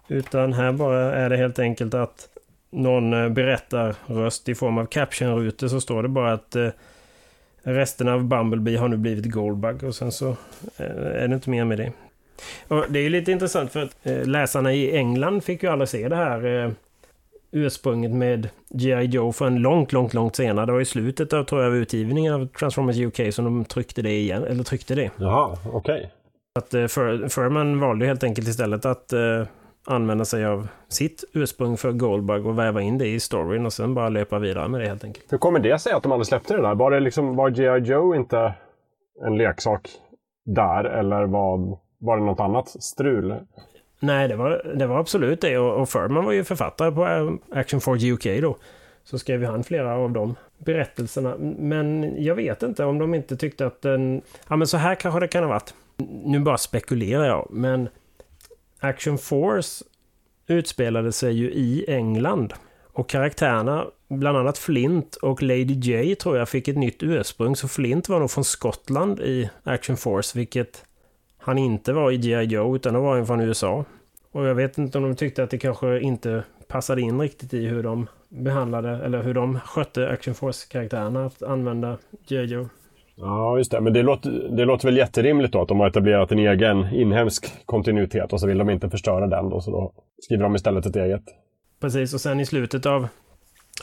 Utan 0.09 0.53
här 0.53 0.73
bara 0.73 1.15
är 1.15 1.31
det 1.31 1.37
helt 1.37 1.59
enkelt 1.59 1.95
att 1.95 2.29
någon 2.71 3.35
berättar 3.35 3.95
röst 4.07 4.49
i 4.49 4.55
form 4.55 4.79
av 4.79 4.87
captionrutor 4.87 5.69
så 5.69 5.81
står 5.81 6.03
det 6.03 6.09
bara 6.09 6.33
att 6.33 6.57
eh, 6.57 6.69
resten 7.63 8.09
av 8.09 8.25
Bumblebee 8.25 8.77
har 8.77 8.89
nu 8.89 8.97
blivit 8.97 9.33
Goldbug 9.33 9.85
och 9.85 9.95
sen 9.95 10.13
så 10.13 10.29
eh, 10.77 10.87
är 10.97 11.29
det 11.29 11.35
inte 11.35 11.51
mer 11.51 11.65
med 11.65 11.79
det. 11.79 11.93
Och 12.69 12.85
det 12.89 12.99
är 12.99 13.11
lite 13.11 13.33
intressant 13.33 13.73
för 13.73 13.83
att 13.83 13.97
eh, 14.03 14.27
läsarna 14.27 14.73
i 14.73 14.97
England 14.97 15.45
fick 15.45 15.63
ju 15.63 15.69
aldrig 15.69 15.89
se 15.89 16.09
det 16.09 16.17
här 16.17 16.65
eh, 16.65 16.71
ursprunget 17.53 18.11
med 18.11 18.49
G.I. 18.69 19.05
Joe 19.05 19.33
förrän 19.33 19.57
långt, 19.57 19.93
långt, 19.93 20.15
långt 20.15 20.37
senare. 20.37 20.67
Det 20.67 20.73
var 20.73 20.81
i 20.81 20.85
slutet 20.85 21.33
av, 21.33 21.45
tror 21.45 21.63
jag, 21.63 21.77
utgivningen 21.77 22.35
av 22.35 22.47
Transformers 22.47 22.97
UK 22.99 23.35
som 23.35 23.45
de 23.45 23.65
tryckte 23.65 24.03
det 24.03 24.13
igen, 24.13 24.45
eller 24.45 24.65
tryckte 24.65 24.95
det. 24.95 25.11
Jaha, 25.17 25.57
okej. 25.67 25.77
Okay. 25.77 26.07
Att 26.59 26.75
eh, 26.75 26.87
Fur 26.87 27.29
Furman 27.29 27.81
valde 27.81 28.07
helt 28.07 28.25
enkelt 28.25 28.49
istället 28.49 28.85
att 28.85 29.13
eh, 29.13 29.45
använda 29.91 30.25
sig 30.25 30.45
av 30.47 30.69
sitt 30.89 31.25
ursprung 31.33 31.77
för 31.77 31.93
Goldbug 31.93 32.47
och 32.47 32.59
väva 32.59 32.83
in 32.83 32.99
det 32.99 33.07
i 33.07 33.21
storyn 33.21 33.67
och 33.67 33.73
sen 33.73 33.95
bara 33.95 34.09
löpa 34.09 34.39
vidare 34.39 34.69
med 34.69 34.81
det 34.81 34.89
helt 34.89 35.05
enkelt. 35.05 35.33
Hur 35.33 35.39
kommer 35.39 35.59
det 35.59 35.79
sig 35.79 35.93
att 35.93 36.03
de 36.03 36.13
aldrig 36.13 36.27
släppte 36.27 36.57
det 36.57 36.63
där? 36.63 36.75
Var 36.75 36.91
det 36.91 37.01
liksom, 37.01 37.37
var 37.37 37.51
G.I. 37.51 37.79
Joe 37.79 38.15
inte 38.15 38.55
en 39.27 39.39
leksak 39.39 39.89
där 40.45 40.85
eller 40.85 41.25
var, 41.25 41.79
var 41.99 42.17
det 42.17 42.25
något 42.25 42.41
annat 42.41 42.69
strul? 42.69 43.35
Nej, 44.01 44.29
det 44.29 44.37
var, 44.37 44.73
det 44.75 44.87
var 44.87 44.99
absolut 44.99 45.41
det. 45.41 45.59
Och, 45.59 45.81
och 45.81 45.89
Furman 45.89 46.25
var 46.25 46.33
ju 46.33 46.45
författare 46.45 46.93
på 46.93 47.07
eh, 47.07 47.59
Action 47.59 47.81
Forge 47.81 48.13
UK 48.13 48.43
då. 48.43 48.57
Så 49.05 49.19
skrev 49.19 49.45
han 49.45 49.65
flera 49.65 49.95
av 49.95 50.11
de 50.11 50.35
berättelserna. 50.59 51.37
Men 51.59 52.15
jag 52.25 52.35
vet 52.35 52.63
inte 52.63 52.85
om 52.85 52.99
de 52.99 53.15
inte 53.15 53.37
tyckte 53.37 53.67
att 53.67 53.83
den... 53.83 54.23
Ja, 54.49 54.57
men 54.57 54.67
så 54.67 54.77
här 54.77 54.95
kanske 54.95 55.21
det 55.21 55.29
kan 55.29 55.43
ha 55.43 55.51
varit. 55.51 55.75
Nu 56.25 56.41
bara 56.41 56.59
spekulerar 56.59 57.27
jag, 57.27 57.47
men 57.51 57.89
Action 58.81 59.19
Force 59.19 59.85
utspelade 60.47 61.13
sig 61.13 61.33
ju 61.33 61.51
i 61.51 61.85
England. 61.89 62.53
Och 62.93 63.09
karaktärerna, 63.09 63.87
bland 64.09 64.39
annat 64.39 64.59
Flint 64.59 65.17
och 65.17 65.43
Lady 65.43 65.75
J 65.75 66.15
tror 66.15 66.39
jag 66.39 66.49
fick 66.49 66.69
ett 66.69 66.77
nytt 66.77 67.03
ursprung. 67.03 67.57
Så 67.57 67.69
Flint 67.69 68.09
var 68.09 68.21
nog 68.21 68.31
från 68.31 68.45
Skottland 68.45 69.21
i 69.21 69.51
Action 69.63 69.97
Force, 69.97 70.39
vilket 70.39 70.85
han 71.39 71.59
inte 71.59 71.93
var 71.93 72.11
i 72.11 72.17
G.I. 72.17 72.45
Joe, 72.45 72.77
utan 72.77 72.95
då 72.95 73.01
var 73.01 73.17
han 73.17 73.27
från 73.27 73.41
USA. 73.41 73.85
Och 74.33 74.47
jag 74.47 74.55
vet 74.55 74.79
inte 74.79 74.99
om 74.99 75.05
de 75.05 75.17
tyckte 75.17 75.43
att 75.43 75.51
det 75.51 75.59
kanske 75.59 76.01
inte 76.01 76.45
passade 76.69 77.01
in 77.01 77.21
riktigt 77.21 77.55
i 77.55 77.67
hur 77.67 77.83
de 77.83 78.07
behandlade, 78.29 78.91
eller 79.05 79.23
hur 79.23 79.35
de 79.35 79.61
skötte 79.61 80.09
Action 80.09 80.35
Force-karaktärerna 80.35 81.27
att 81.27 81.43
använda 81.43 81.99
G.I. 82.29 82.45
Joe. 82.45 82.69
Ja, 83.21 83.59
just 83.59 83.71
det. 83.71 83.81
Men 83.81 83.93
det 83.93 84.03
låter, 84.03 84.31
det 84.31 84.65
låter 84.65 84.89
väl 84.89 84.97
jätterimligt 84.97 85.53
då 85.53 85.63
att 85.63 85.69
de 85.69 85.81
har 85.81 85.89
etablerat 85.89 86.33
en 86.33 86.39
egen 86.39 86.95
inhemsk 86.95 87.67
kontinuitet 87.67 88.33
och 88.33 88.41
så 88.41 88.47
vill 88.47 88.59
de 88.59 88.71
inte 88.71 88.91
förstöra 88.91 89.27
den 89.27 89.49
då, 89.49 89.61
så 89.61 89.71
då 89.71 89.93
skriver 90.23 90.43
de 90.43 90.55
istället 90.57 90.87
ett 90.87 90.97
eget. 90.97 91.23
Precis, 91.81 92.15
och 92.15 92.21
sen 92.21 92.41
i 92.41 92.47
slutet 92.47 92.87
av 92.87 93.09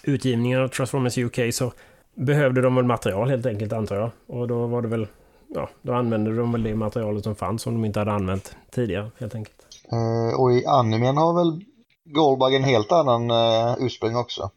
utgivningen 0.03 0.61
av 0.61 0.67
Transformers 0.67 1.17
UK 1.17 1.39
så 1.53 1.71
behövde 2.15 2.61
de 2.61 2.75
väl 2.75 2.85
material 2.85 3.29
helt 3.29 3.45
enkelt 3.45 3.73
antar 3.73 3.95
jag. 3.95 4.09
Och 4.27 4.47
då 4.47 4.67
var 4.67 4.81
det 4.81 4.87
väl 4.87 5.07
ja, 5.47 5.69
då 5.81 5.93
använde 5.93 6.35
de 6.35 6.51
väl 6.51 6.63
det 6.63 6.75
materialet 6.75 7.23
som 7.23 7.35
fanns 7.35 7.61
som 7.61 7.73
de 7.73 7.85
inte 7.85 7.99
hade 7.99 8.11
använt 8.11 8.55
tidigare 8.71 9.11
helt 9.19 9.35
enkelt. 9.35 9.57
Eh, 9.91 10.41
och 10.41 10.51
i 10.51 10.65
animen 10.65 11.17
har 11.17 11.33
väl 11.33 11.61
Goldbug 12.05 12.55
en 12.55 12.63
helt 12.63 12.91
annan 12.91 13.31
eh, 13.31 13.75
ursprung 13.79 14.15
också. 14.15 14.51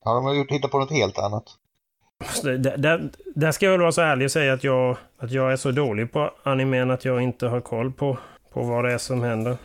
Har 0.00 0.14
de 0.14 0.36
gjort, 0.36 0.50
hittat 0.50 0.70
på 0.70 0.78
något 0.78 0.90
helt 0.90 1.18
annat? 1.18 1.44
Där, 2.42 2.76
där, 2.76 3.10
där 3.34 3.52
ska 3.52 3.66
jag 3.66 3.72
väl 3.72 3.80
vara 3.80 3.92
så 3.92 4.00
ärlig 4.00 4.24
och 4.24 4.30
säga 4.30 4.52
att 4.52 4.64
jag, 4.64 4.96
att 5.18 5.30
jag 5.30 5.52
är 5.52 5.56
så 5.56 5.70
dålig 5.70 6.12
på 6.12 6.30
animen 6.42 6.90
att 6.90 7.04
jag 7.04 7.22
inte 7.22 7.46
har 7.46 7.60
koll 7.60 7.92
på, 7.92 8.18
på 8.52 8.62
vad 8.62 8.84
det 8.84 8.92
är 8.92 8.98
som 8.98 9.22
händer. 9.22 9.56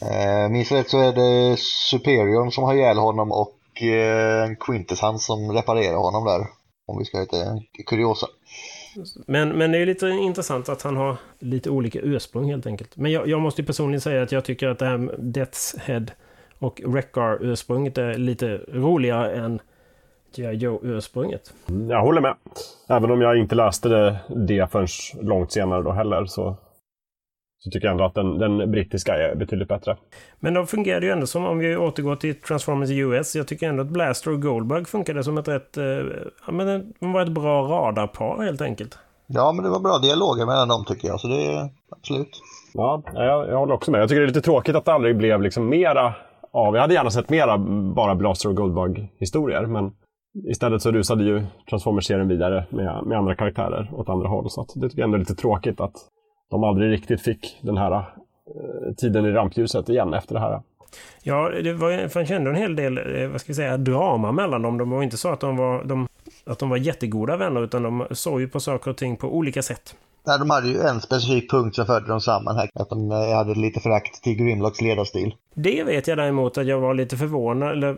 Eh, 0.00 0.48
minns 0.50 0.72
rätt 0.72 0.90
så 0.90 1.00
är 1.00 1.12
det 1.12 1.56
Superior 1.90 2.50
som 2.50 2.64
har 2.64 2.74
ihjäl 2.74 2.98
honom 2.98 3.32
och 3.32 3.82
eh, 3.82 4.50
Quintessence 4.60 5.26
som 5.26 5.52
reparerar 5.52 5.96
honom 5.96 6.24
där. 6.24 6.46
Om 6.88 6.98
vi 6.98 7.04
ska 7.04 7.18
heta 7.18 7.36
kuriosa. 7.86 8.26
Men, 9.26 9.48
men 9.48 9.72
det 9.72 9.78
är 9.78 9.86
lite 9.86 10.08
intressant 10.08 10.68
att 10.68 10.82
han 10.82 10.96
har 10.96 11.16
lite 11.38 11.70
olika 11.70 12.00
ursprung 12.00 12.50
helt 12.50 12.66
enkelt. 12.66 12.96
Men 12.96 13.12
jag, 13.12 13.28
jag 13.28 13.40
måste 13.40 13.62
personligen 13.62 14.00
säga 14.00 14.22
att 14.22 14.32
jag 14.32 14.44
tycker 14.44 14.68
att 14.68 14.78
det 14.78 14.86
här 14.86 14.96
med 14.96 15.14
Death's 15.18 15.78
Head 15.80 16.06
och 16.58 16.80
Wreckar-ursprunget 16.84 17.98
är 17.98 18.14
lite 18.14 18.60
roligare 18.68 19.36
än 19.36 19.60
G.I. 20.34 20.54
Joe-ursprunget. 20.54 21.54
Jag 21.88 22.02
håller 22.02 22.20
med. 22.20 22.34
Även 22.88 23.10
om 23.10 23.20
jag 23.20 23.38
inte 23.38 23.54
läste 23.54 23.88
det, 23.88 24.16
det 24.46 24.72
förrän 24.72 24.86
långt 25.22 25.52
senare 25.52 25.82
då 25.82 25.92
heller 25.92 26.26
så, 26.26 26.56
så 27.58 27.70
tycker 27.70 27.86
jag 27.86 27.92
ändå 27.92 28.04
att 28.04 28.14
den, 28.14 28.38
den 28.38 28.70
brittiska 28.70 29.14
är 29.14 29.34
betydligt 29.34 29.68
bättre. 29.68 29.96
Men 30.40 30.54
då 30.54 30.66
fungerar 30.66 31.00
det 31.00 31.06
ju 31.06 31.12
ändå 31.12 31.26
som, 31.26 31.46
om 31.46 31.58
vi 31.58 31.76
återgår 31.76 32.16
till 32.16 32.34
Transformers 32.40 32.90
US, 32.90 33.36
jag 33.36 33.48
tycker 33.48 33.68
ändå 33.68 33.82
att 33.82 33.88
Blaster 33.88 34.32
och 34.32 34.42
Goldbug 34.42 34.88
funkade 34.88 35.24
som 35.24 35.38
ett 35.38 35.48
rätt, 35.48 35.76
eh, 35.76 35.84
ja 36.46 36.52
men 36.52 36.94
de 37.00 37.12
var 37.12 37.22
ett 37.22 37.32
bra 37.32 37.62
radarpar 37.62 38.44
helt 38.44 38.60
enkelt. 38.60 38.98
Ja, 39.26 39.52
men 39.52 39.64
det 39.64 39.70
var 39.70 39.80
bra 39.80 39.98
dialoger 39.98 40.46
mellan 40.46 40.68
dem 40.68 40.84
tycker 40.84 41.08
jag, 41.08 41.20
så 41.20 41.28
det 41.28 41.46
är 41.46 41.68
absolut. 41.90 42.42
Ja, 42.74 43.02
jag, 43.14 43.48
jag 43.48 43.58
håller 43.58 43.74
också 43.74 43.90
med. 43.90 44.00
Jag 44.00 44.08
tycker 44.08 44.20
det 44.20 44.24
är 44.24 44.28
lite 44.28 44.40
tråkigt 44.40 44.76
att 44.76 44.84
det 44.84 44.92
aldrig 44.92 45.16
blev 45.16 45.42
liksom 45.42 45.68
mera 45.68 46.14
av, 46.52 46.74
jag 46.74 46.80
hade 46.80 46.94
gärna 46.94 47.10
sett 47.10 47.30
mera 47.30 47.58
bara 47.94 48.14
Blaster 48.14 48.48
och 48.48 48.56
Goldbug-historier, 48.56 49.66
men 49.66 49.92
istället 50.44 50.82
så 50.82 50.90
rusade 50.90 51.24
ju 51.24 51.42
Transformers-serien 51.70 52.28
vidare 52.28 52.64
med, 52.70 53.06
med 53.06 53.18
andra 53.18 53.34
karaktärer 53.34 53.90
åt 53.92 54.08
andra 54.08 54.28
håll. 54.28 54.50
Så 54.50 54.60
att 54.60 54.72
det 54.74 54.88
tycker 54.88 54.98
jag 54.98 55.04
ändå 55.04 55.16
är 55.16 55.20
lite 55.20 55.34
tråkigt 55.34 55.80
att 55.80 55.94
de 56.50 56.64
aldrig 56.64 56.90
riktigt 56.90 57.20
fick 57.22 57.58
den 57.62 57.76
här 57.76 57.92
eh, 57.92 58.94
tiden 58.96 59.26
i 59.26 59.30
rampljuset 59.30 59.88
igen 59.88 60.14
efter 60.14 60.34
det 60.34 60.40
här. 60.40 60.60
Ja, 61.22 61.48
det 61.48 61.72
var, 61.72 62.08
fanns 62.08 62.30
ju 62.30 62.34
ändå 62.34 62.50
en 62.50 62.56
hel 62.56 62.76
del, 62.76 62.98
eh, 62.98 63.28
vad 63.28 63.40
ska 63.40 63.50
vi 63.50 63.54
säga, 63.54 63.76
drama 63.76 64.32
mellan 64.32 64.62
dem. 64.62 64.78
De 64.78 64.90
var 64.90 65.02
inte 65.02 65.16
så 65.16 65.28
att 65.28 65.40
de 65.40 65.56
var, 65.56 65.84
de, 65.84 66.08
att 66.46 66.58
de 66.58 66.68
var 66.68 66.76
jättegoda 66.76 67.36
vänner, 67.36 67.64
utan 67.64 67.82
de 67.82 68.06
såg 68.10 68.40
ju 68.40 68.48
på 68.48 68.60
saker 68.60 68.90
och 68.90 68.96
ting 68.96 69.16
på 69.16 69.36
olika 69.36 69.62
sätt. 69.62 69.96
Nej, 70.26 70.38
de 70.38 70.50
hade 70.50 70.68
ju 70.68 70.80
en 70.80 71.00
specifik 71.00 71.50
punkt 71.50 71.74
som 71.74 71.86
förde 71.86 72.06
dem 72.06 72.20
samman 72.20 72.56
här. 72.56 72.70
Att 72.74 72.88
de 72.88 73.12
eh, 73.12 73.34
hade 73.34 73.54
lite 73.54 73.80
förakt 73.80 74.22
till 74.22 74.34
Grimlocks 74.34 74.80
ledarstil. 74.80 75.34
Det 75.54 75.84
vet 75.84 76.06
jag 76.06 76.18
däremot 76.18 76.58
att 76.58 76.66
jag 76.66 76.80
var 76.80 76.94
lite 76.94 77.16
förvånad. 77.16 77.72
Eller, 77.72 77.96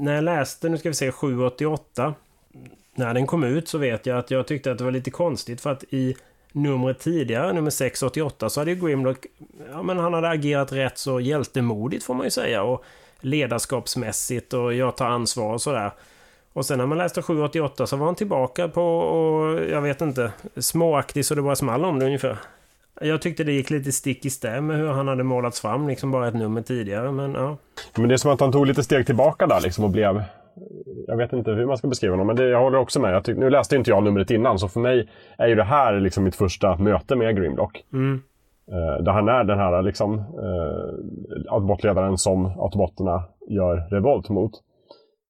när 0.00 0.14
jag 0.14 0.24
läste, 0.24 0.68
nu 0.68 0.78
ska 0.78 0.88
vi 0.88 0.94
se, 0.94 1.12
788. 1.12 2.14
När 2.94 3.14
den 3.14 3.26
kom 3.26 3.44
ut 3.44 3.68
så 3.68 3.78
vet 3.78 4.06
jag 4.06 4.18
att 4.18 4.30
jag 4.30 4.46
tyckte 4.46 4.72
att 4.72 4.78
det 4.78 4.84
var 4.84 4.90
lite 4.90 5.10
konstigt 5.10 5.60
för 5.60 5.72
att 5.72 5.84
i 5.90 6.16
numret 6.52 6.98
tidigare, 6.98 7.52
nummer 7.52 7.70
688, 7.70 8.50
så 8.50 8.60
hade 8.60 8.70
ju 8.70 8.86
Grimlock... 8.86 9.26
Ja, 9.72 9.82
men 9.82 9.98
han 9.98 10.14
hade 10.14 10.28
agerat 10.28 10.72
rätt 10.72 10.98
så 10.98 11.20
hjältemodigt 11.20 12.04
får 12.04 12.14
man 12.14 12.26
ju 12.26 12.30
säga. 12.30 12.62
Och 12.62 12.84
ledarskapsmässigt 13.20 14.52
och 14.52 14.74
jag 14.74 14.96
tar 14.96 15.06
ansvar 15.06 15.52
och 15.52 15.62
sådär. 15.62 15.90
Och 16.56 16.66
sen 16.66 16.78
när 16.78 16.86
man 16.86 16.98
läste 16.98 17.22
788 17.22 17.86
så 17.86 17.96
var 17.96 18.06
han 18.06 18.14
tillbaka 18.14 18.68
på, 18.68 18.82
och 18.82 19.60
jag 19.70 19.80
vet 19.80 20.00
inte, 20.00 20.32
småaktig 20.56 21.24
så 21.24 21.34
det 21.34 21.42
bara 21.42 21.56
small 21.56 21.84
om 21.84 21.98
det 21.98 22.06
ungefär. 22.06 22.38
Jag 23.00 23.22
tyckte 23.22 23.44
det 23.44 23.52
gick 23.52 23.70
lite 23.70 23.92
stick 23.92 24.24
i 24.26 24.30
stäv 24.30 24.62
med 24.62 24.76
hur 24.76 24.88
han 24.88 25.08
hade 25.08 25.24
målats 25.24 25.60
fram, 25.60 25.88
liksom 25.88 26.10
bara 26.10 26.28
ett 26.28 26.34
nummer 26.34 26.62
tidigare, 26.62 27.12
men 27.12 27.34
ja. 27.34 27.56
Men 27.96 28.08
det 28.08 28.14
är 28.14 28.16
som 28.16 28.30
att 28.30 28.40
han 28.40 28.52
tog 28.52 28.66
lite 28.66 28.82
steg 28.82 29.06
tillbaka 29.06 29.46
där 29.46 29.60
liksom 29.60 29.84
och 29.84 29.90
blev... 29.90 30.22
Jag 31.06 31.16
vet 31.16 31.32
inte 31.32 31.50
hur 31.50 31.66
man 31.66 31.78
ska 31.78 31.88
beskriva 31.88 32.12
honom, 32.12 32.26
men 32.26 32.36
det, 32.36 32.48
jag 32.48 32.60
håller 32.60 32.78
också 32.78 33.00
med. 33.00 33.24
Tyck, 33.24 33.36
nu 33.36 33.50
läste 33.50 33.76
inte 33.76 33.90
jag 33.90 34.02
numret 34.02 34.30
innan, 34.30 34.58
så 34.58 34.68
för 34.68 34.80
mig 34.80 35.08
är 35.38 35.48
ju 35.48 35.54
det 35.54 35.64
här 35.64 36.00
liksom 36.00 36.24
mitt 36.24 36.36
första 36.36 36.76
möte 36.76 37.16
med 37.16 37.36
Grimlock. 37.36 37.84
Mm. 37.92 38.22
Eh, 38.68 39.04
där 39.04 39.12
han 39.12 39.28
är 39.28 39.44
den 39.44 39.58
här 39.58 39.82
liksom, 39.82 40.18
eh, 40.18 41.52
autobotledaren 41.52 42.18
som 42.18 42.46
autobotterna 42.46 43.22
gör 43.48 43.88
revolt 43.90 44.28
mot. 44.28 44.52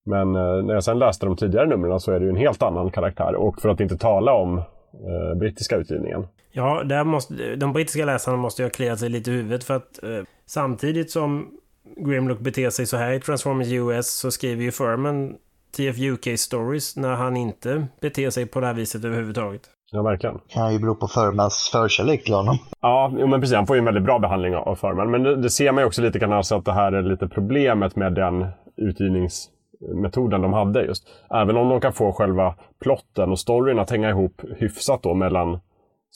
Men 0.07 0.37
eh, 0.37 0.65
när 0.65 0.75
jag 0.75 0.85
sen 0.85 0.99
läste 0.99 1.27
de 1.27 1.37
tidigare 1.37 1.67
numren 1.67 2.01
så 2.01 2.13
är 2.13 2.21
det 2.21 2.25
ju 2.25 2.31
en 2.31 2.37
helt 2.37 2.63
annan 2.63 2.91
karaktär. 2.91 3.35
Och 3.35 3.61
för 3.61 3.69
att 3.69 3.81
inte 3.81 3.99
tala 3.99 4.33
om 4.33 4.59
eh, 4.59 5.39
brittiska 5.39 5.77
utgivningen. 5.77 6.27
Ja, 6.53 6.83
där 6.85 7.05
måste, 7.05 7.57
de 7.57 7.73
brittiska 7.73 8.05
läsarna 8.05 8.37
måste 8.37 8.63
ju 8.63 8.67
ha 8.67 8.71
kliat 8.71 8.99
sig 8.99 9.09
lite 9.09 9.31
i 9.31 9.35
huvudet 9.35 9.65
för 9.65 9.75
att 9.75 10.03
eh, 10.03 10.23
samtidigt 10.47 11.11
som 11.11 11.49
Grimlock 11.97 12.39
beter 12.39 12.71
sig 12.71 12.87
så 12.87 12.97
här 12.97 13.13
i 13.13 13.21
Transformers 13.21 13.69
US 13.73 14.11
så 14.11 14.31
skriver 14.31 14.63
ju 14.63 14.73
Furman 14.73 15.35
TF 15.77 15.99
UK 15.99 16.39
Stories 16.39 16.97
när 16.97 17.15
han 17.15 17.37
inte 17.37 17.87
beter 18.01 18.31
sig 18.31 18.47
på 18.47 18.61
det 18.61 18.67
här 18.67 18.75
viset 18.75 19.05
överhuvudtaget. 19.05 19.63
Ja, 19.91 20.03
verkligen. 20.03 20.39
Kan 20.49 20.73
ju 20.73 20.79
bero 20.79 20.95
på 20.95 21.09
Furmans 21.09 21.69
förkärlek 21.73 22.25
till 22.25 22.35
honom. 22.35 22.59
Ja, 22.81 23.13
jo, 23.19 23.27
men 23.27 23.41
precis. 23.41 23.57
Han 23.57 23.67
får 23.67 23.77
ju 23.77 23.79
en 23.79 23.85
väldigt 23.85 24.05
bra 24.05 24.19
behandling 24.19 24.57
av 24.57 24.75
Furman. 24.77 25.11
Men 25.11 25.23
det, 25.23 25.37
det 25.37 25.51
ser 25.51 25.73
man 25.73 25.83
ju 25.83 25.87
också 25.87 26.03
lite 26.03 26.19
kanske 26.19 26.55
att 26.57 26.65
det 26.65 26.73
här 26.73 26.93
är 26.93 27.03
lite 27.03 27.29
problemet 27.29 27.97
med 27.97 28.15
den 28.15 28.47
utgivnings 28.77 29.49
metoden 29.81 30.43
de 30.43 30.53
hade 30.53 30.85
just. 30.85 31.09
Även 31.31 31.57
om 31.57 31.69
de 31.69 31.81
kan 31.81 31.93
få 31.93 32.13
själva 32.13 32.55
plotten 32.81 33.31
och 33.31 33.39
storyn 33.39 33.79
att 33.79 33.91
hänga 33.91 34.11
ihop 34.11 34.43
hyfsat 34.59 35.03
då 35.03 35.15
mellan 35.15 35.59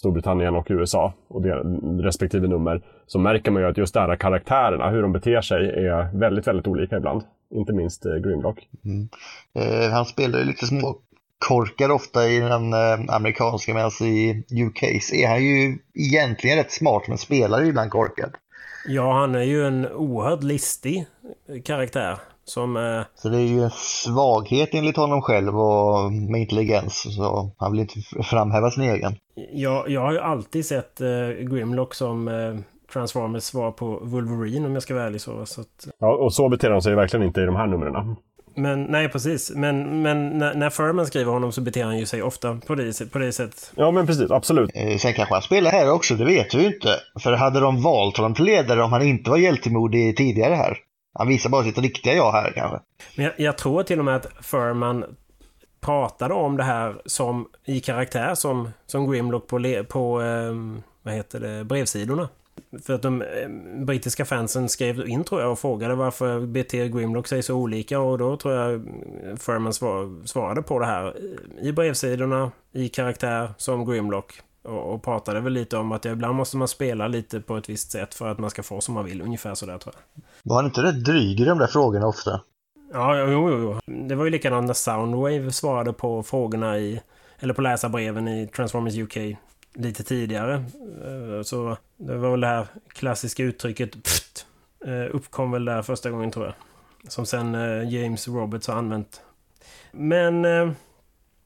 Storbritannien 0.01 0.55
och 0.55 0.67
USA 0.71 1.13
och 1.29 1.45
respektive 2.03 2.49
nummer 2.49 2.83
så 3.07 3.19
märker 3.19 3.51
man 3.51 3.63
ju 3.63 3.69
att 3.69 3.77
just 3.77 3.95
de 3.95 4.01
här 4.01 4.17
karaktärerna, 4.17 4.91
hur 4.91 5.03
de 5.03 5.13
beter 5.13 5.41
sig, 5.41 5.69
är 5.69 6.19
väldigt, 6.19 6.47
väldigt 6.47 6.67
olika 6.67 6.97
ibland. 6.97 7.23
Inte 7.55 7.73
minst 7.73 8.07
eh, 8.07 8.15
Grimlock. 8.15 8.69
Mm. 8.85 9.09
Eh, 9.55 9.91
han 9.91 10.05
spelar 10.05 10.39
ju 10.39 10.45
lite 10.45 10.67
små 10.67 10.99
korkar 11.49 11.91
ofta 11.91 12.29
i 12.29 12.39
den 12.39 12.73
eh, 12.73 13.15
amerikanska 13.15 13.75
medan 13.75 13.91
i 14.01 14.45
UK 14.65 15.03
så 15.03 15.15
är 15.15 15.29
han 15.29 15.45
ju 15.45 15.79
egentligen 15.95 16.57
rätt 16.57 16.73
smart 16.73 17.09
men 17.09 17.19
spelar 17.19 17.61
ju 17.61 17.69
ibland 17.69 17.91
korkad. 17.91 18.35
Ja, 18.87 19.13
han 19.13 19.35
är 19.35 19.43
ju 19.43 19.67
en 19.67 19.93
oerhört 19.93 20.43
listig 20.43 21.07
karaktär. 21.65 22.19
Som, 22.51 22.77
eh... 22.77 23.03
Så 23.15 23.29
det 23.29 23.37
är 23.37 23.47
ju 23.47 23.63
en 23.63 23.71
svaghet 23.71 24.69
enligt 24.73 24.97
honom 24.97 25.23
själv 25.23 25.61
och 25.61 26.13
med 26.13 26.41
intelligens. 26.41 27.17
Så 27.17 27.51
han 27.59 27.73
vill 27.73 27.81
inte 27.81 28.01
framhäva 28.23 28.71
sin 28.71 28.83
egen. 28.83 29.15
Jag, 29.53 29.91
jag 29.91 30.01
har 30.01 30.13
ju 30.13 30.19
alltid 30.19 30.67
sett 30.67 31.01
eh, 31.01 31.29
Grimlock 31.29 31.95
som 31.95 32.29
eh, 32.29 32.55
Transformers 32.93 33.43
svar 33.43 33.71
på 33.71 34.01
Wolverine 34.03 34.67
om 34.67 34.75
jag 34.75 34.83
ska 34.83 34.95
vara 34.95 35.07
ärlig 35.07 35.21
så. 35.21 35.47
så 35.47 35.61
att... 35.61 35.89
Ja, 35.99 36.17
och 36.17 36.35
så 36.35 36.49
beter 36.49 36.71
han 36.71 36.83
sig 36.83 36.95
verkligen 36.95 37.27
inte 37.27 37.41
i 37.41 37.45
de 37.45 37.57
här 37.57 37.67
numren. 37.67 38.17
Men 38.55 38.83
nej, 38.83 39.09
precis. 39.09 39.53
Men, 39.55 40.03
men 40.03 40.39
när, 40.39 40.55
när 40.55 40.71
Furman 40.71 41.07
skriver 41.07 41.33
honom 41.33 41.53
så 41.53 41.61
beter 41.61 41.85
han 41.85 41.99
ju 41.99 42.07
sig 42.07 42.23
ofta 42.23 42.59
på 42.67 42.75
det, 42.75 43.13
på 43.13 43.19
det 43.19 43.33
sättet. 43.33 43.73
Ja, 43.75 43.91
men 43.91 44.07
precis. 44.07 44.31
Absolut. 44.31 44.71
Eh, 44.75 44.97
sen 44.97 45.15
kanske 45.15 45.35
han 45.35 45.43
spelar 45.43 45.71
här 45.71 45.93
också, 45.93 46.15
det 46.15 46.25
vet 46.25 46.55
vi 46.55 46.61
ju 46.63 46.67
inte. 46.67 46.89
För 47.21 47.33
hade 47.33 47.61
de 47.61 47.83
valt 47.83 48.17
honom 48.17 48.35
till 48.35 48.45
ledare 48.45 48.83
om 48.83 48.93
han 48.93 49.03
inte 49.03 49.31
var 49.31 49.39
hjältemodig 49.39 50.17
tidigare 50.17 50.55
här? 50.55 50.79
Han 51.13 51.29
visar 51.29 51.51
bara 51.51 51.65
sitt 51.65 51.79
riktiga 51.79 52.15
jag 52.15 52.33
här 52.33 52.53
kanske. 52.53 52.79
Men 53.17 53.25
jag, 53.25 53.35
jag 53.37 53.59
tror 53.59 53.83
till 53.83 53.99
och 53.99 54.05
med 54.05 54.17
att 54.17 54.27
Furman 54.41 55.05
pratade 55.81 56.35
om 56.35 56.57
det 56.57 56.63
här 56.63 57.03
som 57.07 57.49
i 57.65 57.81
karaktär 57.81 58.35
som, 58.35 58.71
som 58.87 59.11
Grimlock 59.11 59.47
på, 59.47 59.85
på 59.89 60.23
eh, 60.23 60.55
vad 61.03 61.15
heter 61.15 61.41
det, 61.41 61.65
brevsidorna. 61.65 62.29
För 62.87 62.95
att 62.95 63.03
de 63.03 63.23
eh, 63.23 63.49
brittiska 63.85 64.25
fansen 64.25 64.69
skrev 64.69 65.09
in 65.09 65.25
tror 65.25 65.41
jag 65.41 65.53
och 65.53 65.59
frågade 65.59 65.95
varför 65.95 66.41
beter 66.41 66.87
Grimlock 66.87 67.27
sig 67.27 67.43
så 67.43 67.55
olika 67.55 68.01
och 68.01 68.19
då 68.19 68.37
tror 68.37 68.55
jag 68.55 68.87
Furman 69.41 69.75
svar, 69.75 70.27
svarade 70.27 70.63
på 70.63 70.79
det 70.79 70.87
här 70.87 71.17
i 71.63 71.73
brevsidorna, 71.73 72.51
i 72.73 72.89
karaktär 72.89 73.55
som 73.57 73.85
Grimlock. 73.85 74.41
Och, 74.63 74.95
och 74.95 75.03
pratade 75.03 75.41
väl 75.41 75.53
lite 75.53 75.77
om 75.77 75.93
att 75.93 76.05
ibland 76.05 76.35
måste 76.35 76.57
man 76.57 76.69
spela 76.69 77.09
lite 77.09 77.41
på 77.41 77.57
ett 77.57 77.69
visst 77.69 77.91
sätt 77.91 78.15
för 78.15 78.29
att 78.29 78.39
man 78.39 78.51
ska 78.51 78.63
få 78.63 78.81
som 78.81 78.95
man 78.95 79.05
vill. 79.05 79.23
Ungefär 79.23 79.55
sådär 79.55 79.79
tror 79.79 79.95
jag. 79.95 80.23
Var 80.43 80.57
han 80.57 80.65
inte 80.65 80.83
rätt 80.83 81.05
dryg 81.05 81.41
i 81.41 81.45
de 81.45 81.59
där 81.59 81.67
frågorna 81.67 82.07
ofta? 82.07 82.41
Ja, 82.93 83.19
jo, 83.19 83.51
jo, 83.51 83.59
jo. 83.87 83.95
Det 84.09 84.15
var 84.15 84.25
ju 84.25 84.31
likadant 84.31 84.67
när 84.67 84.75
Soundwave 84.75 85.53
svarade 85.53 85.93
på 85.93 86.23
frågorna 86.23 86.79
i... 86.79 87.01
Eller 87.39 87.55
på 87.55 87.63
läsarbreven 87.63 88.29
i 88.29 88.47
Transformers 88.47 88.97
UK 88.97 89.17
lite 89.75 90.03
tidigare. 90.03 90.55
Eh, 91.05 91.43
så 91.43 91.77
det 91.97 92.17
var 92.17 92.31
väl 92.31 92.41
det 92.41 92.47
här 92.47 92.67
klassiska 92.89 93.43
uttrycket 93.43 94.03
pft, 94.03 94.47
eh, 94.85 95.17
uppkom 95.17 95.51
väl 95.51 95.65
där 95.65 95.83
första 95.83 96.11
gången 96.11 96.31
tror 96.31 96.47
jag. 96.47 96.55
Som 97.13 97.27
sen 97.27 97.55
eh, 97.55 97.95
James 97.95 98.29
Roberts 98.29 98.69
har 98.69 98.75
använt. 98.75 99.21
Men... 99.93 100.47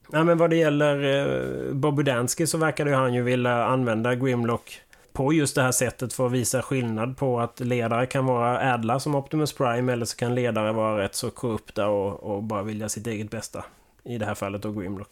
Nej 0.09 0.25
men 0.25 0.39
vad 0.39 0.51
det 0.51 0.57
gäller 0.57 1.05
eh, 1.05 1.75
Bobby 1.75 2.03
Dansky 2.03 2.47
så 2.47 2.59
verkade 2.59 2.91
ju 2.91 2.97
han 2.97 3.15
ju 3.15 3.23
vilja 3.23 3.65
använda 3.65 4.15
Grimlock 4.15 4.81
på 5.13 5.33
just 5.33 5.55
det 5.55 5.63
här 5.63 5.73
sättet 5.73 6.13
för 6.13 6.27
att 6.27 6.33
visa 6.33 6.63
skillnad 6.63 7.17
på 7.17 7.41
att 7.41 7.61
ledare 7.61 8.07
kan 8.07 8.27
vara 8.27 8.75
ädla 8.75 9.01
som 9.01 9.15
Optimus 9.15 9.53
Prime 9.53 9.93
eller 9.93 10.07
så 10.07 10.17
kan 10.17 10.35
ledare 10.35 10.73
vara 10.73 11.03
rätt 11.03 11.15
så 11.15 11.31
korrupta 11.31 11.89
och, 11.89 12.23
och 12.23 12.43
bara 12.43 12.63
vilja 12.63 12.89
sitt 12.89 13.07
eget 13.07 13.31
bästa. 13.31 13.65
I 14.05 14.19
det 14.19 14.27
här 14.27 14.35
fallet 14.35 14.63
då 14.63 14.73
Grimlock. 14.73 15.11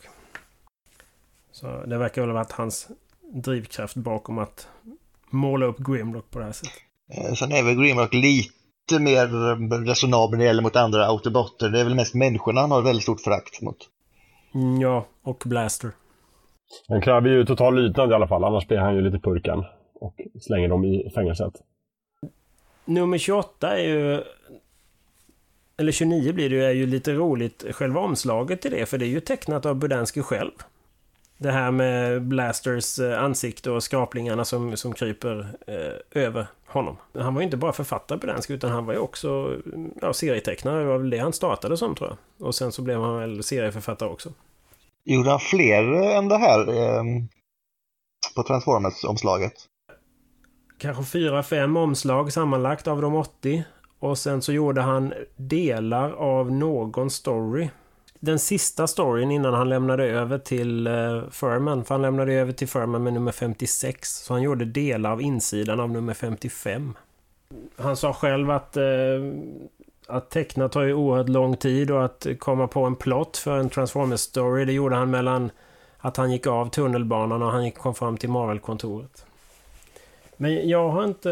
Så 1.52 1.84
det 1.86 1.98
verkar 1.98 2.22
väl 2.22 2.30
ha 2.30 2.34
varit 2.34 2.52
hans 2.52 2.88
drivkraft 3.34 3.96
bakom 3.96 4.38
att 4.38 4.68
måla 5.30 5.66
upp 5.66 5.78
Grimlock 5.78 6.30
på 6.30 6.38
det 6.38 6.44
här 6.44 6.52
sättet. 6.52 6.72
Eh, 7.12 7.34
sen 7.34 7.52
är 7.52 7.62
väl 7.62 7.74
Grimlock 7.74 8.14
lite 8.14 8.98
mer 9.00 9.26
resonabel 9.84 10.38
när 10.38 10.44
det 10.44 10.48
gäller 10.48 10.62
mot 10.62 10.76
andra 10.76 11.06
autobotter. 11.06 11.68
Det 11.68 11.80
är 11.80 11.84
väl 11.84 11.94
mest 11.94 12.14
människorna 12.14 12.60
han 12.60 12.70
har 12.70 12.82
väldigt 12.82 13.02
stort 13.02 13.20
förakt 13.20 13.60
mot. 13.60 13.88
Mm, 14.54 14.80
ja, 14.80 15.06
och 15.22 15.42
Blaster. 15.46 15.90
Han 16.88 17.00
kräver 17.02 17.28
ju 17.28 17.44
total 17.44 17.76
lydnad 17.76 18.10
i 18.10 18.14
alla 18.14 18.28
fall, 18.28 18.44
annars 18.44 18.68
blir 18.68 18.78
han 18.78 18.94
ju 18.94 19.00
lite 19.00 19.18
purken 19.18 19.64
och 19.94 20.20
slänger 20.40 20.68
dem 20.68 20.84
i 20.84 21.10
fängelset. 21.14 21.52
Nummer 22.84 23.18
28 23.18 23.78
är 23.78 23.84
ju... 23.84 24.22
Eller 25.76 25.92
29 25.92 26.32
blir 26.32 26.50
det 26.50 26.56
ju, 26.56 26.64
är 26.64 26.72
ju 26.72 26.86
lite 26.86 27.12
roligt, 27.12 27.64
själva 27.70 28.00
omslaget 28.00 28.62
till 28.62 28.70
det, 28.70 28.86
för 28.86 28.98
det 28.98 29.04
är 29.04 29.08
ju 29.08 29.20
tecknat 29.20 29.66
av 29.66 29.74
Budansky 29.76 30.22
själv. 30.22 30.50
Det 31.42 31.52
här 31.52 31.70
med 31.70 32.22
Blasters 32.22 32.98
eh, 32.98 33.22
ansikte 33.22 33.70
och 33.70 33.82
skraplingarna 33.82 34.44
som, 34.44 34.76
som 34.76 34.92
kryper 34.92 35.48
eh, 35.66 36.22
över 36.22 36.46
honom. 36.66 36.96
Han 37.14 37.34
var 37.34 37.40
ju 37.40 37.44
inte 37.44 37.56
bara 37.56 37.72
författare 37.72 38.18
på 38.18 38.26
Budansky, 38.26 38.54
utan 38.54 38.70
han 38.70 38.86
var 38.86 38.92
ju 38.92 38.98
också 38.98 39.56
ja, 40.00 40.12
serietecknare. 40.12 40.78
Det 40.78 40.84
var 40.84 40.98
väl 40.98 41.10
det 41.10 41.18
han 41.18 41.32
startade 41.32 41.76
som, 41.76 41.94
tror 41.94 42.10
jag. 42.10 42.46
Och 42.46 42.54
sen 42.54 42.72
så 42.72 42.82
blev 42.82 43.00
han 43.00 43.18
väl 43.18 43.42
serieförfattare 43.42 44.08
också. 44.08 44.32
Gjorde 45.04 45.30
han 45.30 45.40
fler 45.40 45.82
än 46.16 46.28
det 46.28 46.38
här 46.38 46.68
eh, 46.68 47.04
på 48.36 48.42
Transformers-omslaget? 48.42 49.52
Kanske 50.78 51.04
fyra, 51.04 51.42
fem 51.42 51.76
omslag 51.76 52.32
sammanlagt 52.32 52.86
av 52.86 53.02
de 53.02 53.14
80. 53.14 53.64
Och 53.98 54.18
sen 54.18 54.42
så 54.42 54.52
gjorde 54.52 54.80
han 54.80 55.12
delar 55.36 56.12
av 56.12 56.52
någon 56.52 57.10
story. 57.10 57.68
Den 58.24 58.38
sista 58.38 58.86
storyn 58.86 59.30
innan 59.30 59.54
han 59.54 59.68
lämnade 59.68 60.04
över 60.04 60.38
till 60.38 60.86
uh, 60.86 61.30
Furman. 61.30 61.84
För 61.84 61.94
han 61.94 62.02
lämnade 62.02 62.32
över 62.32 62.52
till 62.52 62.68
Furman 62.68 63.02
med 63.02 63.12
nummer 63.12 63.32
56. 63.32 64.08
Så 64.08 64.32
han 64.32 64.42
gjorde 64.42 64.64
delar 64.64 65.12
av 65.12 65.22
insidan 65.22 65.80
av 65.80 65.90
nummer 65.90 66.14
55. 66.14 66.94
Han 67.76 67.96
sa 67.96 68.12
själv 68.12 68.50
att 68.50 68.76
uh, 68.76 69.34
att 70.06 70.30
teckna 70.30 70.68
tar 70.68 70.82
ju 70.82 70.94
oerhört 70.94 71.28
lång 71.28 71.56
tid 71.56 71.90
och 71.90 72.04
att 72.04 72.26
komma 72.38 72.66
på 72.66 72.84
en 72.84 72.96
plott 72.96 73.36
för 73.36 73.58
en 73.58 73.70
Transformers-story, 73.70 74.64
det 74.64 74.72
gjorde 74.72 74.96
han 74.96 75.10
mellan 75.10 75.50
att 75.98 76.16
han 76.16 76.32
gick 76.32 76.46
av 76.46 76.70
tunnelbanan 76.70 77.42
och 77.42 77.50
han 77.50 77.64
gick, 77.64 77.78
kom 77.78 77.94
fram 77.94 78.16
till 78.16 78.30
Marvel-kontoret. 78.30 79.26
Men 80.36 80.68
jag 80.68 80.88
har 80.88 81.04
inte... 81.04 81.30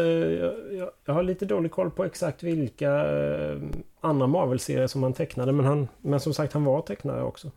Jag, 0.71 0.89
jag, 1.05 1.13
har 1.13 1.23
lite 1.23 1.45
dålig 1.45 1.71
koll 1.71 1.91
på 1.91 2.05
exakt 2.05 2.43
vilka 2.43 2.91
eh, 2.91 3.57
annan 4.01 4.21
andra 4.21 4.27
Marvel-serier 4.27 4.87
som 4.87 5.03
han 5.03 5.13
tecknade, 5.13 5.51
men, 5.51 5.65
han, 5.65 5.87
men 6.01 6.19
som 6.19 6.33
sagt, 6.33 6.53
han 6.53 6.63
var 6.63 6.81
tecknare 6.81 7.23
också. 7.23 7.51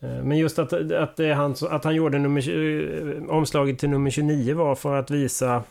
Eh, 0.00 0.22
men 0.22 0.38
just 0.38 0.58
att, 0.58 0.72
att, 0.92 1.16
det 1.16 1.34
han, 1.34 1.54
att 1.70 1.84
han 1.84 1.94
gjorde 1.94 2.18
nummer, 2.18 2.50
eh, 2.50 3.36
omslaget 3.36 3.78
till 3.78 3.88
nummer 3.90 4.10
29 4.10 4.54
var 4.54 4.74
för 4.74 4.96
att 4.96 5.10
visa 5.10 5.62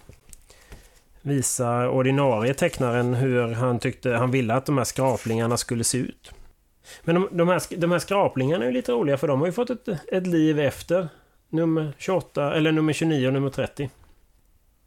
visa 1.21 1.89
ordinarie 1.89 2.53
tecknaren 2.53 3.13
hur 3.13 3.53
han 3.53 3.79
tyckte 3.79 4.11
han 4.11 4.31
ville 4.31 4.53
att 4.53 4.65
de 4.65 4.77
här 4.77 4.85
skraplingarna 4.85 5.57
skulle 5.57 5.83
se 5.83 5.97
ut. 5.97 6.31
Men 7.03 7.15
de, 7.15 7.27
de, 7.31 7.47
här, 7.47 7.77
de 7.77 7.91
här 7.91 7.99
skraplingarna 7.99 8.63
är 8.63 8.67
ju 8.67 8.73
lite 8.73 8.91
roliga 8.91 9.17
för 9.17 9.27
de 9.27 9.39
har 9.39 9.47
ju 9.47 9.53
fått 9.53 9.69
ett, 9.69 9.87
ett 9.87 10.27
liv 10.27 10.59
efter 10.59 11.07
nummer 11.49 11.93
28, 11.97 12.55
eller 12.55 12.71
nummer 12.71 12.93
29 12.93 13.27
och 13.27 13.33
nummer 13.33 13.49
30. 13.49 13.89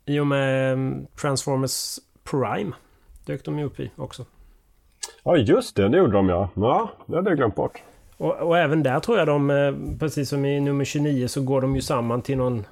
I 0.04 0.18
och 0.18 0.26
med 0.26 0.72
mm, 0.72 1.06
Transformers 1.20 1.98
Prime 2.24 2.72
dök 3.24 3.44
de 3.44 3.58
ju 3.58 3.64
upp 3.64 3.80
i 3.80 3.90
också. 3.96 4.24
Ja 5.22 5.36
just 5.36 5.76
det, 5.76 5.88
det 5.88 5.98
gjorde 5.98 6.12
de 6.12 6.28
ja. 6.28 6.48
Ja, 6.54 6.90
det 7.06 7.16
hade 7.16 7.30
jag 7.30 7.36
glömt 7.36 7.54
bort. 7.54 7.82
Och, 8.16 8.34
och, 8.34 8.58
även 8.58 8.82
där 8.82 9.00
tror 9.00 9.18
jag 9.18 9.26
de, 9.26 9.50
eh, 9.50 9.74
precis 9.98 10.28
som 10.28 10.44
i 10.44 10.60
nummer 10.60 10.84
29, 10.84 11.28
så 11.28 11.42
går 11.42 11.60
de 11.60 11.74
ju 11.76 11.82
samman 11.82 12.22
till 12.22 12.38
någon 12.38 12.64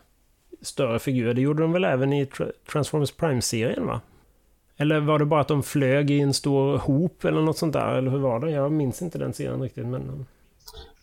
större 0.63 0.99
figurer. 0.99 1.35
Det 1.35 1.41
gjorde 1.41 1.63
de 1.63 1.73
väl 1.73 1.85
även 1.85 2.13
i 2.13 2.27
Transformers 2.73 3.13
Prime-serien 3.13 3.87
va? 3.87 4.01
Eller 4.77 5.01
var 5.01 5.19
det 5.19 5.25
bara 5.25 5.41
att 5.41 5.49
de 5.49 5.63
flög 5.63 6.11
i 6.11 6.21
en 6.21 6.35
stor 6.35 6.79
hop 6.79 7.25
eller 7.25 7.43
något 7.43 7.59
sånt 7.59 7.73
där? 7.73 7.95
Eller 7.95 8.11
hur 8.11 8.19
var 8.19 8.41
det? 8.41 8.51
Jag 8.51 8.73
minns 8.73 9.03
inte 9.03 9.19
den 9.19 9.33
serien 9.33 9.63
riktigt 9.63 9.87
men... 9.87 10.09
Eh. 10.09 10.27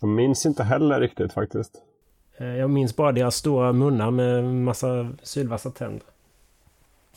Jag 0.00 0.08
minns 0.08 0.46
inte 0.46 0.62
heller 0.62 1.00
riktigt 1.00 1.32
faktiskt. 1.32 1.72
Eh, 2.36 2.46
jag 2.46 2.70
minns 2.70 2.96
bara 2.96 3.12
deras 3.12 3.36
stora 3.36 3.72
munnar 3.72 4.10
med 4.10 4.44
massa 4.44 5.10
sylvassa 5.22 5.70
tänder. 5.70 6.02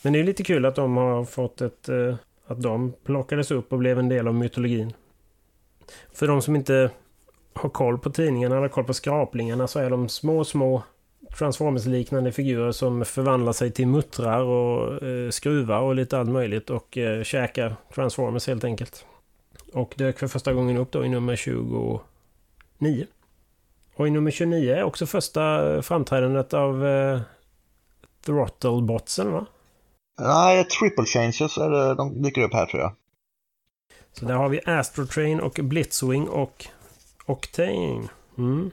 Men 0.02 0.12
det 0.12 0.18
är 0.18 0.24
lite 0.24 0.44
kul 0.44 0.64
att 0.64 0.74
de 0.74 0.96
har 0.96 1.24
fått 1.24 1.60
ett... 1.60 1.88
Att 2.48 2.62
de 2.62 2.92
plockades 3.04 3.50
upp 3.50 3.72
och 3.72 3.78
blev 3.78 3.98
en 3.98 4.08
del 4.08 4.28
av 4.28 4.34
mytologin. 4.34 4.92
För 6.12 6.28
de 6.28 6.42
som 6.42 6.56
inte 6.56 6.90
har 7.54 7.70
koll 7.70 7.98
på 7.98 8.10
tidningarna 8.10 8.56
eller 8.56 8.68
koll 8.68 8.84
på 8.84 8.94
skraplingarna 8.94 9.66
så 9.66 9.78
är 9.78 9.90
de 9.90 10.08
små, 10.08 10.44
små 10.44 10.82
Transformers-liknande 11.38 12.32
figurer 12.32 12.72
som 12.72 13.04
förvandlar 13.04 13.52
sig 13.52 13.70
till 13.70 13.86
muttrar 13.86 14.40
och 14.40 15.02
eh, 15.02 15.30
skruvar 15.30 15.80
och 15.80 15.94
lite 15.94 16.18
allt 16.18 16.30
möjligt 16.30 16.70
och 16.70 16.98
eh, 16.98 17.22
käkar 17.22 17.76
Transformers 17.94 18.46
helt 18.46 18.64
enkelt. 18.64 19.06
Och 19.72 19.94
dök 19.96 20.18
för 20.18 20.28
första 20.28 20.52
gången 20.52 20.76
upp 20.76 20.92
då 20.92 21.04
i 21.04 21.08
nummer 21.08 21.36
29. 21.36 22.00
Och 23.94 24.08
i 24.08 24.10
nummer 24.10 24.30
29 24.30 24.74
är 24.74 24.82
också 24.82 25.06
första 25.06 25.74
eh, 25.74 25.80
framträdandet 25.80 26.54
av 26.54 26.86
eh, 26.86 27.20
Throttlebotsen 28.24 29.32
va? 29.32 29.46
Nej, 30.18 30.64
Triple 30.64 31.04
Changes 31.04 31.58
är 31.58 31.70
det, 31.70 31.94
de 31.94 32.22
dyker 32.22 32.42
upp 32.42 32.52
här 32.52 32.66
tror 32.66 32.82
jag. 32.82 32.92
Så 34.12 34.24
där 34.24 34.34
har 34.34 34.48
vi 34.48 34.60
Astrotrain 34.66 35.40
och 35.40 35.58
Blitzwing 35.62 36.28
och 36.28 36.66
Octane. 37.26 38.08
Mm. 38.38 38.70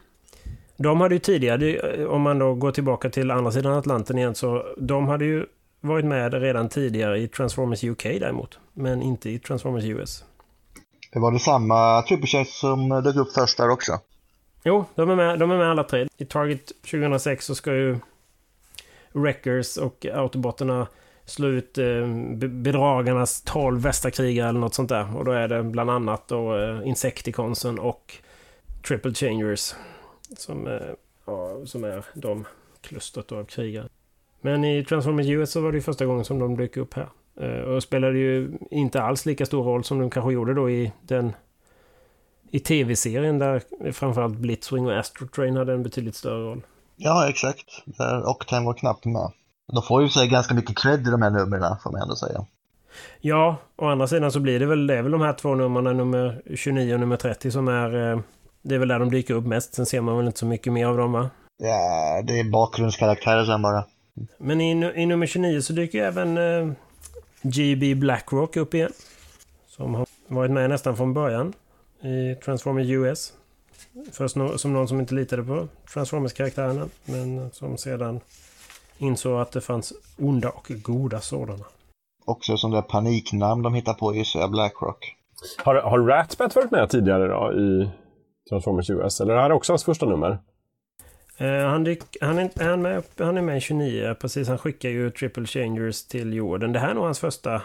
De 0.78 1.02
hade 1.02 1.16
ju 1.16 1.20
tidigare, 1.20 2.06
om 2.08 2.22
man 2.22 2.40
då 2.40 2.54
går 2.54 2.72
tillbaka 2.72 3.10
till 3.10 3.32
andra 3.32 3.52
sidan 3.52 3.74
Atlanten 3.74 4.18
igen, 4.18 4.36
så 4.36 4.66
de 4.78 5.08
hade 5.08 5.26
ju 5.26 5.46
varit 5.82 6.06
med 6.06 6.34
redan 6.34 6.70
tidigare 6.70 7.20
i 7.20 7.28
Transformers 7.28 7.84
UK 7.84 8.04
däremot. 8.04 8.60
Men 8.74 9.02
inte 9.02 9.30
i 9.30 9.40
Transformers 9.40 9.84
US. 9.84 10.24
Det 11.12 11.20
var 11.20 11.32
det 11.32 11.40
samma 11.40 12.02
Triple 12.02 12.46
som 12.46 12.90
dök 12.90 13.16
upp 13.16 13.34
först 13.34 13.58
där 13.58 13.70
också? 13.70 14.00
Jo, 14.64 14.86
de 14.96 15.10
är 15.10 15.16
med, 15.16 15.40
de 15.40 15.52
är 15.52 15.58
med 15.58 15.72
alla 15.72 15.84
tre. 15.84 16.08
I 16.18 16.26
Target 16.26 16.72
2006 16.92 17.46
så 17.46 17.56
ska 17.56 17.74
ju 17.74 18.00
Wreckers 19.12 19.78
och 19.78 20.06
Autobotterna 20.14 20.88
slå 21.26 21.48
ut 21.48 21.78
eh, 21.78 22.08
bedragarnas 22.38 23.42
12 23.42 23.82
bästa 23.82 24.12
krigare 24.12 24.50
eller 24.50 24.60
något 24.60 24.74
sånt 24.74 24.90
där. 24.90 25.18
Och 25.18 25.26
då 25.26 25.32
är 25.32 25.48
det 25.48 25.64
bland 25.64 25.90
annat 25.90 26.28
då 26.28 26.58
eh, 26.58 26.88
Insecticonsen 26.88 27.80
och 27.80 28.14
Triple 28.88 29.14
Changers 29.14 29.74
som, 30.38 30.68
eh, 30.68 30.82
ja, 31.26 31.66
som 31.66 31.84
är 31.84 32.06
de 32.14 32.46
klustret 32.82 33.32
av 33.32 33.44
krigare. 33.44 33.88
Men 34.42 34.64
i 34.64 34.86
Transformers 34.86 35.28
US 35.28 35.52
så 35.52 35.62
var 35.62 35.72
det 35.72 35.82
första 35.82 36.06
gången 36.06 36.26
som 36.26 36.40
de 36.40 36.58
dök 36.58 36.78
upp 36.78 36.94
här. 36.94 37.10
Eh, 37.40 37.60
och 37.60 37.84
spelade 37.84 38.18
ju 38.18 38.58
inte 38.72 39.02
alls 39.02 39.26
lika 39.26 39.46
stor 39.46 39.64
roll 39.64 39.84
som 39.84 40.00
de 40.00 40.10
kanske 40.10 40.34
gjorde 40.34 40.54
då 40.54 40.70
i 40.70 40.92
den 41.02 41.34
i 42.52 42.60
tv-serien 42.60 43.40
där 43.40 43.62
framförallt 43.92 44.36
Blitzwing 44.38 44.88
och 44.88 45.00
Astro 45.00 45.28
Train 45.28 45.56
hade 45.56 45.74
en 45.74 45.84
betydligt 45.84 46.16
större 46.16 46.44
roll. 46.44 46.62
Ja, 46.96 47.30
exakt. 47.30 47.66
Och 48.26 48.46
var 48.66 48.74
knappt 48.74 49.06
med. 49.06 49.32
De 49.74 49.84
får 49.84 50.04
ju 50.04 50.10
sig 50.10 50.28
ganska 50.28 50.54
mycket 50.54 50.78
cred 50.78 51.08
i 51.08 51.12
de 51.12 51.22
här 51.22 51.30
numren, 51.30 51.76
får 51.84 51.92
man 51.92 52.02
ändå 52.02 52.16
säga. 52.16 52.46
Ja, 53.22 53.58
å 53.76 53.86
andra 53.86 54.08
sidan 54.08 54.32
så 54.32 54.40
blir 54.40 54.60
det 54.60 54.66
väl, 54.66 54.88
det 54.88 54.98
är 54.98 55.02
väl 55.02 55.12
de 55.12 55.22
här 55.22 55.34
två 55.34 55.56
numren, 55.56 55.98
nummer 55.98 56.42
29 56.56 56.94
och 56.94 57.00
nummer 57.00 57.18
30, 57.18 57.52
som 57.52 57.68
är 57.68 58.12
eh, 58.12 58.20
det 58.68 58.76
är 58.76 58.80
väl 58.80 58.88
där 58.88 59.00
de 59.00 59.10
dyker 59.10 59.34
upp 59.34 59.46
mest. 59.46 59.74
Sen 59.74 59.86
ser 59.86 60.02
man 60.02 60.18
väl 60.18 60.26
inte 60.26 60.40
så 60.40 60.46
mycket 60.46 60.74
mer 60.74 60.86
av 60.86 60.98
dem 60.98 61.12
va? 61.12 61.30
Ja, 61.58 62.22
det 62.24 62.40
är 62.40 62.44
bakgrundskaraktärer 62.44 63.46
sen 63.46 63.62
bara. 63.62 63.86
Men 64.38 64.62
i, 64.62 64.92
i 64.96 65.06
nummer 65.06 65.26
29 65.26 65.62
så 65.62 65.74
dyker 65.74 66.04
även 66.04 66.38
eh, 66.38 66.72
GB 67.42 67.96
Blackrock 67.96 68.58
upp 68.58 68.74
igen. 68.74 68.92
Som 69.68 69.96
har 69.96 70.08
varit 70.28 70.52
med 70.52 70.70
nästan 70.70 70.98
från 70.98 71.14
början 71.14 71.54
i 72.02 72.36
Transformers 72.36 72.88
US. 72.88 73.34
Först 74.12 74.36
no 74.36 74.58
som 74.58 74.74
någon 74.74 74.88
som 74.88 75.00
inte 75.00 75.14
litade 75.14 75.44
på 75.44 75.68
Transformers-karaktärerna. 75.94 76.90
Men 77.06 77.52
som 77.52 77.78
sedan 77.78 78.20
insåg 78.98 79.42
att 79.42 79.52
det 79.52 79.62
fanns 79.62 79.94
onda 80.18 80.50
och 80.50 80.72
goda 80.84 81.22
sådana. 81.22 81.66
Också 82.26 82.58
som 82.58 82.72
det 82.72 82.82
paniknamn 82.82 83.64
de 83.64 83.74
hittar 83.74 83.94
på 83.94 84.16
gissar 84.16 84.40
jag, 84.40 84.52
Blackrock. 84.52 85.16
Har, 85.58 85.76
har 85.76 86.00
Ratbat 86.00 86.56
varit 86.56 86.72
med 86.72 86.90
tidigare 86.90 87.28
då 87.28 87.54
i 87.54 87.90
Transformers 88.50 88.90
US? 88.90 89.22
Eller 89.22 89.34
är 89.34 89.38
det 89.38 89.44
här 89.44 89.52
också 89.52 89.72
hans 89.72 89.84
första 89.84 90.06
nummer? 90.06 90.40
Uh, 91.42 91.68
han, 91.68 91.84
dyk, 91.84 92.00
han, 92.22 92.40
är, 92.40 92.64
han, 92.64 92.82
med, 92.82 93.04
han 93.18 93.38
är 93.38 93.42
med 93.42 93.58
i 93.58 93.62
29, 93.62 94.16
precis. 94.22 94.48
Han 94.48 94.58
skickar 94.58 94.90
ju 94.90 95.12
Triple 95.12 95.46
Changers 95.46 96.04
till 96.08 96.34
jorden. 96.34 96.74
Det 96.74 96.80
här 96.80 96.90
är 96.90 96.94
nog 96.94 97.04
hans 97.04 97.20
första... 97.20 97.62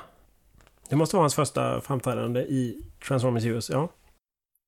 Det 0.88 0.96
måste 0.96 1.16
vara 1.16 1.22
hans 1.22 1.34
första 1.34 1.80
framträdande 1.80 2.40
i 2.40 2.82
Transformers 3.08 3.44
US, 3.44 3.70
ja. 3.70 3.88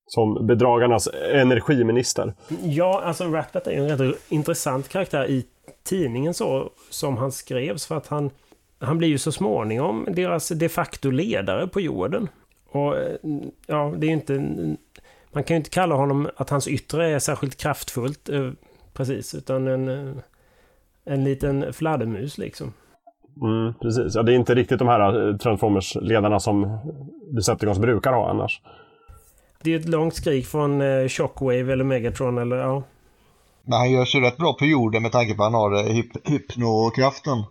Som 0.06 0.46
bedragarnas 0.46 1.08
energiminister. 1.32 2.34
Ja, 2.62 3.02
alltså 3.04 3.24
Ratbat 3.24 3.66
är 3.66 3.70
ju 3.70 3.88
en 3.88 3.98
rätt 3.98 4.16
intressant 4.28 4.88
karaktär 4.88 5.30
i 5.30 5.46
tidningen 5.82 6.34
så 6.34 6.70
som 6.90 7.16
han 7.16 7.32
skrevs. 7.32 7.86
För 7.86 7.96
att 7.96 8.06
han, 8.06 8.30
han 8.78 8.98
blir 8.98 9.08
ju 9.08 9.18
så 9.18 9.32
småningom 9.32 10.06
deras 10.10 10.48
de 10.48 10.68
facto 10.68 11.10
ledare 11.10 11.66
på 11.66 11.80
jorden. 11.80 12.28
Och 12.68 12.94
ja, 13.66 13.94
det 13.96 14.06
är 14.06 14.08
ju 14.08 14.14
inte 14.14 14.38
man 15.34 15.44
kan 15.44 15.54
ju 15.54 15.58
inte 15.58 15.70
kalla 15.70 15.94
honom 15.94 16.30
att 16.36 16.50
hans 16.50 16.68
yttre 16.68 17.10
är 17.10 17.18
särskilt 17.18 17.56
kraftfullt. 17.56 18.28
Eh, 18.28 18.50
precis, 18.92 19.34
utan 19.34 19.68
en... 19.68 19.88
Eh, 19.88 20.14
en 21.04 21.24
liten 21.24 21.72
fladdermus 21.72 22.38
liksom. 22.38 22.72
Mm, 23.42 23.74
precis, 23.74 24.14
ja 24.14 24.22
det 24.22 24.32
är 24.32 24.36
inte 24.36 24.54
riktigt 24.54 24.78
de 24.78 24.88
här 24.88 25.28
eh, 25.28 25.36
Transformers-ledarna 25.36 26.40
som 26.40 26.78
Decepticons 27.30 27.78
brukar 27.78 28.12
ha 28.12 28.30
annars. 28.30 28.60
Det 29.62 29.74
är 29.74 29.78
ett 29.78 29.88
långt 29.88 30.14
skrik 30.14 30.46
från 30.46 30.80
eh, 30.80 31.08
Shockwave 31.08 31.72
eller 31.72 31.84
Megatron 31.84 32.38
eller 32.38 32.56
ja. 32.56 32.82
Men 33.64 33.78
han 33.78 33.92
gör 33.92 34.04
sig 34.04 34.20
rätt 34.20 34.36
bra 34.36 34.52
på 34.52 34.64
jorden 34.64 35.02
med 35.02 35.12
tanke 35.12 35.34
på 35.34 35.42
att 35.42 35.52
han 35.52 35.60
har 35.60 35.74
eh, 35.74 35.94
hyp 35.94 36.28
hypnokraften. 36.28 37.44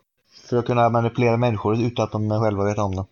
För 0.49 0.57
att 0.57 0.65
kunna 0.65 0.89
manipulera 0.89 1.37
människor 1.37 1.81
utan 1.81 2.05
att 2.05 2.11
de 2.11 2.29
själva 2.29 2.63
vet 2.63 2.77
om 2.77 2.95
det. 2.95 3.05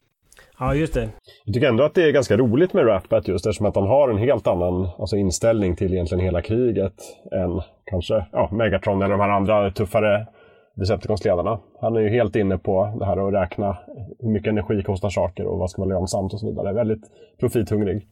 Ja, 0.59 0.75
just 0.75 0.93
det. 0.93 1.09
Jag 1.45 1.53
tycker 1.53 1.67
ändå 1.67 1.83
att 1.83 1.93
det 1.93 2.03
är 2.03 2.11
ganska 2.11 2.37
roligt 2.37 2.73
med 2.73 2.87
Ratbat 2.87 3.27
just 3.27 3.45
eftersom 3.45 3.65
att 3.65 3.75
han 3.75 3.87
har 3.87 4.09
en 4.09 4.17
helt 4.17 4.47
annan 4.47 4.89
alltså, 4.99 5.17
inställning 5.17 5.75
till 5.75 5.93
egentligen 5.93 6.23
hela 6.23 6.41
kriget 6.41 6.93
än 7.31 7.61
kanske 7.85 8.25
ja, 8.31 8.49
Megatron 8.51 9.01
eller 9.01 9.17
de 9.17 9.21
här 9.21 9.29
andra 9.29 9.71
tuffare 9.71 10.27
Decepticons-ledarna. 10.75 11.59
Han 11.81 11.95
är 11.95 11.99
ju 11.99 12.09
helt 12.09 12.35
inne 12.35 12.57
på 12.57 12.95
det 12.99 13.05
här 13.05 13.27
att 13.27 13.33
räkna 13.33 13.77
hur 14.19 14.29
mycket 14.29 14.49
energi 14.49 14.83
kostar 14.83 15.09
saker 15.09 15.45
och 15.45 15.59
vad 15.59 15.69
ska 15.71 15.81
vara 15.81 15.99
lönsamt 15.99 16.33
och 16.33 16.39
så 16.39 16.49
vidare. 16.49 16.73
Väldigt 16.73 17.03
profithungrig. 17.39 18.07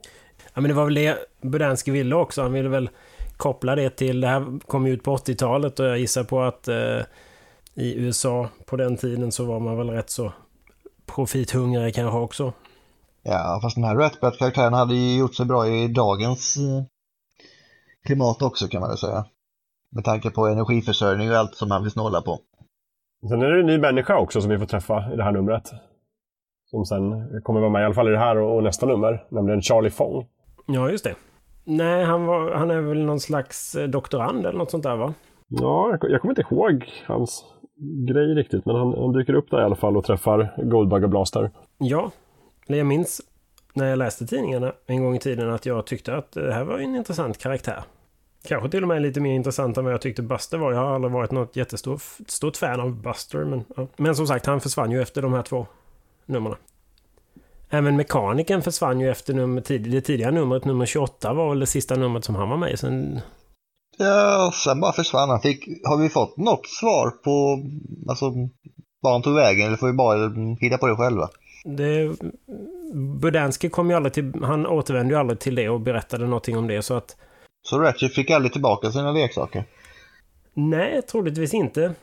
Ja, 0.53 0.61
men 0.61 0.69
det 0.69 0.73
var 0.73 0.85
väl 0.85 0.95
det 0.95 1.17
Budansky 1.41 1.91
ville 1.91 2.15
också. 2.15 2.41
Han 2.41 2.53
ville 2.53 2.69
väl 2.69 2.89
koppla 3.37 3.75
det 3.75 3.89
till, 3.89 4.21
det 4.21 4.27
här 4.27 4.59
kom 4.59 4.87
ju 4.87 4.93
ut 4.93 5.03
på 5.03 5.17
80-talet 5.17 5.79
och 5.79 5.85
jag 5.85 5.99
gissar 5.99 6.23
på 6.23 6.41
att 6.41 6.67
eh, 6.67 7.01
i 7.73 7.95
USA 7.95 8.49
på 8.65 8.75
den 8.75 8.97
tiden 8.97 9.31
så 9.31 9.45
var 9.45 9.59
man 9.59 9.77
väl 9.77 9.89
rätt 9.89 10.09
så 10.09 10.33
profithungrig 11.05 11.95
kanske 11.95 12.17
också. 12.17 12.53
Ja, 13.23 13.59
fast 13.61 13.75
den 13.75 13.83
här 13.83 13.95
Ratbat-karaktären 13.95 14.73
hade 14.73 14.95
ju 14.95 15.19
gjort 15.19 15.35
sig 15.35 15.45
bra 15.45 15.67
i 15.67 15.87
dagens 15.87 16.57
eh, 16.57 16.83
klimat 18.05 18.41
också 18.41 18.67
kan 18.67 18.81
man 18.81 18.89
väl 18.89 18.97
säga. 18.97 19.25
Med 19.95 20.03
tanke 20.03 20.29
på 20.29 20.47
energiförsörjning 20.47 21.31
och 21.31 21.37
allt 21.37 21.55
som 21.55 21.69
man 21.69 21.83
vill 21.83 21.91
snåla 21.91 22.21
på. 22.21 22.39
Sen 23.29 23.41
är 23.41 23.51
det 23.51 23.59
en 23.59 23.65
ny 23.65 23.77
människa 23.77 24.17
också 24.17 24.41
som 24.41 24.49
vi 24.49 24.59
får 24.59 24.65
träffa 24.65 25.13
i 25.13 25.15
det 25.15 25.23
här 25.23 25.31
numret. 25.31 25.71
Som 26.65 26.85
sen 26.85 27.01
kommer 27.43 27.59
vara 27.59 27.69
med 27.69 27.81
i 27.81 27.85
alla 27.85 27.93
fall 27.93 28.07
i 28.07 28.11
det 28.11 28.17
här 28.17 28.37
och 28.37 28.63
nästa 28.63 28.85
nummer, 28.85 29.25
nämligen 29.29 29.61
Charlie 29.61 29.89
Fong. 29.89 30.27
Ja, 30.65 30.89
just 30.89 31.03
det. 31.03 31.15
Nej, 31.69 32.03
han, 32.03 32.25
var, 32.25 32.51
han 32.51 32.71
är 32.71 32.81
väl 32.81 33.05
någon 33.05 33.19
slags 33.19 33.75
eh, 33.75 33.87
doktorand 33.87 34.45
eller 34.45 34.57
något 34.57 34.71
sånt 34.71 34.83
där 34.83 34.95
va? 34.95 35.13
Ja, 35.47 35.89
jag, 35.89 36.11
jag 36.11 36.21
kommer 36.21 36.31
inte 36.31 36.53
ihåg 36.53 36.85
hans 37.05 37.45
grej 38.07 38.35
riktigt, 38.35 38.65
men 38.65 38.75
han, 38.75 38.93
han, 38.97 39.13
dyker 39.13 39.33
upp 39.33 39.49
där 39.49 39.61
i 39.61 39.63
alla 39.63 39.75
fall 39.75 39.97
och 39.97 40.05
träffar 40.05 40.53
Goldbugger 40.63 41.07
Blaster. 41.07 41.51
Ja, 41.77 42.11
jag 42.67 42.85
minns 42.85 43.21
när 43.73 43.89
jag 43.89 43.99
läste 43.99 44.27
tidningarna 44.27 44.73
en 44.85 45.03
gång 45.03 45.15
i 45.15 45.19
tiden 45.19 45.49
att 45.49 45.65
jag 45.65 45.85
tyckte 45.85 46.15
att 46.15 46.31
det 46.31 46.53
här 46.53 46.63
var 46.63 46.79
en 46.79 46.95
intressant 46.95 47.37
karaktär. 47.37 47.83
Kanske 48.47 48.69
till 48.69 48.81
och 48.81 48.87
med 48.87 49.01
lite 49.01 49.19
mer 49.19 49.33
intressant 49.33 49.77
än 49.77 49.83
vad 49.83 49.93
jag 49.93 50.01
tyckte 50.01 50.21
Buster 50.21 50.57
var. 50.57 50.71
Jag 50.71 50.79
har 50.79 50.95
aldrig 50.95 51.13
varit 51.13 51.31
något 51.31 51.55
jättestort 51.55 52.01
stort 52.27 52.57
fan 52.57 52.79
av 52.79 53.01
Buster. 53.01 53.45
Men, 53.45 53.63
ja. 53.75 53.87
men 53.97 54.15
som 54.15 54.27
sagt, 54.27 54.45
han 54.45 54.61
försvann 54.61 54.91
ju 54.91 55.01
efter 55.01 55.21
de 55.21 55.33
här 55.33 55.43
två 55.43 55.67
numren. 56.25 56.55
Även 57.69 57.95
Mekaniken 57.95 58.61
försvann 58.61 58.99
ju 58.99 59.09
efter 59.11 59.33
nummer, 59.33 59.63
det 59.77 60.01
tidiga 60.01 60.31
numret, 60.31 60.65
nummer 60.65 60.85
28 60.85 61.33
var 61.33 61.49
väl 61.49 61.59
det 61.59 61.65
sista 61.65 61.95
numret 61.95 62.23
som 62.23 62.35
han 62.35 62.49
var 62.49 62.57
med 62.57 62.71
i. 62.71 62.77
Sen... 62.77 63.19
Ja, 63.97 64.51
sen 64.63 64.79
bara 64.79 64.93
försvann 64.93 65.29
han. 65.29 65.41
Fick, 65.41 65.65
har 65.83 65.97
vi 65.97 66.09
fått 66.09 66.37
något 66.37 66.67
svar 66.67 67.09
på 67.09 67.63
alltså, 68.09 68.25
var 69.01 69.11
han 69.11 69.21
tog 69.21 69.35
vägen 69.35 69.67
eller 69.67 69.77
får 69.77 69.87
vi 69.87 69.93
bara 69.93 70.31
hitta 70.59 70.77
på 70.77 70.87
det 70.87 70.95
själva? 70.95 71.29
Det, 71.65 72.15
Budansky 73.21 73.69
kom 73.69 73.89
ju 73.89 73.95
aldrig 73.95 74.13
till, 74.13 74.33
han 74.43 74.67
återvände 74.67 75.13
ju 75.13 75.19
aldrig 75.19 75.39
till 75.39 75.55
det 75.55 75.69
och 75.69 75.81
berättade 75.81 76.25
någonting 76.25 76.57
om 76.57 76.67
det 76.67 76.81
så 76.81 76.93
att... 76.93 77.15
Så 77.69 77.79
Ratchet 77.79 78.13
fick 78.13 78.29
aldrig 78.29 78.53
tillbaka 78.53 78.91
sina 78.91 79.11
leksaker? 79.11 79.63
Nej, 80.53 81.01
troligtvis 81.01 81.53
inte. 81.53 81.93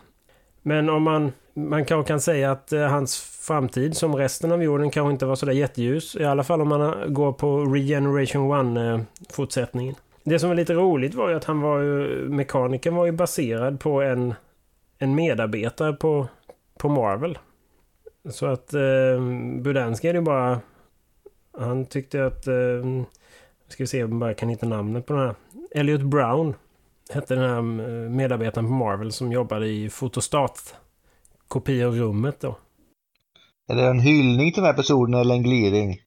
Men 0.63 0.89
om 0.89 1.03
man, 1.03 1.33
man 1.55 1.85
kanske 1.85 2.09
kan 2.09 2.21
säga 2.21 2.53
att 2.53 2.73
eh, 2.73 2.81
hans 2.81 3.21
framtid 3.21 3.97
som 3.97 4.17
resten 4.17 4.53
av 4.53 4.63
jorden 4.63 4.91
kanske 4.91 5.13
inte 5.13 5.27
var 5.27 5.37
sådär 5.37 5.53
jätteljus. 5.53 6.17
I 6.17 6.25
alla 6.25 6.45
fall 6.45 6.61
om 6.61 6.69
man 6.69 6.83
eh, 6.83 7.07
går 7.07 7.33
på 7.33 7.65
Regeneration 7.65 8.53
1-fortsättningen. 8.53 9.91
Eh, 9.91 9.97
Det 10.25 10.39
som 10.39 10.49
var 10.49 10.57
lite 10.57 10.75
roligt 10.75 11.15
var 11.15 11.29
ju 11.29 11.37
att 11.37 11.45
han 11.45 11.61
var 11.61 11.81
ju, 11.81 12.29
mekanikern 12.29 12.95
var 12.95 13.07
ju 13.07 13.13
baserad 13.13 13.81
på 13.81 14.03
en, 14.03 14.35
en 14.99 15.15
medarbetare 15.15 15.93
på, 15.93 16.29
på 16.79 16.89
Marvel. 16.89 17.39
Så 18.31 18.47
att 18.47 18.75
eh, 18.75 19.21
Budansky 19.61 20.09
är 20.09 20.15
ju 20.15 20.21
bara... 20.21 20.61
Han 21.59 21.87
tyckte 21.87 22.27
att... 22.27 22.47
Eh, 22.47 23.03
ska 23.69 23.83
vi 23.83 23.87
se 23.87 24.05
om 24.05 24.11
jag 24.11 24.21
bara 24.21 24.35
kan 24.35 24.49
hitta 24.49 24.67
namnet 24.67 25.07
på 25.07 25.13
den 25.13 25.23
här. 25.23 25.35
Elliot 25.75 26.03
Brown 26.03 26.55
hette 27.11 27.35
den 27.35 27.51
här 27.51 27.63
medarbetaren 28.09 28.67
på 28.67 28.73
Marvel 28.73 29.13
som 29.13 29.33
jobbade 29.33 29.67
i 29.67 29.91
fotostat 29.91 30.75
kopiorummet 31.55 32.41
då. 32.41 32.59
Är 33.69 33.77
det 33.77 33.87
en 33.87 34.01
hyllning 34.01 34.53
till 34.53 34.63
den 34.63 34.71
här 34.71 34.77
personen 34.77 35.21
eller 35.21 35.35
en 35.35 35.43
gliring? 35.43 36.01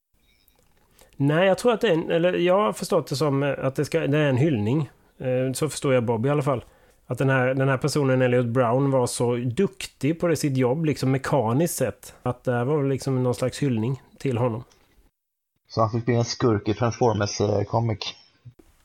Nej, 1.18 1.48
jag 1.48 1.58
tror 1.58 1.74
att 1.74 1.82
det 1.82 1.88
är 1.88 1.94
en, 1.94 2.12
eller 2.12 2.34
jag 2.34 2.60
har 2.60 2.74
förstått 2.74 3.08
det 3.08 3.16
som 3.16 3.44
eh, 3.44 3.66
att 3.66 3.76
det, 3.76 3.86
ska, 3.86 4.00
det 4.00 4.18
är 4.18 4.30
en 4.30 4.38
hyllning. 4.38 4.90
Eh, 5.20 5.54
så 5.54 5.70
förstår 5.70 5.94
jag 5.94 6.06
Bob 6.06 6.26
i 6.26 6.30
alla 6.30 6.42
fall. 6.42 6.66
Att 7.06 7.18
den 7.18 7.30
här, 7.30 7.54
den 7.54 7.70
här 7.70 7.78
personen, 7.78 8.22
Elliot 8.22 8.46
Brown, 8.46 8.92
var 8.92 9.08
så 9.08 9.36
duktig 9.36 10.20
på 10.20 10.28
det, 10.28 10.36
sitt 10.36 10.58
jobb, 10.58 10.86
liksom 10.86 11.12
mekaniskt 11.12 11.76
sett. 11.76 12.16
Att 12.24 12.44
det 12.44 12.52
här 12.52 12.66
var 12.66 12.84
liksom 12.84 13.24
någon 13.24 13.36
slags 13.36 13.60
hyllning 13.60 14.02
till 14.18 14.38
honom. 14.38 14.64
Så 15.68 15.82
han 15.82 15.92
fick 15.92 16.06
bli 16.06 16.16
en 16.16 16.26
skurk 16.26 16.68
i 16.68 16.74
Transformers 16.74 17.68
comic? 17.68 18.00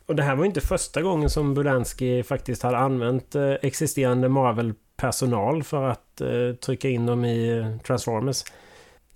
Och 0.06 0.16
det 0.16 0.22
här 0.22 0.36
var 0.36 0.44
inte 0.44 0.60
första 0.60 1.02
gången 1.02 1.30
som 1.30 1.54
Bulansky 1.54 2.22
faktiskt 2.22 2.62
hade 2.62 2.78
använt 2.78 3.36
existerande 3.62 4.28
personal 5.02 5.62
för 5.62 5.84
att 5.84 6.20
eh, 6.20 6.56
trycka 6.64 6.88
in 6.88 7.06
dem 7.06 7.24
i 7.24 7.66
Transformers. 7.86 8.44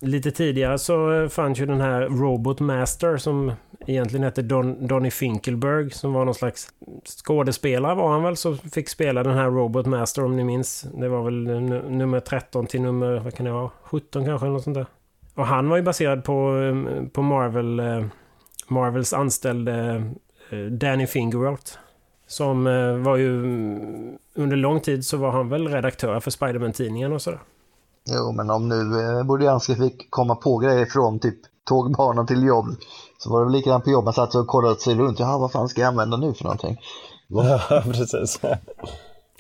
Lite 0.03 0.31
tidigare 0.31 0.79
så 0.79 1.12
eh, 1.12 1.29
fanns 1.29 1.61
ju 1.61 1.66
den 1.66 1.81
här 1.81 2.03
Robot 2.03 2.61
Master 2.61 3.16
som 3.16 3.53
egentligen 3.87 4.25
hette 4.25 4.42
Don, 4.42 4.87
Donny 4.87 5.11
Finkelberg 5.11 5.90
som 5.90 6.12
var 6.12 6.25
någon 6.25 6.35
slags 6.35 6.68
skådespelare 7.05 7.94
var 7.94 8.12
han 8.12 8.22
väl 8.22 8.37
som 8.37 8.59
fick 8.59 8.88
spela 8.88 9.22
den 9.22 9.35
här 9.35 9.51
Robot 9.51 9.87
Master 9.87 10.25
om 10.25 10.37
ni 10.37 10.44
minns. 10.44 10.87
Det 10.94 11.09
var 11.09 11.22
väl 11.25 11.61
nummer 11.90 12.20
13 12.20 12.66
till 12.66 12.83
nummer, 12.83 13.18
vad 13.18 13.35
kan 13.35 13.46
det 13.46 13.53
vara, 13.53 13.70
17 13.83 14.25
kanske 14.25 14.46
eller 14.46 14.53
något 14.55 14.64
sånt 14.64 14.77
där. 14.77 14.87
Och 15.35 15.46
han 15.46 15.68
var 15.68 15.77
ju 15.77 15.83
baserad 15.83 16.25
på, 16.25 16.59
eh, 16.59 17.09
på 17.09 17.22
Marvel, 17.22 17.83
Marvels 18.68 19.12
anställde 19.12 20.03
Danny 20.70 21.07
Fingeroth. 21.07 21.79
Som 22.26 22.64
var 23.04 23.16
ju 23.16 23.30
under 24.34 24.56
lång 24.56 24.80
tid 24.80 25.04
så 25.04 25.16
var 25.16 25.30
han 25.30 25.48
väl 25.48 25.68
redaktör 25.68 26.20
för 26.20 26.30
Spiderman-tidningen 26.30 27.12
och 27.12 27.22
sådär. 27.22 27.40
Jo, 28.08 28.32
men 28.32 28.50
om 28.50 28.68
nu 28.68 29.00
eh, 29.00 29.24
Bordianski 29.24 29.74
fick 29.74 30.10
komma 30.10 30.34
på 30.34 30.58
grejer 30.58 30.86
från 30.86 31.18
typ 31.18 31.38
tågbanan 31.68 32.26
till 32.26 32.46
jobb 32.46 32.66
så 33.18 33.30
var 33.30 33.38
det 33.40 33.44
väl 33.44 33.52
likadant 33.52 33.84
på 33.84 33.90
jobb. 33.90 34.04
Man 34.04 34.12
satt 34.12 34.34
och 34.34 34.46
kollade 34.46 34.80
sig 34.80 34.94
runt. 34.94 35.20
Jaha, 35.20 35.38
vad 35.38 35.52
fan 35.52 35.68
ska 35.68 35.80
jag 35.80 35.88
använda 35.88 36.16
nu 36.16 36.34
för 36.34 36.44
någonting? 36.44 36.76
Ja, 37.28 37.82
precis. 37.84 38.40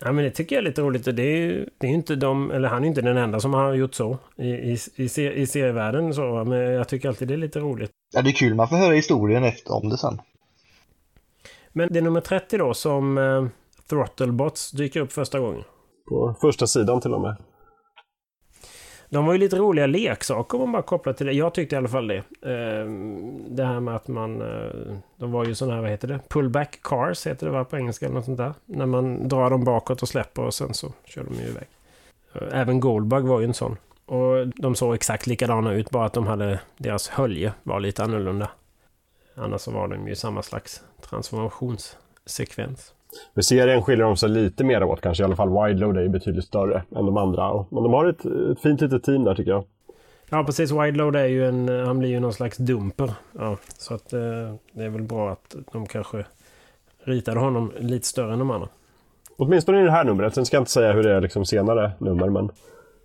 Ja, 0.00 0.12
men 0.12 0.24
det 0.24 0.30
tycker 0.30 0.56
jag 0.56 0.62
är 0.62 0.68
lite 0.68 0.82
roligt. 0.82 1.04
Det 1.04 1.22
är 1.22 1.36
ju 1.36 1.68
det 1.78 1.86
är 1.86 1.90
inte 1.90 2.16
de, 2.16 2.50
eller 2.50 2.68
han 2.68 2.84
är 2.84 2.88
inte 2.88 3.00
den 3.00 3.16
enda 3.16 3.40
som 3.40 3.54
har 3.54 3.74
gjort 3.74 3.94
så 3.94 4.18
i, 4.36 4.48
i, 4.48 4.78
i, 4.96 5.04
i 5.20 5.46
serievärlden. 5.46 6.14
Så, 6.14 6.44
men 6.44 6.58
jag 6.58 6.88
tycker 6.88 7.08
alltid 7.08 7.28
det 7.28 7.34
är 7.34 7.38
lite 7.38 7.58
roligt. 7.58 7.90
Ja, 8.14 8.22
det 8.22 8.30
är 8.30 8.32
kul. 8.32 8.54
Man 8.54 8.68
får 8.68 8.76
höra 8.76 8.94
historien 8.94 9.44
efter 9.44 9.74
om 9.74 9.88
det 9.88 9.98
sen. 9.98 10.20
Men 11.76 11.88
det 11.92 11.98
är 11.98 12.02
nummer 12.02 12.20
30 12.20 12.58
då 12.58 12.74
som 12.74 13.18
eh, 13.18 13.46
Throttlebots 13.88 14.70
dyker 14.70 15.00
upp 15.00 15.12
första 15.12 15.40
gången. 15.40 15.64
På 16.08 16.34
första 16.40 16.66
sidan 16.66 17.00
till 17.00 17.14
och 17.14 17.20
med. 17.20 17.36
De 19.10 19.26
var 19.26 19.32
ju 19.32 19.38
lite 19.38 19.56
roliga 19.56 19.86
leksaker 19.86 20.54
om 20.54 20.60
man 20.60 20.72
bara 20.72 20.82
kopplar 20.82 21.12
till 21.12 21.26
det. 21.26 21.32
Jag 21.32 21.54
tyckte 21.54 21.74
i 21.74 21.78
alla 21.78 21.88
fall 21.88 22.08
det. 22.08 22.22
Det 23.48 23.64
här 23.64 23.80
med 23.80 23.96
att 23.96 24.08
man... 24.08 24.38
De 25.16 25.32
var 25.32 25.44
ju 25.44 25.54
sådana 25.54 25.74
här, 25.74 25.82
vad 25.82 25.90
heter 25.90 26.08
det? 26.08 26.20
Pullback 26.28 26.78
cars 26.82 27.26
heter 27.26 27.46
det 27.46 27.52
va 27.52 27.64
på 27.64 27.76
engelska 27.76 28.06
eller 28.06 28.14
något 28.14 28.24
sånt 28.24 28.38
där. 28.38 28.54
När 28.64 28.86
man 28.86 29.28
drar 29.28 29.50
dem 29.50 29.64
bakåt 29.64 30.02
och 30.02 30.08
släpper 30.08 30.42
och 30.42 30.54
sen 30.54 30.74
så 30.74 30.92
kör 31.04 31.24
de 31.24 31.34
ju 31.34 31.48
iväg. 31.48 31.66
Även 32.52 32.80
Goldbug 32.80 33.24
var 33.24 33.40
ju 33.40 33.46
en 33.46 33.54
sån. 33.54 33.76
Och 34.06 34.48
de 34.48 34.74
såg 34.74 34.94
exakt 34.94 35.26
likadana 35.26 35.72
ut, 35.72 35.90
bara 35.90 36.06
att 36.06 36.14
de 36.14 36.26
hade... 36.26 36.60
Deras 36.76 37.08
hölje 37.08 37.52
var 37.62 37.80
lite 37.80 38.04
annorlunda. 38.04 38.50
Annars 39.34 39.60
så 39.60 39.70
var 39.70 39.88
de 39.88 40.08
ju 40.08 40.14
samma 40.14 40.42
slags 40.42 40.82
transformationssekvens. 41.00 42.92
Med 43.34 43.44
serien 43.44 43.82
skiljer 43.82 44.06
de 44.06 44.16
sig 44.16 44.28
lite 44.28 44.64
mer 44.64 44.82
åt 44.82 45.00
kanske. 45.00 45.22
I 45.22 45.24
alla 45.24 45.36
fall 45.36 45.48
Wideload 45.48 45.96
är 45.96 46.02
ju 46.02 46.08
betydligt 46.08 46.44
större 46.44 46.82
än 46.96 47.06
de 47.06 47.16
andra. 47.16 47.64
Men 47.70 47.82
de 47.82 47.92
har 47.92 48.06
ett, 48.08 48.24
ett 48.24 48.60
fint 48.60 48.80
litet 48.80 49.02
team 49.04 49.24
där 49.24 49.34
tycker 49.34 49.50
jag. 49.50 49.64
Ja 50.30 50.44
precis, 50.44 50.70
Wideload 50.70 51.16
är 51.16 51.26
ju 51.26 51.48
en, 51.48 51.68
han 51.68 51.98
blir 51.98 52.08
ju 52.08 52.20
någon 52.20 52.32
slags 52.32 52.56
dumper. 52.56 53.12
Ja, 53.32 53.56
så 53.78 53.94
att 53.94 54.12
eh, 54.12 54.54
det 54.72 54.84
är 54.84 54.88
väl 54.88 55.02
bra 55.02 55.30
att 55.30 55.56
de 55.72 55.86
kanske 55.86 56.24
ritade 57.04 57.40
honom 57.40 57.72
lite 57.78 58.06
större 58.06 58.32
än 58.32 58.38
de 58.38 58.50
andra. 58.50 58.68
Åtminstone 59.36 59.80
i 59.80 59.84
det 59.84 59.90
här 59.90 60.04
numret. 60.04 60.34
Sen 60.34 60.46
ska 60.46 60.56
jag 60.56 60.60
inte 60.60 60.70
säga 60.70 60.92
hur 60.92 61.02
det 61.02 61.12
är 61.12 61.20
liksom 61.20 61.44
senare 61.46 61.92
nummer 61.98 62.28
men... 62.28 62.50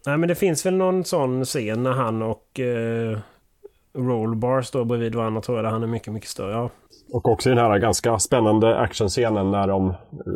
Nej 0.05 0.17
men 0.17 0.29
det 0.29 0.35
finns 0.35 0.65
väl 0.65 0.73
någon 0.73 1.03
sån 1.03 1.45
scen 1.45 1.83
när 1.83 1.91
han 1.91 2.21
och 2.21 2.59
eh, 2.59 3.17
Rollbar 3.93 4.61
står 4.61 4.85
bredvid 4.85 5.15
varandra 5.15 5.41
tror 5.41 5.57
jag, 5.57 5.65
där 5.65 5.71
han 5.71 5.83
är 5.83 5.87
mycket, 5.87 6.13
mycket 6.13 6.29
större. 6.29 6.51
Ja. 6.51 6.69
Och 7.13 7.27
också 7.29 7.49
i 7.49 7.53
den 7.55 7.65
här 7.65 7.77
ganska 7.77 8.19
spännande 8.19 8.77
actionscenen 8.79 9.51
när 9.51 9.67
de, 9.67 9.93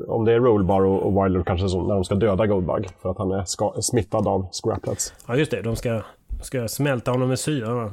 om 0.07 0.25
det 0.25 0.33
är 0.33 0.39
Rollbar 0.39 0.81
och, 0.81 1.03
och 1.03 1.25
Wilder 1.25 1.43
kanske, 1.43 1.69
så, 1.69 1.87
när 1.87 1.95
de 1.95 2.03
ska 2.03 2.15
döda 2.15 2.47
Goldbug 2.47 2.89
för 3.01 3.09
att 3.11 3.17
han 3.17 3.31
är 3.31 3.43
ska, 3.43 3.73
smittad 3.81 4.27
av 4.27 4.47
scraplets. 4.51 5.13
Ja, 5.27 5.35
just 5.35 5.51
det. 5.51 5.61
De 5.61 5.75
ska, 5.75 6.01
ska 6.41 6.67
smälta 6.67 7.11
honom 7.11 7.29
med 7.29 7.39
syra. 7.39 7.91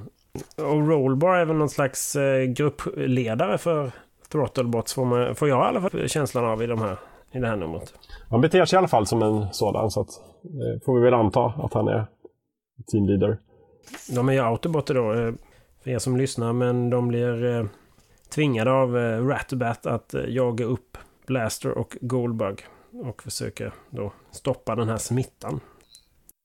Och 0.57 0.89
Rollbar 0.89 1.35
är 1.35 1.45
väl 1.45 1.57
någon 1.57 1.69
slags 1.69 2.17
eh, 2.17 2.45
gruppledare 2.45 3.59
för 3.59 3.91
Throttlebots, 4.33 4.95
får, 4.95 5.05
man, 5.05 5.35
får 5.35 5.49
jag 5.49 5.59
i 5.59 5.69
alla 5.69 5.81
fall 5.81 6.09
känslan 6.09 6.45
av 6.45 6.63
i, 6.63 6.67
de 6.67 6.81
här, 6.81 6.97
i 7.33 7.39
det 7.39 7.47
här 7.47 7.57
numret. 7.57 7.95
Han 8.31 8.41
beter 8.41 8.65
sig 8.65 8.77
i 8.77 8.79
alla 8.79 8.89
fall 8.89 9.07
som 9.07 9.23
en 9.23 9.47
sådan, 9.53 9.91
så 9.91 10.01
att, 10.01 10.09
eh, 10.45 10.85
får 10.85 10.99
vi 10.99 11.05
väl 11.05 11.15
anta 11.15 11.45
att 11.45 11.75
han 11.75 11.89
är 11.89 12.07
teamleader. 12.93 13.39
De 14.15 14.29
är 14.29 14.33
ju 14.33 14.39
autobotter 14.41 14.95
då, 14.95 15.13
eh, 15.13 15.33
för 15.83 15.91
er 15.91 15.99
som 15.99 16.17
lyssnar, 16.17 16.53
men 16.53 16.91
de 16.91 17.09
blir 17.09 17.45
eh, 17.45 17.65
tvingade 18.35 18.73
av 18.73 18.99
eh, 18.99 19.27
Ratbat 19.27 19.87
att 19.87 20.15
eh, 20.15 20.25
jaga 20.29 20.65
upp 20.65 20.99
Blaster 21.27 21.79
och 21.79 21.97
Goldbug 22.01 22.67
och 23.05 23.23
försöka 23.23 23.73
då 23.91 24.13
stoppa 24.31 24.75
den 24.75 24.89
här 24.89 24.97
smittan. 24.97 25.61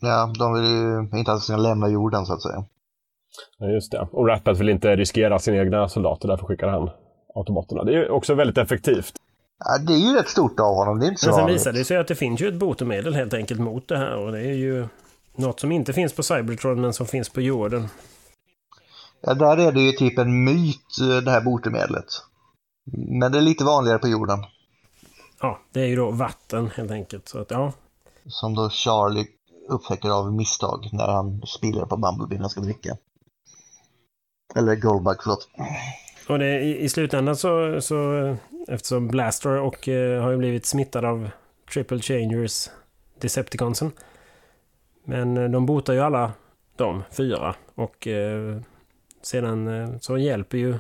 Ja, 0.02 0.34
de 0.40 0.54
vill 0.54 0.64
ju 0.64 1.20
inte 1.20 1.32
att 1.32 1.38
de 1.38 1.42
ska 1.42 1.56
lämna 1.56 1.90
jorden 1.90 2.26
så 2.26 2.34
att 2.34 2.42
säga. 2.42 2.66
Ja, 3.58 3.68
just 3.68 3.92
det. 3.92 4.08
Och 4.12 4.28
Ratbat 4.28 4.60
vill 4.60 4.70
inte 4.70 4.96
riskera 4.96 5.40
sina 5.40 5.58
egna 5.58 5.90
soldater, 5.90 6.28
därför 6.28 6.46
skickar 6.46 6.68
han 6.68 6.90
autobotterna. 7.36 7.84
Det 7.84 7.92
är 7.92 7.96
ju 7.96 8.10
också 8.10 8.34
väldigt 8.36 8.58
effektivt. 8.58 9.14
Ja, 9.60 9.78
det 9.88 9.94
är 9.94 9.98
ju 9.98 10.16
rätt 10.16 10.30
stort 10.30 10.60
av 10.60 10.76
honom, 10.76 11.00
det 11.00 11.06
är 11.06 11.10
inte 11.10 11.22
så 11.22 11.30
Men 11.30 11.36
sen 11.36 11.48
visar 11.48 11.74
det 11.74 11.84
sig 11.84 11.98
att 11.98 12.08
det 12.08 12.16
finns 12.16 12.42
ju 12.42 12.48
ett 12.48 12.60
botemedel 12.60 13.16
helt 13.16 13.34
enkelt 13.34 13.60
mot 13.60 13.88
det 13.88 13.98
här 13.98 14.18
och 14.18 14.32
det 14.32 14.40
är 14.40 14.54
ju 14.54 14.88
något 15.36 15.60
som 15.60 15.72
inte 15.72 15.94
finns 15.94 16.14
på 16.14 16.24
Cybertron 16.24 16.82
men 16.82 16.94
som 16.94 17.06
finns 17.06 17.30
på 17.30 17.42
jorden. 17.42 17.88
Ja, 19.22 19.34
där 19.34 19.58
är 19.58 19.72
det 19.72 19.82
ju 19.82 19.92
typ 19.92 20.18
en 20.18 20.44
myt, 20.44 21.00
eh, 21.02 21.18
det 21.18 21.32
här 21.32 21.42
botemedlet. 21.42 22.06
Men 22.94 23.32
det 23.32 23.38
är 23.38 23.42
lite 23.42 23.64
vanligare 23.64 24.00
på 24.00 24.08
jorden. 24.08 24.40
Ja, 25.42 25.60
det 25.72 25.82
är 25.82 25.86
ju 25.86 25.96
då 25.96 26.12
vatten 26.12 26.70
helt 26.76 26.92
enkelt. 26.92 27.28
Så 27.28 27.40
att 27.40 27.52
ja, 27.52 27.74
Som 28.26 28.56
då 28.56 28.70
Charlie 28.70 29.28
upptäcker 29.70 30.10
av 30.10 30.34
misstag 30.34 30.90
när 30.92 31.08
han 31.08 31.42
spiller 31.46 31.86
på 31.86 31.98
Bumblebee 31.98 32.38
när 32.38 32.44
han 32.44 32.50
ska 32.50 32.62
dricka. 32.62 32.98
Eller 34.56 34.76
Goldbug, 34.76 35.18
förlåt. 35.24 35.50
Och 36.30 36.40
det, 36.40 36.60
i, 36.60 36.84
i 36.84 36.90
slutändan 36.90 37.36
så, 37.36 37.82
så 37.82 38.36
eftersom 38.68 39.08
Blaster 39.08 39.60
och 39.60 39.88
eh, 39.88 40.22
har 40.22 40.32
ju 40.32 40.38
blivit 40.38 40.66
smittad 40.66 41.06
av 41.06 41.30
Triple 41.74 42.00
Changers 42.00 42.70
Decepticonsen. 43.20 43.92
Men 45.04 45.38
eh, 45.38 45.50
de 45.50 45.66
botar 45.66 45.94
ju 45.94 46.00
alla 46.00 46.32
de 46.76 47.04
fyra 47.12 47.56
och 47.76 48.08
eh, 48.08 48.62
sedan 49.22 49.68
eh, 49.68 49.90
så 50.02 50.18
hjälper 50.18 50.58
ju 50.58 50.76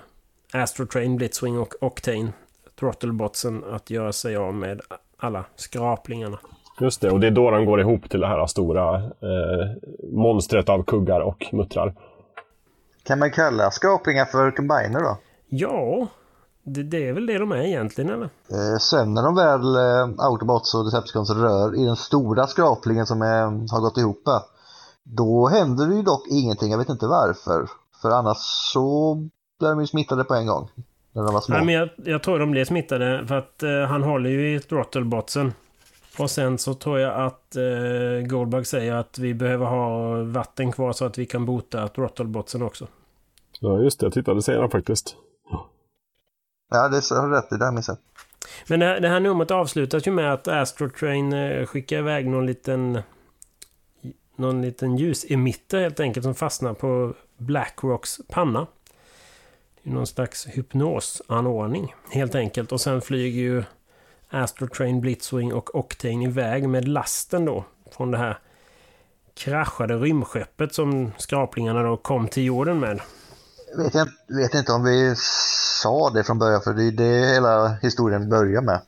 Astrotrain, 0.53 1.17
Blitzwing 1.17 1.59
och 1.59 1.73
Octane 1.81 2.33
Throttlebotsen 2.79 3.63
att 3.71 3.89
göra 3.89 4.13
sig 4.13 4.35
av 4.35 4.53
med 4.53 4.81
alla 5.17 5.45
skraplingarna. 5.55 6.39
Just 6.79 7.01
det, 7.01 7.11
och 7.11 7.19
det 7.19 7.27
är 7.27 7.31
då 7.31 7.51
de 7.51 7.65
går 7.65 7.81
ihop 7.81 8.09
till 8.09 8.19
det 8.19 8.27
här 8.27 8.45
stora 8.45 8.95
eh, 9.03 9.67
monstret 10.13 10.69
av 10.69 10.83
kuggar 10.83 11.19
och 11.19 11.45
muttrar. 11.51 11.95
Kan 13.03 13.19
man 13.19 13.31
kalla 13.31 13.71
skraplingar 13.71 14.25
för 14.25 14.51
combiner 14.51 14.99
då? 14.99 15.17
Ja, 15.49 16.07
det, 16.63 16.83
det 16.83 17.07
är 17.07 17.13
väl 17.13 17.25
det 17.25 17.38
de 17.38 17.51
är 17.51 17.63
egentligen 17.63 18.09
eller? 18.09 18.25
Eh, 18.25 18.77
sen 18.79 19.13
när 19.13 19.23
de 19.23 19.35
väl 19.35 19.75
eh, 19.75 20.25
Autobots 20.25 20.75
och 20.75 20.85
Decepticons 20.85 21.29
rör 21.29 21.79
i 21.79 21.85
den 21.85 21.95
stora 21.95 22.47
skraplingen 22.47 23.05
som 23.05 23.21
är, 23.21 23.71
har 23.71 23.81
gått 23.81 23.97
ihop 23.97 24.21
här, 24.25 24.41
då 25.03 25.47
händer 25.47 25.88
det 25.88 25.95
ju 25.95 26.01
dock 26.01 26.27
ingenting, 26.27 26.71
jag 26.71 26.77
vet 26.77 26.89
inte 26.89 27.07
varför. 27.07 27.69
För 28.02 28.10
annars 28.10 28.38
så 28.74 29.16
blir 29.60 29.70
de 29.70 29.80
ju 29.80 29.88
smittade 29.88 30.24
på 30.24 30.34
en 30.34 30.48
gång. 30.48 30.70
När 31.12 31.24
de 31.24 31.34
var 31.34 31.41
små. 31.41 31.56
Nej, 31.56 31.66
men 31.66 31.76
jag, 31.76 31.89
jag 31.95 32.24
tror 32.24 32.39
de 32.39 32.52
blev 32.52 32.66
smittade 32.66 33.28
för 33.28 33.36
att 33.36 33.64
eh, 33.64 33.82
han 33.82 34.04
håller 34.04 34.30
ju 34.30 34.56
i 34.56 34.60
throttlebotsen. 34.60 35.54
Och 36.20 36.32
sen 36.32 36.58
så 36.58 36.74
tror 36.74 37.00
jag 37.00 37.26
att 37.26 37.56
eh, 37.56 38.28
Goldbug 38.28 38.68
säger 38.68 38.93
att 38.93 39.20
vi 39.20 39.34
behöver 39.34 39.66
ha 39.66 40.24
vatten 40.24 40.72
kvar 40.72 40.93
så 40.93 41.06
att 41.06 41.18
vi 41.18 41.26
kan 41.26 41.45
bota 41.45 41.88
throttlebotsen 41.88 42.62
också. 42.62 42.88
Ja, 43.60 43.80
just 43.80 44.00
det. 44.00 44.06
Jag 44.06 44.14
tittade 44.14 44.41
senare 44.41 44.70
faktiskt. 44.70 45.16
Ja, 46.70 46.89
det 46.89 47.16
har 47.16 47.30
du 47.30 47.36
rätt 47.36 47.52
i, 47.52 47.56
det 47.56 47.64
har 47.64 47.66
jag 47.66 47.74
missat. 47.74 48.00
Men 48.68 48.80
det, 48.80 49.00
det 49.00 49.10
här 49.10 49.20
numret 49.20 49.52
avslutas 49.52 50.08
ju 50.08 50.12
med 50.12 50.34
att 50.34 50.48
Astrotrain 50.48 51.34
eh, 51.34 51.66
skickar 51.66 51.98
iväg 51.98 52.28
någon 52.28 52.45
liten 52.45 53.00
någon 54.38 54.61
liten 54.61 54.97
ljusemitter 54.97 55.79
helt 55.79 55.99
enkelt 55.99 56.23
som 56.23 56.35
fastnar 56.35 56.73
på 56.73 57.13
Blackrocks 57.38 58.19
panna. 58.29 58.67
Någon 59.83 60.07
slags 60.07 60.47
hypnosanordning 60.47 61.95
helt 62.09 62.35
enkelt. 62.35 62.71
Och 62.71 62.81
sen 62.81 63.01
flyger 63.01 63.41
ju 63.41 63.63
Astrotrain, 64.29 65.01
Blitzwing 65.01 65.53
och 65.53 65.75
Octane 65.75 66.23
iväg 66.23 66.69
med 66.69 66.88
lasten 66.88 67.45
då 67.45 67.65
från 67.91 68.11
det 68.11 68.17
här 68.17 68.39
kraschade 69.33 69.95
rymdskeppet 69.95 70.73
som 70.73 71.11
skraplingarna 71.17 71.83
då 71.83 71.97
kom 71.97 72.27
till 72.27 72.43
jorden 72.43 72.79
med. 72.79 73.01
Vet, 73.77 73.93
jag, 73.93 74.07
vet 74.27 74.53
inte 74.53 74.71
om 74.71 74.83
vi 74.83 75.13
sa 75.81 76.09
det 76.09 76.23
från 76.23 76.39
början, 76.39 76.61
för 76.61 76.73
det 76.73 76.83
är 76.83 76.91
det 76.91 77.27
hela 77.27 77.67
historien 77.81 78.29
börjar 78.29 78.61
med. 78.61 78.81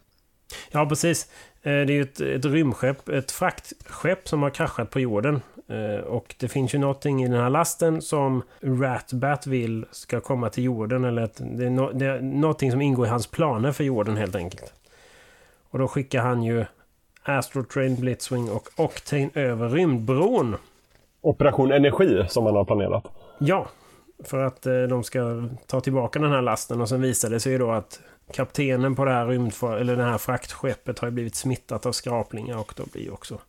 Ja, 0.71 0.85
precis. 0.85 1.27
Eh, 1.63 1.71
Det 1.71 1.71
är 1.71 1.85
ju 1.91 2.01
ett, 2.01 2.21
ett 2.21 2.45
rymdskepp, 2.45 3.09
ett 3.09 3.31
fraktskepp 3.31 4.27
som 4.27 4.41
har 4.43 4.49
kraschat 4.49 4.89
på 4.89 4.99
jorden. 4.99 5.41
Eh, 5.67 6.03
Och 6.05 6.35
det 6.39 6.47
finns 6.47 6.75
ju 6.75 6.79
någonting 6.79 7.23
i 7.23 7.27
den 7.27 7.41
här 7.41 7.49
lasten 7.49 8.01
som 8.01 8.41
Ratbat 8.61 9.47
vill 9.47 9.85
ska 9.91 10.19
komma 10.19 10.49
till 10.49 10.63
jorden. 10.63 11.05
Eller 11.05 11.21
att 11.21 11.41
det, 11.43 11.65
är 11.65 11.69
no, 11.69 11.91
det 11.93 12.05
är 12.05 12.21
någonting 12.21 12.71
som 12.71 12.81
ingår 12.81 13.05
i 13.05 13.09
hans 13.09 13.27
planer 13.27 13.71
för 13.71 13.83
jorden 13.83 14.17
helt 14.17 14.35
enkelt. 14.35 14.73
Och 15.69 15.79
då 15.79 15.87
skickar 15.87 16.21
han 16.21 16.43
ju 16.43 16.65
Astrotrain, 17.23 17.95
Blitzwing 17.95 18.49
och 18.51 18.69
Octane 18.75 19.29
över 19.33 19.69
rymdbron. 19.69 20.55
Operation 21.21 21.71
Energi 21.71 22.25
som 22.29 22.43
man 22.43 22.55
har 22.55 22.65
planerat. 22.65 23.03
Ja, 23.39 23.67
för 24.23 24.37
att 24.37 24.65
eh, 24.65 24.81
de 24.81 25.03
ska 25.03 25.49
ta 25.67 25.81
tillbaka 25.81 26.19
den 26.19 26.31
här 26.31 26.41
lasten 26.41 26.81
och 26.81 26.89
sen 26.89 27.01
visar 27.01 27.29
det 27.29 27.39
sig 27.39 27.51
ju 27.51 27.57
då 27.57 27.71
att 27.71 27.99
kaptenen 28.33 28.95
på 28.95 29.05
det 29.05 29.11
här 29.11 29.27
rymdfar 29.27 29.77
eller 29.77 29.95
det 29.95 30.03
här 30.03 30.17
fraktskeppet 30.17 30.99
har 30.99 31.07
ju 31.07 31.11
blivit 31.11 31.35
smittat 31.35 31.85
av 31.85 31.91
skraplingar 31.91 32.57
och 32.57 32.73
då 32.75 32.83
blir 32.91 33.01
ju 33.01 33.11
också 33.11 33.41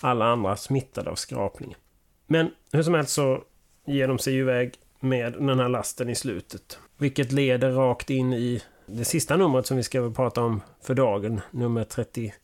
alla 0.00 0.24
andra 0.24 0.56
smittade 0.56 1.10
av 1.10 1.14
skraplingar. 1.14 1.78
Men 2.26 2.50
hur 2.72 2.82
som 2.82 2.94
helst 2.94 3.12
så 3.12 3.42
ger 3.86 4.08
de 4.08 4.18
sig 4.18 4.32
ju 4.32 4.40
iväg 4.40 4.74
med 5.00 5.32
den 5.32 5.58
här 5.58 5.68
lasten 5.68 6.08
i 6.08 6.14
slutet. 6.14 6.78
Vilket 6.96 7.32
leder 7.32 7.70
rakt 7.70 8.10
in 8.10 8.32
i 8.32 8.62
det 8.86 9.04
sista 9.04 9.36
numret 9.36 9.66
som 9.66 9.76
vi 9.76 9.82
ska 9.82 10.10
prata 10.10 10.42
om 10.42 10.60
för 10.82 10.94
dagen, 10.94 11.40
nummer 11.50 11.84
31. 11.84 12.34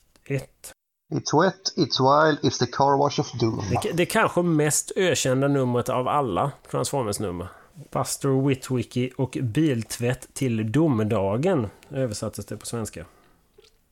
It's 1.14 1.42
wet, 1.42 1.72
it's 1.76 2.00
wild, 2.00 2.38
it's 2.42 2.58
the 2.58 2.66
car 2.66 2.98
wash 2.98 3.20
of 3.20 3.32
doom. 3.32 3.62
Det, 3.82 3.92
det 3.92 4.06
kanske 4.06 4.42
mest 4.42 4.92
ökända 4.96 5.48
numret 5.48 5.88
av 5.88 6.08
alla 6.08 6.52
Transformers-nummer. 6.70 7.48
Buster 7.92 8.46
Witwicky 8.48 9.10
och 9.16 9.38
biltvätt 9.42 10.34
till 10.34 10.72
domedagen 10.72 11.66
översattes 11.90 12.46
det 12.46 12.56
på 12.56 12.66
svenska. 12.66 13.04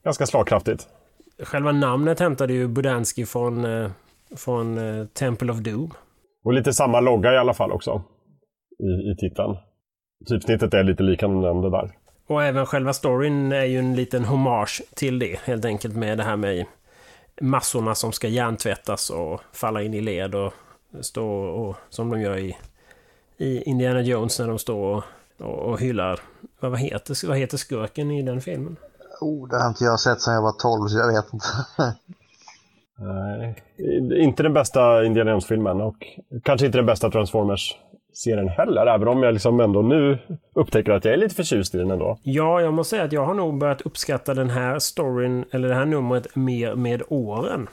Ganska 0.05 0.27
slagkraftigt. 0.27 0.89
Själva 1.43 1.73
namnet 1.73 2.21
hämtade 2.21 2.53
ju 2.53 2.69
Budansky 2.69 3.27
från, 3.27 3.65
eh, 3.65 3.91
från 4.37 4.79
eh, 4.79 5.07
Temple 5.07 5.53
of 5.53 5.59
Doom. 5.59 5.91
Och 6.45 6.53
lite 6.53 6.73
samma 6.73 7.01
logga 7.01 7.33
i 7.33 7.39
alla 7.39 7.55
fall 7.55 7.73
också. 7.73 8.03
I, 8.79 9.11
i 9.11 9.17
titeln. 9.17 9.57
Typsnittet 10.29 10.75
är 10.75 10.83
lite 10.83 11.03
liknande 11.03 11.71
där. 11.71 11.91
Och 12.27 12.43
även 12.43 12.67
själva 12.67 12.93
storyn 12.93 13.53
är 13.53 13.65
ju 13.65 13.79
en 13.79 13.95
liten 13.95 14.25
hommage 14.25 14.83
till 14.95 15.19
det. 15.19 15.39
Helt 15.45 15.65
enkelt 15.65 15.97
med 15.97 16.19
det 16.19 16.25
här 16.25 16.37
med 16.37 16.67
massorna 17.41 17.95
som 17.95 18.13
ska 18.13 18.29
hjärntvättas 18.29 19.11
och 19.11 19.41
falla 19.53 19.83
in 19.83 19.95
i 19.95 20.01
led 20.01 20.35
och 20.35 20.53
stå 21.01 21.29
och, 21.29 21.77
som 21.89 22.11
de 22.11 22.21
gör 22.21 22.39
i, 22.39 22.57
i 23.43 23.63
Indiana 23.63 24.01
Jones 24.01 24.39
när 24.39 24.49
de 24.49 24.59
står 24.59 25.05
och, 25.39 25.59
och, 25.59 25.81
hyllar. 25.81 26.21
Vad, 26.61 26.71
vad, 26.71 26.81
heter, 26.81 27.27
vad 27.29 27.37
heter 27.37 27.57
skurken 27.57 28.11
i 28.11 28.23
den 28.23 28.41
filmen? 28.41 28.77
Oh, 29.21 29.49
det 29.49 29.57
har 29.57 29.69
inte 29.69 29.85
jag 29.85 30.01
sett 30.01 30.21
sedan 30.21 30.35
jag 30.35 30.43
var 30.43 30.53
12 30.53 30.89
så 30.89 30.99
jag 30.99 31.13
vet 31.13 31.33
inte. 31.33 31.47
Nej. 32.99 33.63
Inte 34.23 34.43
den 34.43 34.53
bästa 34.53 35.05
Indiana 35.05 35.31
Jones-filmen 35.31 35.81
och 35.81 35.97
kanske 36.45 36.67
inte 36.67 36.79
den 36.79 36.87
bästa 36.87 37.11
Transformers-serien 37.11 38.49
heller. 38.49 38.87
Även 38.87 39.09
om 39.09 39.23
jag 39.23 39.33
liksom 39.33 39.61
ändå 39.61 39.83
nu 39.83 40.19
upptäcker 40.55 40.93
att 40.93 41.05
jag 41.05 41.15
är 41.15 41.19
lite 41.19 41.35
förtjust 41.35 41.75
i 41.75 41.79
den 41.79 41.91
ändå. 41.91 42.19
Ja, 42.23 42.61
jag 42.61 42.75
måste 42.75 42.91
säga 42.91 43.03
att 43.03 43.13
jag 43.13 43.27
har 43.27 43.35
nog 43.35 43.59
börjat 43.59 43.81
uppskatta 43.81 44.35
den 44.35 44.51
här 44.51 44.79
storyn, 44.79 45.45
eller 45.51 45.69
det 45.69 45.75
här 45.75 45.85
numret, 45.85 46.37
mer 46.37 46.75
med 46.75 47.03
åren. 47.09 47.69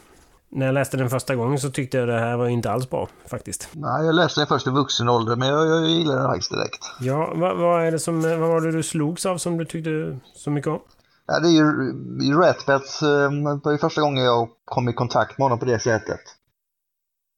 När 0.52 0.66
jag 0.66 0.74
läste 0.74 0.98
den 0.98 1.10
första 1.10 1.36
gången 1.36 1.60
så 1.60 1.70
tyckte 1.70 1.98
jag 1.98 2.08
det 2.08 2.20
här 2.20 2.38
var 2.38 2.48
inte 2.48 2.72
alls 2.72 2.90
bra, 2.90 3.08
faktiskt. 3.26 3.70
Nej, 3.74 4.06
jag 4.06 4.16
läste 4.16 4.40
den 4.40 4.48
först 4.48 4.68
i 4.68 4.70
vuxen 4.70 5.10
ålder, 5.10 5.36
men 5.36 5.48
jag, 5.48 5.68
jag 5.68 5.90
gillar 5.90 6.16
den 6.16 6.26
faktiskt 6.26 6.52
direkt. 6.52 6.86
Ja, 7.00 7.34
vad, 7.36 7.58
vad, 7.58 7.84
är 7.84 7.92
det 7.92 8.00
som, 8.00 8.22
vad 8.22 8.40
var 8.40 8.62
det 8.62 8.72
du 8.72 8.84
slogs 8.84 9.26
av 9.26 9.38
som 9.38 9.58
du 9.58 9.66
tyckte 9.66 10.20
så 10.36 10.52
mycket 10.52 10.70
om? 10.70 10.80
Ja, 11.28 11.40
det 11.40 11.48
är 11.48 11.52
ju 11.52 11.94
ju 12.22 12.38
Ratbats, 12.38 13.02
eh, 13.02 13.32
det 13.32 13.62
var 13.64 13.72
ju 13.72 13.78
första 13.78 14.02
gången 14.02 14.24
jag 14.24 14.50
kom 14.66 14.90
i 14.90 14.94
kontakt 14.94 15.38
med 15.38 15.46
honom 15.46 15.60
på 15.60 15.66
det 15.66 15.80
sättet. 15.80 16.22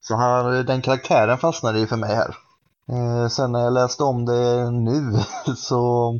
Så 0.00 0.14
han, 0.14 0.66
den 0.66 0.82
karaktären 0.82 1.38
fastnade 1.38 1.78
ju 1.78 1.86
för 1.86 1.96
mig 1.96 2.14
här. 2.14 2.36
Eh, 2.88 3.28
sen 3.28 3.52
när 3.52 3.60
jag 3.60 3.72
läste 3.72 4.02
om 4.02 4.26
det 4.26 4.70
nu 4.70 5.12
så 5.56 6.12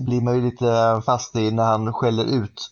blir 0.00 0.20
man 0.20 0.34
ju 0.34 0.40
lite 0.40 1.02
fast 1.06 1.36
i 1.36 1.50
när 1.50 1.64
han 1.64 1.92
skäller 1.92 2.24
ut 2.24 2.70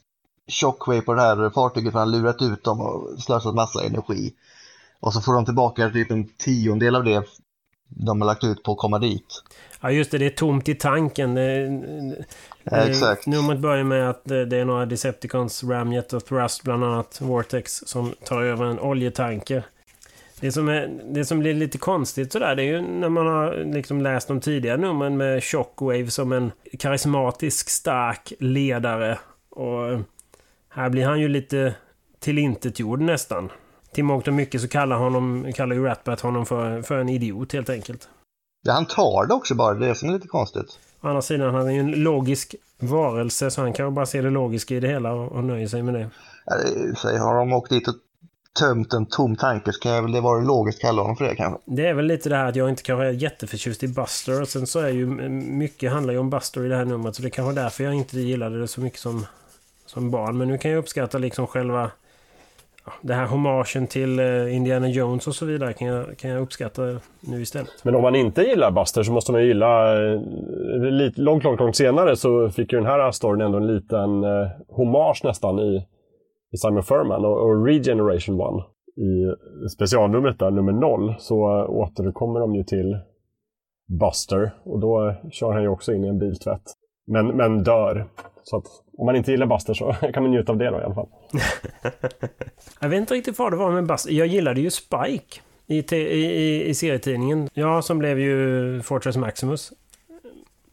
Shockwave 0.51 1.01
på 1.01 1.15
det 1.15 1.21
här 1.21 1.51
fartyget 1.51 1.93
för 1.93 1.99
han 1.99 2.11
lurat 2.11 2.43
ut 2.43 2.65
dem 2.65 2.81
och 2.81 3.23
slösat 3.23 3.55
massa 3.55 3.85
energi. 3.85 4.35
Och 5.01 5.13
så 5.13 5.21
får 5.21 5.35
de 5.35 5.45
tillbaka 5.45 5.91
typ 5.91 6.11
en 6.11 6.29
tiondel 6.29 6.97
av 6.97 7.05
det 7.05 7.25
de 7.89 8.21
har 8.21 8.27
lagt 8.27 8.45
ut 8.45 8.63
på 8.63 8.73
att 8.73 8.79
komma 8.79 8.99
dit. 8.99 9.43
Ja 9.81 9.91
just 9.91 10.11
det, 10.11 10.19
det 10.19 10.27
är 10.27 10.31
tomt 10.31 10.69
i 10.69 10.75
tanken. 10.75 11.37
Ja, 12.65 12.77
exakt. 12.77 13.27
Numret 13.27 13.59
börjar 13.59 13.85
med 13.85 14.11
att 14.11 14.25
det 14.25 14.57
är 14.57 14.65
några 14.65 14.87
Decepticons, 14.87 15.65
Ramjet 15.65 16.13
och 16.13 16.25
Thrust 16.25 16.63
bland 16.63 16.85
annat, 16.85 17.21
Vortex, 17.21 17.73
som 17.87 18.15
tar 18.25 18.43
över 18.43 18.65
en 18.65 18.81
oljetanker. 18.81 19.65
Det 20.41 20.53
som, 20.53 20.69
är, 20.69 21.01
det 21.05 21.25
som 21.25 21.39
blir 21.39 21.55
lite 21.55 21.79
konstigt 21.79 22.33
sådär, 22.33 22.57
det 22.57 22.63
är 22.63 22.67
ju 22.67 22.81
när 22.81 23.09
man 23.09 23.27
har 23.27 23.73
liksom 23.75 24.01
läst 24.01 24.29
de 24.29 24.41
tidigare 24.41 24.77
numren 24.77 25.17
med 25.17 25.45
Shockwave 25.45 26.11
som 26.11 26.33
en 26.33 26.53
karismatisk, 26.79 27.69
stark 27.69 28.33
ledare. 28.39 29.19
Och 29.51 30.01
här 30.71 30.91
blir 30.91 31.07
han 31.07 31.21
ju 31.21 31.29
lite 31.29 31.75
tillintetgjord 32.19 33.01
nästan. 33.01 33.51
Till 33.93 34.05
mångt 34.05 34.29
och 34.29 34.35
mycket 34.35 34.61
så 34.61 34.69
kallar, 34.69 34.97
honom, 34.97 35.53
kallar 35.53 35.77
ju 35.77 35.85
Ratbat 35.85 36.21
honom 36.21 36.47
för, 36.47 36.83
för 36.83 36.99
en 36.99 37.09
idiot 37.09 37.53
helt 37.53 37.71
enkelt. 37.71 38.09
Ja, 38.63 38.73
han 38.73 38.87
tar 38.87 39.27
det 39.27 39.35
också 39.35 39.55
bara, 39.55 39.75
det 39.75 39.89
är 39.89 39.95
som 39.95 40.09
är 40.09 40.13
lite 40.13 40.29
konstigt. 40.29 40.79
Å 41.01 41.09
andra 41.09 41.23
sidan, 41.23 41.55
han 41.55 41.69
är 41.69 41.73
ju 41.73 41.81
en 41.81 41.93
logisk 41.93 42.55
varelse 42.81 43.51
så 43.51 43.61
han 43.61 43.73
kan 43.73 43.87
ju 43.87 43.93
bara 43.93 44.07
se 44.07 44.23
det 44.23 44.31
logiska 44.31 44.75
i 44.75 44.81
det 44.81 44.89
hela 44.89 45.13
och, 45.13 45.33
och 45.33 45.45
nöjer 45.45 45.69
sig 45.69 45.83
med 45.83 45.95
det. 45.95 46.11
Ja, 46.47 46.57
det 47.11 47.19
har 47.19 47.39
de 47.39 47.53
åkt 47.53 47.71
dit 47.71 47.89
och 47.89 47.95
tömt 48.59 48.93
en 48.93 49.07
tom 49.07 49.37
tanker 49.37 49.73
så 49.73 49.81
kan 49.81 49.93
jag 49.93 50.03
väl 50.03 50.13
det 50.13 50.21
vara 50.21 50.41
logiskt 50.41 50.81
kalla 50.81 51.03
honom 51.03 51.17
för 51.17 51.25
det 51.25 51.35
kanske. 51.35 51.61
Det 51.67 51.87
är 51.87 51.95
väl 51.95 52.07
lite 52.07 52.29
det 52.29 52.37
här 52.37 52.47
att 52.47 52.57
jag 52.57 52.69
inte 52.69 52.83
kanske 52.83 53.05
är 53.05 53.11
jätteförtjust 53.11 53.83
i 53.83 53.89
Buster 53.89 54.43
och 54.43 54.49
sen 54.49 54.67
så 54.67 54.79
är 54.81 54.89
ju 54.89 55.07
mycket 55.41 55.93
handlar 55.93 56.13
ju 56.13 56.19
om 56.19 56.31
Buster 56.31 56.65
i 56.65 56.69
det 56.69 56.77
här 56.77 56.85
numret 56.85 57.17
så 57.17 57.23
det 57.23 57.31
kanske 57.31 57.61
är 57.61 57.65
därför 57.65 57.85
jag 57.85 57.95
inte 57.95 58.21
gillade 58.21 58.61
det 58.61 58.69
så 58.69 58.81
mycket 58.81 59.01
som, 59.01 59.27
som 59.91 60.11
barn. 60.11 60.39
Men 60.39 60.49
nu 60.49 60.59
kan 60.59 60.71
jag 60.71 60.79
uppskatta 60.79 61.19
liksom 61.19 61.47
själva 61.47 61.91
det 63.03 63.15
här 63.15 63.27
hommagen 63.27 63.87
till 63.87 64.19
eh, 64.19 64.57
Indiana 64.57 64.89
Jones 64.89 65.27
och 65.27 65.35
så 65.35 65.47
vidare 65.47 65.73
kan 65.73 65.89
jag, 65.89 66.19
kan 66.19 66.31
jag 66.31 66.43
uppskatta 66.43 66.83
nu 67.21 67.43
istället. 67.43 67.71
Men 67.83 67.95
om 67.95 68.03
man 68.03 68.15
inte 68.15 68.43
gillar 68.43 68.71
Buster 68.71 69.03
så 69.03 69.13
måste 69.13 69.33
man 69.33 69.41
ju 69.41 69.47
gilla... 69.47 70.03
Eh, 70.13 70.21
lite, 70.81 71.21
långt, 71.21 71.45
långt, 71.45 71.61
långt 71.61 71.77
senare 71.77 72.17
så 72.17 72.51
fick 72.51 72.73
ju 72.73 72.79
den 72.79 72.87
här 72.87 73.11
storyn 73.11 73.41
ändå 73.41 73.59
en 73.59 73.67
liten 73.67 74.25
eh, 74.25 74.49
hommage 74.69 75.21
nästan 75.25 75.59
i, 75.59 75.87
i 76.53 76.57
Simon 76.57 76.83
Furman 76.83 77.25
och, 77.25 77.43
och 77.43 77.67
Regeneration 77.67 78.41
One. 78.41 78.63
I 78.97 79.35
specialnumret 79.69 80.39
där, 80.39 80.51
nummer 80.51 80.73
0, 80.73 81.15
så 81.19 81.35
eh, 81.35 81.71
återkommer 81.71 82.41
de 82.41 82.55
ju 82.55 82.65
till 82.65 82.99
Buster 84.01 84.51
och 84.65 84.81
då 84.81 85.15
kör 85.31 85.53
han 85.53 85.63
ju 85.63 85.69
också 85.69 85.93
in 85.93 86.05
i 86.05 86.09
en 86.09 86.19
biltvätt. 86.19 86.63
Men, 87.07 87.27
men 87.27 87.63
dör. 87.63 88.07
Så 88.43 88.57
att 88.57 88.67
om 89.01 89.07
man 89.07 89.17
inte 89.17 89.31
gillar 89.31 89.47
Buster 89.47 89.75
så 89.75 89.93
kan 90.15 90.23
man 90.23 90.33
njuta 90.33 90.53
av 90.53 90.59
det 90.59 90.71
då 90.71 90.81
i 90.81 90.85
alla 90.85 90.95
fall. 90.95 91.09
jag 92.81 92.89
vet 92.89 92.99
inte 92.99 93.15
riktigt 93.15 93.39
vad 93.39 93.53
det 93.53 93.57
var 93.57 93.71
med 93.71 93.87
Buster. 93.87 94.13
Jag 94.13 94.27
gillade 94.27 94.61
ju 94.61 94.71
Spike 94.71 95.41
i, 95.67 95.95
i, 95.95 96.69
i 96.69 96.75
serietidningen. 96.75 97.49
Ja, 97.55 97.83
som 97.83 97.99
blev 97.99 98.19
ju 98.19 98.83
Fortress 98.83 99.17
Maximus. 99.17 99.73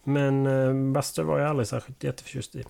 Men 0.04 0.48
uh, 0.48 0.94
Buster 0.94 1.24
var 1.24 1.40
jag 1.40 1.50
aldrig 1.50 1.68
särskilt 1.68 2.04
jätteförtjust 2.04 2.56
i. 2.56 2.64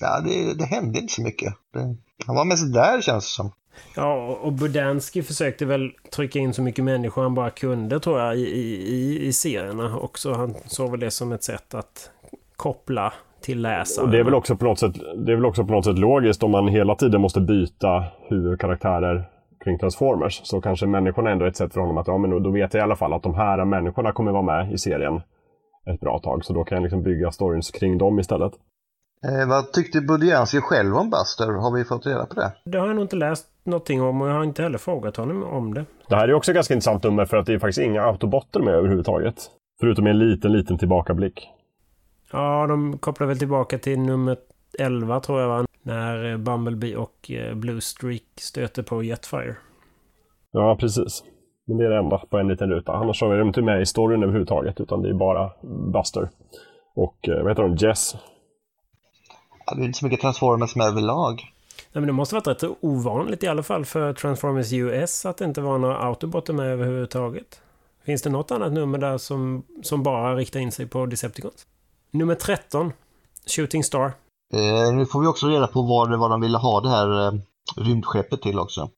Ja, 0.00 0.20
det, 0.20 0.54
det 0.54 0.64
hände 0.64 0.98
inte 0.98 1.12
så 1.12 1.22
mycket. 1.22 1.54
Det, 1.72 1.96
han 2.26 2.36
var 2.36 2.44
mest 2.44 2.74
där 2.74 3.00
känns 3.00 3.24
det 3.24 3.30
som. 3.30 3.52
Ja, 3.96 4.38
och 4.42 4.52
Budansky 4.52 5.22
försökte 5.22 5.64
väl 5.64 5.92
trycka 6.10 6.38
in 6.38 6.54
så 6.54 6.62
mycket 6.62 6.84
människor 6.84 7.22
han 7.22 7.34
bara 7.34 7.50
kunde 7.50 8.00
tror 8.00 8.20
jag 8.20 8.36
i, 8.36 8.40
i, 8.40 9.26
i 9.26 9.32
serierna 9.32 9.98
också. 9.98 10.32
Han 10.32 10.54
såg 10.66 10.90
väl 10.90 11.00
det 11.00 11.10
som 11.10 11.32
ett 11.32 11.42
sätt 11.42 11.74
att 11.74 12.10
koppla 12.56 13.12
till 13.44 13.62
läsaren. 13.62 14.06
Och 14.06 14.12
det 14.12 14.18
är 14.18 14.24
väl 14.24 14.34
också 14.34 14.56
på 14.56 14.64
något 14.64 14.78
sätt, 14.78 14.94
det 15.26 15.32
är 15.32 15.36
väl 15.36 15.46
också 15.46 15.64
på 15.64 15.72
något 15.72 15.84
sätt 15.84 15.98
logiskt 15.98 16.42
om 16.42 16.50
man 16.50 16.68
hela 16.68 16.94
tiden 16.94 17.20
måste 17.20 17.40
byta 17.40 18.04
huvudkaraktärer 18.28 19.28
kring 19.64 19.78
Transformers. 19.78 20.40
Så 20.44 20.60
kanske 20.60 20.86
människorna 20.86 21.30
ändå 21.30 21.44
är 21.44 21.48
ett 21.48 21.56
sätt 21.56 21.72
för 21.72 21.80
honom 21.80 21.98
att 21.98 22.06
ja, 22.06 22.18
men 22.18 22.42
då 22.42 22.50
vet 22.50 22.74
jag 22.74 22.80
i 22.80 22.82
alla 22.82 22.96
fall 22.96 23.12
att 23.12 23.22
de 23.22 23.34
här 23.34 23.64
människorna 23.64 24.12
kommer 24.12 24.32
vara 24.32 24.42
med 24.42 24.72
i 24.72 24.78
serien 24.78 25.20
ett 25.90 26.00
bra 26.00 26.18
tag. 26.18 26.44
Så 26.44 26.52
då 26.52 26.64
kan 26.64 26.76
jag 26.76 26.82
liksom 26.82 27.02
bygga 27.02 27.30
stories 27.30 27.70
kring 27.70 27.98
dem 27.98 28.18
istället. 28.18 28.52
Eh, 29.24 29.48
vad 29.48 29.72
tyckte 29.72 30.00
Budiansky 30.00 30.60
själv 30.60 30.96
om 30.96 31.10
Buster? 31.10 31.46
Har 31.46 31.76
vi 31.76 31.84
fått 31.84 32.06
reda 32.06 32.26
på 32.26 32.34
det? 32.34 32.52
Det 32.64 32.78
har 32.78 32.86
jag 32.86 32.96
nog 32.96 33.04
inte 33.04 33.16
läst 33.16 33.46
någonting 33.64 34.02
om 34.02 34.22
och 34.22 34.28
jag 34.28 34.34
har 34.34 34.44
inte 34.44 34.62
heller 34.62 34.78
frågat 34.78 35.16
honom 35.16 35.42
om 35.42 35.74
det. 35.74 35.84
Det 36.08 36.16
här 36.16 36.28
är 36.28 36.34
också 36.34 36.52
ganska 36.52 36.74
intressant 36.74 37.02
nummer 37.02 37.24
för 37.24 37.36
att 37.36 37.46
det 37.46 37.54
är 37.54 37.58
faktiskt 37.58 37.86
inga 37.86 38.02
autobotter 38.02 38.60
med 38.60 38.74
överhuvudtaget. 38.74 39.34
Förutom 39.80 40.06
en 40.06 40.18
liten, 40.18 40.52
liten 40.52 40.78
tillbakablick. 40.78 41.48
Ja, 42.34 42.66
de 42.66 42.98
kopplar 42.98 43.26
väl 43.26 43.38
tillbaka 43.38 43.78
till 43.78 43.98
nummer 43.98 44.36
11 44.78 45.20
tror 45.20 45.40
jag 45.40 45.48
va? 45.48 45.66
När 45.82 46.32
eh, 46.32 46.36
Bumblebee 46.36 46.96
och 46.96 47.30
eh, 47.30 47.54
Blue 47.54 47.80
Streak 47.80 48.22
stöter 48.40 48.82
på 48.82 49.02
Jetfire. 49.02 49.56
Ja, 50.50 50.76
precis. 50.80 51.24
Men 51.64 51.76
det 51.76 51.84
är 51.84 51.90
det 51.90 51.98
enda 51.98 52.18
på 52.18 52.38
en 52.38 52.48
liten 52.48 52.70
ruta. 52.70 52.92
Annars 52.92 53.22
är 53.22 53.38
de 53.38 53.48
inte 53.48 53.62
med 53.62 53.82
i 53.82 53.86
storyn 53.86 54.22
överhuvudtaget 54.22 54.80
utan 54.80 55.02
det 55.02 55.08
är 55.08 55.14
bara 55.14 55.50
Buster. 55.92 56.30
Och 56.94 57.28
eh, 57.28 57.42
vad 57.42 57.50
heter 57.50 57.62
de? 57.62 57.76
Jess. 57.76 58.16
Ja, 59.66 59.74
det 59.74 59.82
är 59.82 59.86
inte 59.86 59.98
så 59.98 60.04
mycket 60.04 60.20
Transformers 60.20 60.76
med 60.76 60.86
överlag. 60.86 61.34
Nej, 61.92 62.00
men 62.00 62.06
det 62.06 62.12
måste 62.12 62.34
varit 62.34 62.46
rätt 62.46 62.70
ovanligt 62.80 63.42
i 63.42 63.48
alla 63.48 63.62
fall 63.62 63.84
för 63.84 64.12
Transformers 64.12 64.72
US 64.72 65.26
att 65.26 65.36
det 65.36 65.44
inte 65.44 65.60
var 65.60 65.78
några 65.78 65.96
Autobotter 65.96 66.52
med 66.52 66.66
överhuvudtaget. 66.66 67.60
Finns 68.04 68.22
det 68.22 68.30
något 68.30 68.50
annat 68.50 68.72
nummer 68.72 68.98
där 68.98 69.18
som, 69.18 69.62
som 69.82 70.02
bara 70.02 70.36
riktar 70.36 70.60
in 70.60 70.72
sig 70.72 70.86
på 70.86 71.06
Decepticons? 71.06 71.66
Nummer 72.14 72.34
13. 72.34 72.92
Shooting 73.46 73.84
Star. 73.84 74.12
Eh, 74.54 74.94
nu 74.94 75.06
får 75.06 75.20
vi 75.20 75.26
också 75.26 75.46
reda 75.46 75.66
på 75.66 75.82
vad, 75.82 76.18
vad 76.18 76.30
de 76.30 76.40
ville 76.40 76.58
ha 76.58 76.80
det 76.80 76.88
här 76.88 77.26
eh, 77.26 77.32
rymdskeppet 77.76 78.42
till 78.42 78.58
också. 78.58 78.90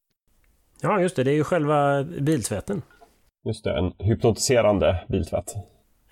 Ja, 0.80 1.00
just 1.00 1.16
det. 1.16 1.24
Det 1.24 1.30
är 1.30 1.34
ju 1.34 1.44
själva 1.44 2.04
biltvätten. 2.04 2.82
Just 3.44 3.64
det, 3.64 3.78
en 3.78 3.92
hypnotiserande 3.98 5.04
biltvätt. 5.08 5.54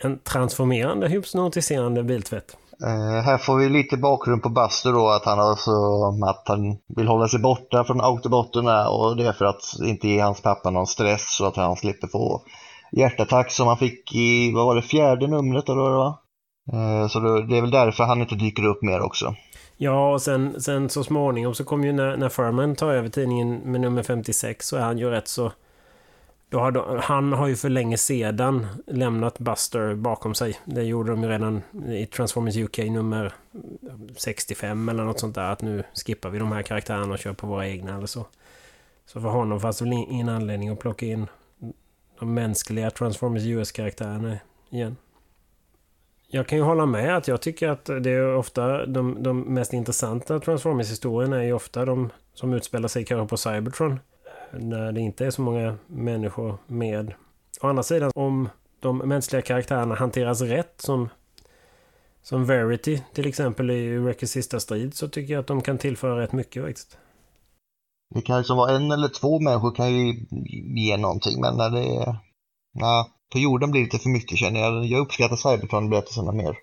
En 0.02 0.18
transformerande 0.18 1.08
hypnotiserande 1.08 2.02
biltvätt. 2.02 2.56
Eh, 2.82 3.22
här 3.22 3.38
får 3.38 3.56
vi 3.56 3.68
lite 3.68 3.96
bakgrund 3.96 4.42
på 4.42 4.48
Buster 4.48 4.92
då, 4.92 5.08
att 5.08 5.24
han, 5.24 5.40
alltså, 5.40 5.70
att 6.26 6.42
han 6.46 6.76
vill 6.96 7.08
hålla 7.08 7.28
sig 7.28 7.40
borta 7.40 7.84
från 7.84 8.00
autobotterna 8.00 8.88
och 8.88 9.16
det 9.16 9.26
är 9.26 9.32
för 9.32 9.44
att 9.44 9.62
inte 9.84 10.08
ge 10.08 10.20
hans 10.20 10.42
pappa 10.42 10.70
någon 10.70 10.86
stress 10.86 11.36
så 11.36 11.46
att 11.46 11.56
han 11.56 11.76
slipper 11.76 12.08
få 12.08 12.42
hjärtattack 12.92 13.50
som 13.50 13.66
han 13.66 13.76
fick 13.78 14.14
i, 14.14 14.52
vad 14.54 14.66
var 14.66 14.74
det, 14.74 14.82
fjärde 14.82 15.26
numret 15.26 15.68
eller 15.68 15.80
vad 15.80 15.90
det 15.90 15.96
var? 15.96 16.23
Eh, 16.72 17.08
så 17.08 17.20
det 17.20 17.56
är 17.56 17.60
väl 17.60 17.70
därför 17.70 18.04
han 18.04 18.20
inte 18.20 18.34
dyker 18.34 18.64
upp 18.64 18.82
mer 18.82 19.00
också. 19.00 19.34
Ja, 19.76 20.12
och 20.12 20.22
sen, 20.22 20.60
sen 20.60 20.88
så 20.88 21.04
småningom 21.04 21.54
så 21.54 21.64
kommer 21.64 21.86
ju 21.86 21.92
när, 21.92 22.16
när 22.16 22.28
Furman 22.28 22.76
tar 22.76 22.92
över 22.92 23.08
tidningen 23.08 23.56
med 23.56 23.80
nummer 23.80 24.02
56 24.02 24.66
så 24.66 24.76
är 24.76 24.80
han 24.80 24.98
ju 24.98 25.10
rätt 25.10 25.28
så... 25.28 25.52
Då 26.48 26.60
har 26.60 26.70
de, 26.70 27.00
han 27.02 27.32
har 27.32 27.46
ju 27.46 27.56
för 27.56 27.68
länge 27.68 27.96
sedan 27.96 28.66
lämnat 28.86 29.38
Buster 29.38 29.94
bakom 29.94 30.34
sig. 30.34 30.58
Det 30.64 30.82
gjorde 30.82 31.10
de 31.10 31.22
ju 31.22 31.28
redan 31.28 31.62
i 31.88 32.06
Transformers 32.06 32.56
UK 32.56 32.78
nummer 32.78 33.32
65 34.16 34.88
eller 34.88 35.04
något 35.04 35.20
sånt 35.20 35.34
där. 35.34 35.50
Att 35.50 35.62
nu 35.62 35.84
skippar 36.06 36.30
vi 36.30 36.38
de 36.38 36.52
här 36.52 36.62
karaktärerna 36.62 37.12
och 37.12 37.18
kör 37.18 37.32
på 37.32 37.46
våra 37.46 37.68
egna 37.68 37.96
eller 37.96 38.06
så. 38.06 38.26
Så 39.06 39.20
för 39.20 39.28
honom 39.28 39.60
fanns 39.60 39.78
det 39.78 39.84
väl 39.84 39.92
ingen 39.92 40.28
anledning 40.28 40.68
att 40.68 40.78
plocka 40.78 41.06
in 41.06 41.26
de 42.18 42.34
mänskliga 42.34 42.90
Transformers 42.90 43.44
US-karaktärerna 43.44 44.38
igen. 44.70 44.96
Jag 46.34 46.46
kan 46.46 46.58
ju 46.58 46.64
hålla 46.64 46.86
med 46.86 47.16
att 47.16 47.28
jag 47.28 47.40
tycker 47.40 47.68
att 47.68 47.84
det 47.84 48.10
är 48.10 48.34
ofta 48.34 48.86
de, 48.86 49.22
de 49.22 49.40
mest 49.40 49.72
intressanta 49.72 50.40
Transformers-historierna 50.40 51.36
är 51.36 51.42
ju 51.42 51.52
ofta 51.52 51.84
de 51.84 52.10
som 52.34 52.52
utspelar 52.52 52.88
sig 52.88 53.04
kanske 53.04 53.28
på 53.28 53.36
Cybertron. 53.36 54.00
När 54.52 54.92
det 54.92 55.00
inte 55.00 55.26
är 55.26 55.30
så 55.30 55.42
många 55.42 55.76
människor 55.86 56.58
med. 56.66 57.14
Å 57.60 57.66
andra 57.68 57.82
sidan, 57.82 58.10
om 58.14 58.48
de 58.80 58.98
mänskliga 58.98 59.42
karaktärerna 59.42 59.94
hanteras 59.94 60.40
rätt 60.40 60.74
som 60.76 61.08
som 62.22 62.44
Verity 62.44 63.02
till 63.12 63.26
exempel 63.26 63.70
i 63.70 63.98
Wreckers 63.98 64.30
sista 64.30 64.60
strid 64.60 64.94
så 64.94 65.08
tycker 65.08 65.32
jag 65.32 65.40
att 65.40 65.46
de 65.46 65.60
kan 65.60 65.78
tillföra 65.78 66.20
rätt 66.20 66.32
mycket 66.32 66.64
faktiskt. 66.64 66.98
Det 68.14 68.22
kan 68.22 68.42
ju 68.42 68.54
vara 68.54 68.76
en 68.76 68.92
eller 68.92 69.08
två 69.08 69.40
människor 69.40 69.74
kan 69.74 69.94
ju 69.94 70.26
ge 70.76 70.96
någonting 70.96 71.40
men 71.40 71.56
när 71.56 71.70
det 71.70 71.96
är... 71.96 72.16
Ja, 72.72 73.08
på 73.32 73.38
jorden 73.38 73.70
blir 73.70 73.80
det 73.80 73.84
lite 73.84 73.98
för 73.98 74.08
mycket 74.08 74.38
känner 74.38 74.60
jag. 74.60 74.84
Jag 74.84 75.00
uppskattar 75.00 75.36
Cybertron-berättelserna 75.36 76.32
mer. 76.32 76.56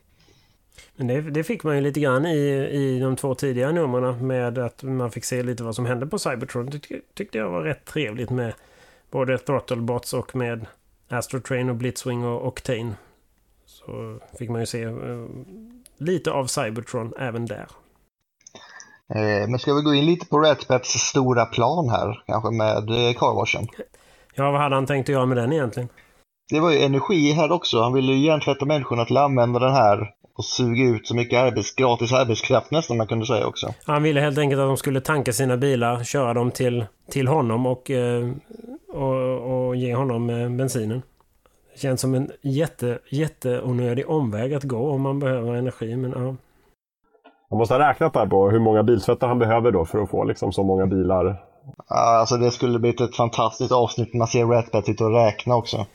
Men 0.95 1.07
det, 1.07 1.21
det, 1.21 1.43
fick 1.43 1.63
man 1.63 1.75
ju 1.75 1.81
lite 1.81 1.99
grann 1.99 2.25
i, 2.25 2.37
i 2.71 2.99
de 2.99 3.15
två 3.15 3.35
tidigare 3.35 3.71
numren 3.71 4.27
med 4.27 4.57
att 4.57 4.83
man 4.83 5.11
fick 5.11 5.25
se 5.25 5.43
lite 5.43 5.63
vad 5.63 5.75
som 5.75 5.85
hände 5.85 6.07
på 6.07 6.19
Cybertron. 6.19 6.65
Det 6.65 6.79
tyck, 6.79 7.01
tyckte 7.13 7.37
jag 7.37 7.49
var 7.49 7.61
rätt 7.61 7.85
trevligt 7.85 8.29
med 8.29 8.53
både 9.11 9.37
Throttlebots 9.37 10.13
och 10.13 10.35
med 10.35 10.65
Astrotrain 11.09 11.69
och 11.69 11.75
Blitzwing 11.75 12.25
och 12.25 12.47
Octane. 12.47 12.93
Så 13.65 14.19
fick 14.39 14.49
man 14.49 14.61
ju 14.61 14.65
se 14.65 14.85
uh, 14.85 15.27
lite 15.97 16.31
av 16.31 16.45
Cybertron 16.45 17.13
även 17.19 17.45
där. 17.45 17.67
Eh, 19.15 19.47
men 19.49 19.59
ska 19.59 19.73
vi 19.73 19.81
gå 19.81 19.93
in 19.93 20.05
lite 20.05 20.25
på 20.25 20.39
Ratbats 20.39 20.89
stora 20.89 21.45
plan 21.45 21.89
här, 21.89 22.23
kanske 22.27 22.51
med 22.51 22.89
eh, 22.89 23.13
Carwashen? 23.13 23.67
Ja, 24.35 24.51
vad 24.51 24.61
hade 24.61 24.75
han 24.75 24.85
tänkt 24.85 25.09
att 25.09 25.13
göra 25.13 25.25
med 25.25 25.37
den 25.37 25.53
egentligen? 25.53 25.89
Det 26.51 26.59
var 26.59 26.71
ju 26.71 26.79
energi 26.79 27.31
här 27.31 27.51
också. 27.51 27.81
Han 27.81 27.93
ville 27.93 28.11
ju 28.11 28.25
hjärntvätta 28.25 28.65
människorna 28.65 29.05
till 29.05 29.17
att 29.17 29.23
använda 29.23 29.59
den 29.59 29.73
här 29.73 30.13
och 30.35 30.45
suga 30.45 30.83
ut 30.83 31.07
så 31.07 31.15
mycket 31.15 31.39
arbets, 31.39 31.75
gratis 31.75 32.13
arbetskraft 32.13 32.71
nästan 32.71 32.97
man 32.97 33.07
kunde 33.07 33.25
säga 33.25 33.47
också. 33.47 33.67
Han 33.85 34.03
ville 34.03 34.21
helt 34.21 34.37
enkelt 34.37 34.59
att 34.59 34.67
de 34.67 34.77
skulle 34.77 35.01
tanka 35.01 35.33
sina 35.33 35.57
bilar, 35.57 36.03
köra 36.03 36.33
dem 36.33 36.51
till, 36.51 36.85
till 37.09 37.27
honom 37.27 37.65
och, 37.65 37.91
eh, 37.91 38.29
och, 38.93 39.67
och 39.67 39.75
ge 39.75 39.95
honom 39.95 40.29
eh, 40.29 40.49
bensinen. 40.49 41.01
Det 41.73 41.79
känns 41.79 42.01
som 42.01 42.15
en 42.15 42.31
jätte, 42.41 42.99
jätteonödig 43.09 44.09
omväg 44.09 44.53
att 44.53 44.63
gå 44.63 44.89
om 44.89 45.01
man 45.01 45.19
behöver 45.19 45.53
energi. 45.53 45.95
Men, 45.95 46.11
ja. 46.11 46.35
Han 47.49 47.57
måste 47.57 47.73
ha 47.73 47.89
räknat 47.89 48.13
där 48.13 48.25
på 48.25 48.49
hur 48.49 48.59
många 48.59 48.83
biltvättar 48.83 49.27
han 49.27 49.39
behöver 49.39 49.71
då 49.71 49.85
för 49.85 50.03
att 50.03 50.09
få 50.09 50.23
liksom 50.23 50.51
så 50.51 50.63
många 50.63 50.85
bilar. 50.85 51.43
Alltså 51.87 52.37
det 52.37 52.51
skulle 52.51 52.79
bli 52.79 52.89
ett 52.89 53.15
fantastiskt 53.15 53.71
avsnitt 53.71 54.13
när 54.13 54.17
man 54.17 54.27
ser 54.27 54.45
Ratbat 54.45 54.85
sitta 54.85 55.05
och 55.05 55.13
räkna 55.13 55.55
också. 55.55 55.85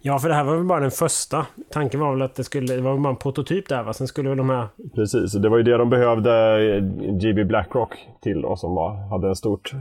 Ja, 0.00 0.18
för 0.18 0.28
det 0.28 0.34
här 0.34 0.44
var 0.44 0.56
väl 0.56 0.64
bara 0.64 0.80
den 0.80 0.90
första. 0.90 1.46
Tanken 1.70 2.00
var 2.00 2.12
väl 2.12 2.22
att 2.22 2.34
det 2.34 2.44
skulle 2.44 2.74
det 2.74 2.80
var 2.80 2.98
bara 2.98 3.10
en 3.10 3.16
prototyp 3.16 3.68
där 3.68 3.82
va? 3.82 3.92
Sen 3.92 4.06
skulle 4.06 4.28
väl 4.28 4.38
de 4.38 4.50
här... 4.50 4.68
Precis, 4.94 5.32
det 5.32 5.48
var 5.48 5.56
ju 5.56 5.62
det 5.62 5.76
de 5.76 5.90
behövde 5.90 6.80
GB 7.20 7.44
Blackrock 7.44 7.94
till 8.22 8.42
då 8.42 8.56
som 8.56 8.74
var, 8.74 9.08
hade 9.10 9.30
ett 9.30 9.38
stort 9.38 9.72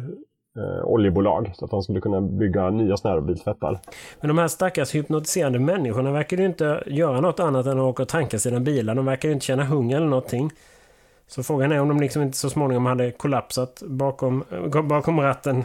eh, 0.58 0.86
oljebolag. 0.86 1.52
Så 1.56 1.66
att 1.66 1.72
de 1.72 1.82
skulle 1.84 2.02
kunna 2.02 2.22
bygga 2.22 2.70
nya 2.70 2.98
sådana 2.98 3.20
här 3.20 3.28
biltvättar. 3.28 3.80
Men 4.20 4.28
de 4.28 4.38
här 4.38 4.48
stackars 4.48 4.96
hypnotiserande 4.96 5.60
människorna 5.60 6.12
verkar 6.12 6.38
ju 6.38 6.46
inte 6.46 6.84
göra 6.88 7.22
något 7.22 7.40
annat 7.40 7.66
än 7.66 7.80
att 7.80 7.84
åka 7.84 8.04
och 8.04 8.10
tanka 8.10 8.40
sina 8.40 8.60
bilar. 8.60 8.96
De 8.96 9.06
verkar 9.06 9.30
ju 9.30 9.34
inte 9.34 9.46
känna 9.46 9.64
hunger 9.64 9.98
eller 9.98 10.08
någonting. 10.08 10.52
Så 11.28 11.44
frågan 11.44 11.72
är 11.72 11.80
om 11.80 11.88
de 11.88 12.00
liksom 12.00 12.22
inte 12.22 12.38
så 12.38 12.50
småningom 12.50 12.86
hade 12.86 13.12
kollapsat 13.12 13.84
bakom, 13.86 14.44
bakom 14.84 15.20
ratten. 15.20 15.64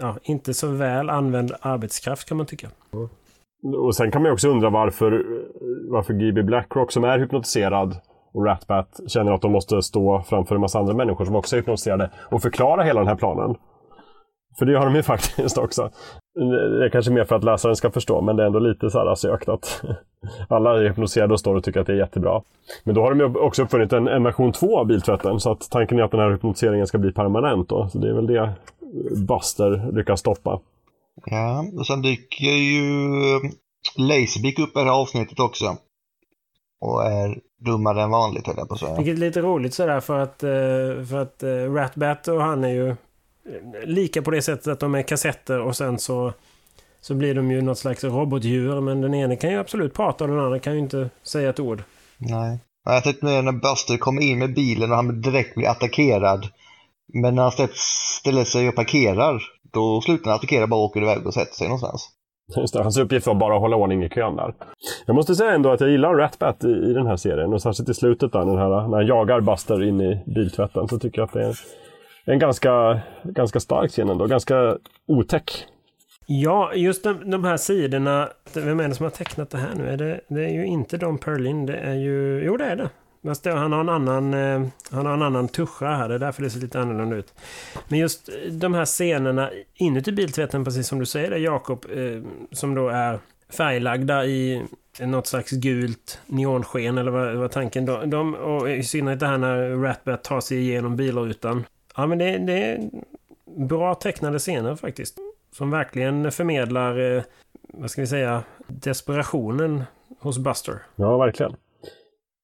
Ja, 0.00 0.16
inte 0.22 0.54
så 0.54 0.68
väl 0.68 1.10
använd 1.10 1.52
arbetskraft 1.60 2.28
kan 2.28 2.36
man 2.36 2.46
tycka. 2.46 2.68
Mm. 2.92 3.08
Och 3.62 3.94
sen 3.94 4.10
kan 4.10 4.22
man 4.22 4.28
ju 4.28 4.32
också 4.32 4.48
undra 4.48 4.70
varför, 4.70 5.24
varför 5.90 6.14
GB 6.14 6.42
Blackrock 6.42 6.92
som 6.92 7.04
är 7.04 7.18
hypnotiserad 7.18 7.96
och 8.32 8.44
Ratbat 8.44 9.00
känner 9.06 9.32
att 9.32 9.42
de 9.42 9.52
måste 9.52 9.82
stå 9.82 10.22
framför 10.22 10.54
en 10.54 10.60
massa 10.60 10.78
andra 10.78 10.94
människor 10.94 11.24
som 11.24 11.36
också 11.36 11.56
är 11.56 11.60
hypnotiserade 11.60 12.10
och 12.30 12.42
förklara 12.42 12.82
hela 12.82 13.00
den 13.00 13.08
här 13.08 13.16
planen. 13.16 13.56
För 14.58 14.66
det 14.66 14.78
har 14.78 14.84
de 14.84 14.94
ju 14.94 15.02
faktiskt 15.14 15.58
också. 15.58 15.90
Det 16.34 16.84
är 16.84 16.88
kanske 16.88 17.12
mer 17.12 17.24
för 17.24 17.36
att 17.36 17.44
läsaren 17.44 17.76
ska 17.76 17.90
förstå, 17.90 18.20
men 18.20 18.36
det 18.36 18.42
är 18.42 18.46
ändå 18.46 18.58
lite 18.58 18.90
så 18.90 18.98
här 18.98 19.14
sökt 19.14 19.48
att 19.48 19.82
alla 20.48 20.78
är 20.78 20.88
hypnotiserade 20.88 21.32
och 21.32 21.40
står 21.40 21.54
och 21.54 21.64
tycker 21.64 21.80
att 21.80 21.86
det 21.86 21.92
är 21.92 21.96
jättebra. 21.96 22.42
Men 22.84 22.94
då 22.94 23.02
har 23.02 23.14
de 23.14 23.20
ju 23.20 23.34
också 23.34 23.62
uppfunnit 23.62 23.92
en, 23.92 24.08
en 24.08 24.24
version 24.24 24.52
2 24.52 24.78
av 24.78 24.86
biltvätten, 24.86 25.40
så 25.40 25.52
att 25.52 25.70
tanken 25.70 25.98
är 25.98 26.02
att 26.02 26.10
den 26.10 26.20
här 26.20 26.30
hypnotiseringen 26.30 26.86
ska 26.86 26.98
bli 26.98 27.12
permanent. 27.12 27.68
Då. 27.68 27.88
Så 27.88 27.98
det 27.98 28.08
är 28.08 28.12
väl 28.12 28.26
det 28.26 28.50
Buster 29.28 29.92
lyckas 29.92 30.20
stoppa. 30.20 30.60
Ja, 31.24 31.64
och 31.78 31.86
sen 31.86 32.02
dyker 32.02 32.46
ju 32.46 32.90
Laserbeak 33.96 34.58
upp 34.58 34.76
i 34.76 34.78
det 34.78 34.84
här 34.84 35.00
avsnittet 35.00 35.40
också. 35.40 35.76
Och 36.80 37.04
är 37.04 37.38
dummare 37.64 38.02
än 38.02 38.10
vanligt 38.10 38.46
höll 38.46 38.56
jag 38.58 38.68
på 38.68 38.74
att 38.74 38.80
säga. 38.80 38.96
Vilket 38.96 39.16
är 39.16 39.20
lite 39.20 39.40
roligt 39.40 39.74
sådär 39.74 40.00
för 40.00 40.18
att, 40.18 40.42
eh, 40.42 41.06
för 41.08 41.22
att 41.22 41.42
eh, 41.42 41.48
Ratbat 41.48 42.28
och 42.28 42.42
han 42.42 42.64
är 42.64 42.68
ju 42.68 42.96
lika 43.84 44.22
på 44.22 44.30
det 44.30 44.42
sättet 44.42 44.66
att 44.66 44.80
de 44.80 44.94
är 44.94 45.02
kassetter 45.02 45.60
och 45.60 45.76
sen 45.76 45.98
så 45.98 46.32
så 47.00 47.14
blir 47.14 47.34
de 47.34 47.50
ju 47.50 47.62
något 47.62 47.78
slags 47.78 48.04
robotdjur 48.04 48.80
men 48.80 49.00
den 49.00 49.14
ene 49.14 49.36
kan 49.36 49.50
ju 49.50 49.58
absolut 49.58 49.94
prata 49.94 50.24
och 50.24 50.30
den 50.30 50.40
andra 50.40 50.58
kan 50.58 50.72
ju 50.72 50.78
inte 50.78 51.10
säga 51.22 51.50
ett 51.50 51.60
ord. 51.60 51.82
Nej. 52.18 52.58
Jag 52.84 53.04
tänkte 53.04 53.24
mer 53.24 53.42
när 53.42 53.52
Buster 53.52 53.96
kommer 53.96 54.22
in 54.22 54.38
med 54.38 54.54
bilen 54.54 54.90
och 54.90 54.96
han 54.96 55.20
direkt 55.20 55.54
blir 55.54 55.68
attackerad. 55.68 56.48
Men 57.12 57.34
när 57.34 57.42
han 57.42 57.68
ställer 58.20 58.44
sig 58.44 58.68
och 58.68 58.74
parkerar 58.74 59.42
då 59.72 60.00
slutar 60.00 60.24
han 60.24 60.34
attackera 60.34 60.66
bara 60.66 60.80
åker 60.80 61.02
iväg 61.02 61.26
och 61.26 61.34
sätter 61.34 61.52
sig 61.52 61.66
någonstans. 61.66 62.08
Just 62.56 62.74
det, 62.74 62.82
hans 62.82 62.98
uppgift 62.98 63.26
var 63.26 63.34
bara 63.34 63.54
att 63.54 63.60
hålla 63.60 63.76
ordning 63.76 64.04
i 64.04 64.08
kön 64.08 64.36
där. 64.36 64.54
Jag 65.06 65.16
måste 65.16 65.34
säga 65.34 65.52
ändå 65.52 65.70
att 65.70 65.80
jag 65.80 65.90
gillar 65.90 66.14
Ratbat 66.14 66.64
i, 66.64 66.68
i 66.68 66.92
den 66.92 67.06
här 67.06 67.16
serien 67.16 67.52
och 67.52 67.62
särskilt 67.62 67.88
i 67.88 67.94
slutet 67.94 68.32
där, 68.32 68.44
den 68.44 68.58
här, 68.58 68.88
när 68.88 68.96
han 68.96 69.06
jagar 69.06 69.40
Buster 69.40 69.82
in 69.82 70.00
i 70.00 70.22
biltvätten 70.34 70.88
så 70.88 70.98
tycker 70.98 71.18
jag 71.20 71.26
att 71.26 71.32
det 71.32 71.42
är 71.42 71.56
en 72.24 72.38
ganska, 72.38 73.00
ganska 73.24 73.60
stark 73.60 73.90
scen 73.90 74.08
ändå, 74.08 74.26
ganska 74.26 74.76
otäck. 75.08 75.66
Ja, 76.26 76.74
just 76.74 77.04
de, 77.04 77.30
de 77.30 77.44
här 77.44 77.56
sidorna. 77.56 78.28
Vem 78.54 78.80
är 78.80 78.88
det 78.88 78.94
som 78.94 79.04
har 79.04 79.10
tecknat 79.10 79.50
det 79.50 79.58
här 79.58 79.74
nu? 79.76 79.88
Är 79.88 79.96
det, 79.96 80.20
det 80.28 80.44
är 80.44 80.52
ju 80.52 80.66
inte 80.66 80.96
Don 80.96 81.18
Perlin, 81.18 81.66
det 81.66 81.76
är 81.76 81.94
ju... 81.94 82.42
Jo, 82.44 82.56
det 82.56 82.64
är 82.64 82.76
det. 82.76 82.90
Han 83.24 83.72
har 83.72 83.80
en 83.80 83.88
annan, 83.88 84.34
eh, 84.34 84.62
han 84.90 85.06
har 85.06 85.14
en 85.14 85.22
annan 85.22 85.48
tuscha 85.48 85.86
här, 85.86 86.08
det 86.08 86.14
är 86.14 86.18
därför 86.18 86.42
det 86.42 86.50
ser 86.50 86.60
lite 86.60 86.80
annorlunda 86.80 87.16
ut. 87.16 87.34
Men 87.88 87.98
just 87.98 88.28
eh, 88.28 88.52
de 88.52 88.74
här 88.74 88.84
scenerna 88.84 89.50
inuti 89.74 90.12
biltvätten, 90.12 90.64
precis 90.64 90.88
som 90.88 90.98
du 90.98 91.06
säger 91.06 91.36
Jakob, 91.36 91.86
eh, 91.94 92.22
som 92.52 92.74
då 92.74 92.88
är 92.88 93.18
färglagda 93.48 94.26
i 94.26 94.62
något 95.00 95.26
slags 95.26 95.50
gult 95.50 96.20
neonsken 96.26 96.98
eller 96.98 97.10
vad 97.10 97.34
vad 97.34 97.50
tanken. 97.50 97.86
De, 97.86 98.10
de, 98.10 98.34
och 98.34 98.70
i 98.70 98.82
synnerhet 98.82 99.20
det 99.20 99.26
här 99.26 99.38
när 99.38 99.76
Ratbat 99.76 100.24
tar 100.24 100.40
sig 100.40 100.58
igenom 100.58 100.96
bilrutan. 100.96 101.64
Ja 101.96 102.06
men 102.06 102.18
det, 102.18 102.38
det 102.38 102.64
är 102.64 102.90
bra 103.44 103.94
tecknade 103.94 104.38
scener 104.38 104.76
faktiskt. 104.76 105.18
Som 105.52 105.70
verkligen 105.70 106.32
förmedlar, 106.32 107.24
vad 107.62 107.90
ska 107.90 108.00
vi 108.00 108.06
säga, 108.06 108.42
desperationen 108.66 109.84
hos 110.20 110.38
Buster. 110.38 110.78
Ja, 110.96 111.18
verkligen. 111.18 111.56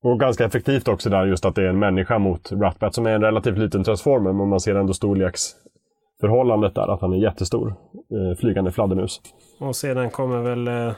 Och 0.02 0.20
ganska 0.20 0.44
effektivt 0.44 0.88
också 0.88 1.10
där 1.10 1.26
just 1.26 1.44
att 1.44 1.54
det 1.54 1.62
är 1.62 1.68
en 1.68 1.78
människa 1.78 2.18
mot 2.18 2.52
Ratbat 2.52 2.94
som 2.94 3.06
är 3.06 3.10
en 3.10 3.22
relativt 3.22 3.58
liten 3.58 3.84
transformer 3.84 4.32
men 4.32 4.48
man 4.48 4.60
ser 4.60 4.74
ändå 4.74 4.94
storleksförhållandet 4.94 6.74
där, 6.74 6.94
att 6.94 7.00
han 7.00 7.12
är 7.12 7.16
jättestor. 7.16 7.74
Eh, 7.94 8.38
flygande 8.38 8.72
fladdermus. 8.72 9.20
Och 9.58 9.76
sedan 9.76 10.10
kommer 10.10 10.42
väl 10.42 10.68
eh, 10.68 10.94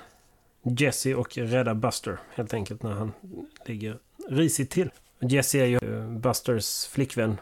Jesse 0.78 1.14
och 1.14 1.38
rädda 1.38 1.74
Buster 1.74 2.18
helt 2.34 2.54
enkelt 2.54 2.82
när 2.82 2.92
han 2.92 3.12
ligger 3.66 3.96
risigt 4.28 4.70
till. 4.70 4.90
Jesse 5.20 5.58
är 5.58 5.66
ju 5.66 5.78
eh, 5.82 6.08
Busters 6.08 6.86
flickvän. 6.86 7.40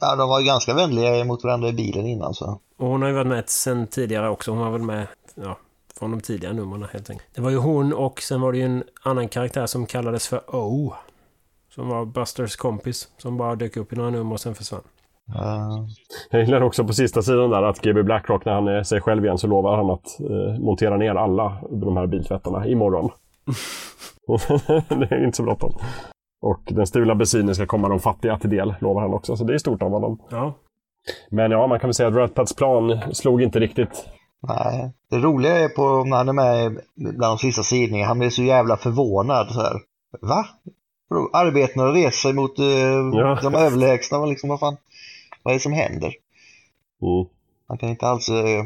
Ja, 0.00 0.16
de 0.16 0.28
var 0.28 0.40
ju 0.40 0.46
ganska 0.46 0.74
vänliga 0.74 1.24
mot 1.24 1.44
varandra 1.44 1.68
i 1.68 1.72
bilen 1.72 2.06
innan 2.06 2.34
så. 2.34 2.60
Och 2.76 2.88
hon 2.88 3.02
har 3.02 3.08
ju 3.08 3.14
varit 3.14 3.26
med 3.26 3.48
sen 3.48 3.86
tidigare 3.86 4.28
också. 4.28 4.50
Hon 4.50 4.60
var 4.60 4.70
väl 4.70 4.82
med 4.82 5.06
ja, 5.34 5.58
från 5.98 6.10
de 6.10 6.20
tidiga 6.20 6.52
numren 6.52 6.86
helt 6.92 7.10
enkelt. 7.10 7.28
Det 7.34 7.40
var 7.40 7.50
ju 7.50 7.56
hon 7.56 7.92
och 7.92 8.20
sen 8.20 8.40
var 8.40 8.52
det 8.52 8.58
ju 8.58 8.64
en 8.64 8.84
annan 9.02 9.28
karaktär 9.28 9.66
som 9.66 9.86
kallades 9.86 10.28
för 10.28 10.56
O. 10.56 10.94
Som 11.74 11.88
var 11.88 12.04
Busters 12.04 12.56
kompis. 12.56 13.08
Som 13.18 13.36
bara 13.36 13.54
dök 13.54 13.76
upp 13.76 13.92
i 13.92 13.96
några 13.96 14.10
nummer 14.10 14.32
och 14.32 14.40
sen 14.40 14.54
försvann. 14.54 14.82
Uh. 15.28 15.86
Jag 16.30 16.40
gillar 16.40 16.60
också 16.60 16.84
på 16.84 16.92
sista 16.92 17.22
sidan 17.22 17.50
där 17.50 17.62
att 17.62 17.80
GB 17.80 18.02
Blackrock 18.02 18.44
när 18.44 18.52
han 18.52 18.68
är 18.68 18.82
sig 18.82 19.00
själv 19.00 19.24
igen 19.24 19.38
så 19.38 19.46
lovar 19.46 19.76
han 19.76 19.90
att 19.90 20.20
eh, 20.20 20.60
montera 20.60 20.96
ner 20.96 21.14
alla 21.14 21.58
de 21.70 21.96
här 21.96 22.06
biltvättarna 22.06 22.66
imorgon. 22.66 23.10
det 24.88 25.14
är 25.14 25.24
inte 25.24 25.36
så 25.36 25.42
bråttom. 25.42 25.72
Och 26.42 26.60
den 26.66 26.86
stulna 26.86 27.14
bensinen 27.14 27.54
ska 27.54 27.66
komma 27.66 27.88
de 27.88 28.00
fattiga 28.00 28.38
till 28.38 28.50
del, 28.50 28.74
lovar 28.80 29.02
han 29.02 29.14
också. 29.14 29.36
Så 29.36 29.44
det 29.44 29.54
är 29.54 29.58
stort 29.58 29.82
av 29.82 29.90
honom. 29.90 30.22
Ja. 30.30 30.54
Men 31.30 31.50
ja, 31.50 31.66
man 31.66 31.80
kan 31.80 31.88
väl 31.88 31.94
säga 31.94 32.08
att 32.08 32.14
Ratpads 32.14 32.56
plan 32.56 33.00
slog 33.12 33.42
inte 33.42 33.60
riktigt 33.60 34.08
Nej, 34.48 34.92
det 35.10 35.18
roliga 35.18 35.58
är 35.58 35.68
på 35.68 36.04
när 36.04 36.16
han 36.16 36.28
är 36.28 36.32
med 36.32 36.80
bland 36.94 37.20
de 37.32 37.38
sista 37.38 37.62
sidningarna, 37.62 38.08
han 38.08 38.18
blir 38.18 38.30
så 38.30 38.42
jävla 38.42 38.76
förvånad 38.76 39.48
så 39.50 39.60
här. 39.60 39.80
Va? 40.20 40.46
Arbetarna 41.32 41.92
reser 41.92 42.10
sig 42.10 42.32
mot 42.32 42.58
eh, 42.58 42.66
ja. 42.66 43.38
de 43.42 43.54
överlägsna, 43.54 44.26
liksom 44.26 44.48
vad 44.48 44.60
fan, 44.60 44.76
vad 45.42 45.52
är 45.52 45.58
det 45.58 45.62
som 45.62 45.72
händer? 45.72 46.14
Mm. 47.02 47.26
Man 47.68 47.78
kan 47.78 47.88
inte 47.88 48.06
alls 48.06 48.28
eh, 48.28 48.64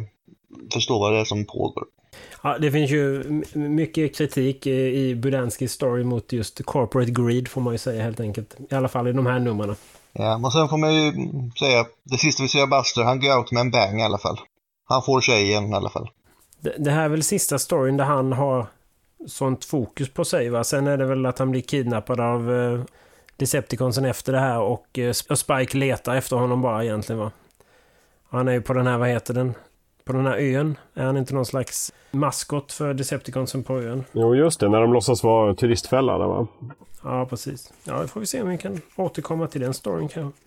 förstå 0.72 0.98
vad 0.98 1.12
det 1.12 1.18
är 1.18 1.24
som 1.24 1.44
pågår. 1.44 1.84
Ja, 2.42 2.58
det 2.58 2.72
finns 2.72 2.90
ju 2.90 3.24
mycket 3.54 4.16
kritik 4.16 4.66
i 4.66 5.14
Budanskis 5.14 5.72
story 5.72 6.04
mot 6.04 6.32
just 6.32 6.64
corporate 6.64 7.10
greed 7.10 7.48
får 7.48 7.60
man 7.60 7.74
ju 7.74 7.78
säga 7.78 8.02
helt 8.02 8.20
enkelt. 8.20 8.56
I 8.70 8.74
alla 8.74 8.88
fall 8.88 9.08
i 9.08 9.12
de 9.12 9.26
här 9.26 9.38
numren. 9.38 9.76
Ja, 10.12 10.38
men 10.38 10.50
sen 10.50 10.68
får 10.68 10.76
man 10.76 10.94
ju 10.94 11.12
säga, 11.58 11.86
det 12.02 12.18
sista 12.18 12.42
vi 12.42 12.48
ser 12.48 12.62
av 12.62 12.68
Buster, 12.68 13.02
han 13.02 13.20
går 13.20 13.38
out 13.38 13.52
med 13.52 13.60
en 13.60 13.70
bang 13.70 14.00
i 14.00 14.02
alla 14.02 14.18
fall. 14.18 14.38
Han 14.88 15.02
får 15.02 15.20
tjejen 15.20 15.72
i 15.72 15.74
alla 15.74 15.90
fall. 15.90 16.10
Det, 16.60 16.74
det 16.78 16.90
här 16.90 17.04
är 17.04 17.08
väl 17.08 17.22
sista 17.22 17.58
storyn 17.58 17.96
där 17.96 18.04
han 18.04 18.32
har 18.32 18.66
sånt 19.26 19.64
fokus 19.64 20.08
på 20.08 20.24
sig 20.24 20.48
va? 20.48 20.64
Sen 20.64 20.86
är 20.86 20.96
det 20.96 21.04
väl 21.04 21.26
att 21.26 21.38
han 21.38 21.50
blir 21.50 21.60
kidnappad 21.60 22.20
av 22.20 22.52
eh, 22.52 22.80
Decepticonsen 23.36 24.04
efter 24.04 24.32
det 24.32 24.38
här 24.38 24.60
och, 24.60 24.98
eh, 24.98 25.14
och 25.30 25.38
Spike 25.38 25.76
letar 25.78 26.14
efter 26.16 26.36
honom 26.36 26.62
bara 26.62 26.84
egentligen 26.84 27.20
va? 27.20 27.30
Han 28.30 28.48
är 28.48 28.52
ju 28.52 28.62
på 28.62 28.72
den 28.72 28.86
här, 28.86 28.98
vad 28.98 29.08
heter 29.08 29.34
den? 29.34 29.54
På 30.04 30.12
den 30.12 30.26
här 30.26 30.36
ön. 30.38 30.78
Är 30.94 31.04
han 31.04 31.16
inte 31.16 31.34
någon 31.34 31.46
slags 31.46 31.92
maskot 32.10 32.72
för 32.72 32.94
Decepticonsen 32.94 33.62
på 33.62 33.78
ön? 33.78 34.04
Jo 34.12 34.34
just 34.34 34.60
det, 34.60 34.68
när 34.68 34.80
de 34.80 34.92
låtsas 34.92 35.22
vara 35.22 35.54
turistfälla 35.54 36.18
där 36.18 36.26
va? 36.26 36.46
Ja 37.02 37.26
precis. 37.26 37.72
Ja, 37.84 38.00
då 38.00 38.08
får 38.08 38.20
vi 38.20 38.26
se 38.26 38.42
om 38.42 38.48
vi 38.48 38.58
kan 38.58 38.80
återkomma 38.96 39.46
till 39.46 39.60
den 39.60 39.74
storyn 39.74 40.08
kanske. 40.08 40.40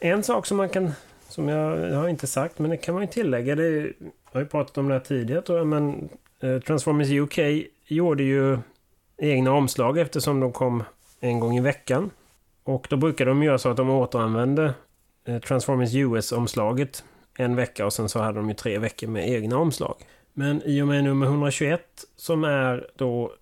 En 0.00 0.22
sak 0.22 0.46
som 0.46 0.56
man 0.56 0.68
kan 0.68 0.92
som 1.34 1.48
jag, 1.48 1.90
jag 1.90 1.96
har 1.96 2.08
inte 2.08 2.26
sagt, 2.26 2.58
men 2.58 2.70
det 2.70 2.76
kan 2.76 2.94
man 2.94 3.02
ju 3.02 3.08
tillägga. 3.08 3.54
Det, 3.54 3.70
jag 3.70 3.92
har 4.32 4.40
ju 4.40 4.46
pratat 4.46 4.78
om 4.78 4.88
det 4.88 4.94
här 4.94 5.00
tidigare 5.00 5.42
tror 5.42 5.58
jag, 5.58 5.66
men 5.66 6.08
eh, 6.40 6.58
Transformers 6.58 7.10
UK 7.10 7.38
gjorde 7.86 8.22
ju 8.22 8.58
egna 9.18 9.52
omslag 9.52 9.98
eftersom 9.98 10.40
de 10.40 10.52
kom 10.52 10.82
en 11.20 11.40
gång 11.40 11.56
i 11.56 11.60
veckan. 11.60 12.10
Och 12.64 12.86
då 12.90 12.96
brukar 12.96 13.26
de 13.26 13.42
göra 13.42 13.58
så 13.58 13.68
att 13.68 13.76
de 13.76 13.90
återanvände 13.90 14.74
eh, 15.24 15.38
Transformers 15.38 15.94
US-omslaget 15.94 17.04
en 17.38 17.56
vecka 17.56 17.86
och 17.86 17.92
sen 17.92 18.08
så 18.08 18.20
hade 18.20 18.38
de 18.38 18.48
ju 18.48 18.54
tre 18.54 18.78
veckor 18.78 19.06
med 19.06 19.28
egna 19.28 19.58
omslag. 19.58 19.94
Men 20.32 20.62
i 20.62 20.82
och 20.82 20.88
med 20.88 21.04
nummer 21.04 21.26
121 21.26 21.80
som 22.16 22.44
är 22.44 22.86
då 22.96 23.32